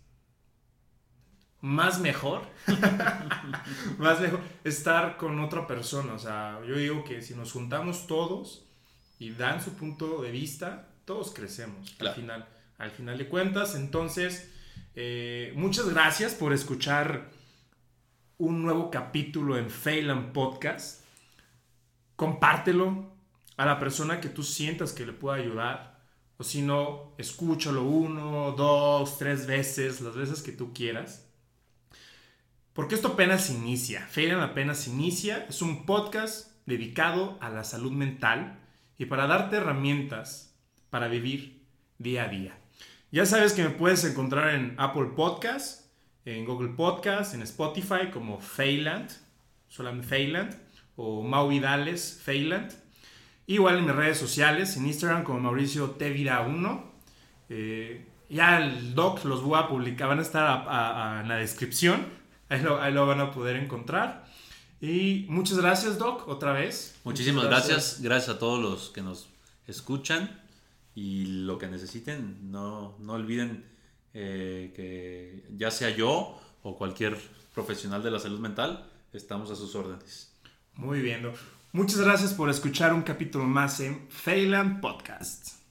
más 1.62 1.98
mejor, 1.98 2.42
más 3.98 4.20
mejor 4.20 4.40
estar 4.64 5.16
con 5.16 5.40
otra 5.40 5.66
persona. 5.66 6.12
O 6.12 6.18
sea, 6.18 6.60
yo 6.68 6.76
digo 6.76 7.04
que 7.04 7.22
si 7.22 7.34
nos 7.34 7.52
juntamos 7.52 8.06
todos, 8.06 8.68
y 9.18 9.30
dan 9.30 9.62
su 9.62 9.72
punto 9.76 10.20
de 10.20 10.30
vista, 10.30 10.90
todos 11.06 11.32
crecemos 11.32 11.96
al 12.00 12.14
final. 12.14 12.46
al 12.76 12.90
final 12.90 13.16
de 13.16 13.28
cuentas. 13.28 13.76
Entonces, 13.76 14.52
eh, 14.94 15.54
muchas 15.56 15.88
gracias 15.88 16.34
por 16.34 16.52
escuchar 16.52 17.30
un 18.36 18.62
nuevo 18.62 18.90
capítulo 18.90 19.56
en 19.56 19.70
Phelan 19.70 20.34
Podcast. 20.34 21.03
Compártelo 22.16 23.12
a 23.56 23.66
la 23.66 23.78
persona 23.78 24.20
que 24.20 24.28
tú 24.28 24.42
sientas 24.42 24.92
que 24.92 25.06
le 25.06 25.12
pueda 25.12 25.36
ayudar. 25.36 26.00
O 26.36 26.44
si 26.44 26.62
no, 26.62 27.14
escúchalo 27.18 27.84
uno, 27.84 28.52
dos, 28.52 29.18
tres 29.18 29.46
veces, 29.46 30.00
las 30.00 30.14
veces 30.14 30.42
que 30.42 30.52
tú 30.52 30.72
quieras. 30.72 31.28
Porque 32.72 32.96
esto 32.96 33.08
apenas 33.08 33.50
inicia. 33.50 34.06
Phelan 34.08 34.40
apenas 34.40 34.88
inicia. 34.88 35.46
Es 35.48 35.62
un 35.62 35.86
podcast 35.86 36.50
dedicado 36.66 37.38
a 37.40 37.50
la 37.50 37.62
salud 37.62 37.92
mental 37.92 38.58
y 38.98 39.06
para 39.06 39.26
darte 39.26 39.56
herramientas 39.56 40.56
para 40.90 41.08
vivir 41.08 41.62
día 41.98 42.24
a 42.24 42.28
día. 42.28 42.58
Ya 43.12 43.26
sabes 43.26 43.52
que 43.52 43.62
me 43.62 43.70
puedes 43.70 44.04
encontrar 44.04 44.54
en 44.54 44.74
Apple 44.76 45.10
Podcasts, 45.14 45.88
en 46.24 46.44
Google 46.44 46.70
Podcasts, 46.70 47.34
en 47.34 47.42
Spotify 47.42 48.10
como 48.12 48.40
Feyland, 48.40 49.08
solamente 49.68 50.08
Feyland, 50.08 50.63
o 50.96 51.22
Mau 51.22 51.48
Vidales 51.48 52.20
Feyland. 52.22 52.72
Igual 53.46 53.78
en 53.78 53.86
mis 53.86 53.94
redes 53.94 54.18
sociales, 54.18 54.76
en 54.76 54.86
Instagram 54.86 55.24
como 55.24 55.40
Mauricio 55.40 55.98
Tevira1. 55.98 56.82
Eh, 57.50 58.06
ya 58.30 58.58
el 58.58 58.94
doc 58.94 59.24
los 59.24 59.42
voy 59.42 59.58
a 59.58 59.68
publicar, 59.68 60.08
van 60.08 60.18
a 60.18 60.22
estar 60.22 61.22
en 61.22 61.28
la 61.28 61.36
descripción, 61.36 62.06
ahí 62.48 62.62
lo, 62.62 62.80
ahí 62.80 62.92
lo 62.92 63.06
van 63.06 63.20
a 63.20 63.30
poder 63.30 63.56
encontrar. 63.56 64.24
Y 64.80 65.26
muchas 65.28 65.58
gracias, 65.58 65.98
Doc, 65.98 66.28
otra 66.28 66.52
vez. 66.52 66.98
Muchísimas 67.04 67.44
gracias. 67.44 68.00
gracias. 68.02 68.36
a 68.36 68.38
todos 68.38 68.60
los 68.60 68.90
que 68.90 69.02
nos 69.02 69.28
escuchan 69.66 70.42
y 70.94 71.24
lo 71.44 71.58
que 71.58 71.68
necesiten, 71.68 72.50
no, 72.50 72.96
no 72.98 73.14
olviden 73.14 73.64
eh, 74.12 74.72
que 74.76 75.46
ya 75.56 75.70
sea 75.70 75.90
yo 75.90 76.38
o 76.62 76.76
cualquier 76.76 77.16
profesional 77.54 78.02
de 78.02 78.10
la 78.10 78.18
salud 78.18 78.40
mental, 78.40 78.90
estamos 79.12 79.50
a 79.50 79.56
sus 79.56 79.74
órdenes. 79.74 80.33
Muy 80.76 81.00
bien. 81.00 81.30
Muchas 81.72 82.00
gracias 82.00 82.34
por 82.34 82.50
escuchar 82.50 82.92
un 82.92 83.02
capítulo 83.02 83.44
más 83.44 83.80
en 83.80 84.08
Phelan 84.08 84.80
Podcast. 84.80 85.63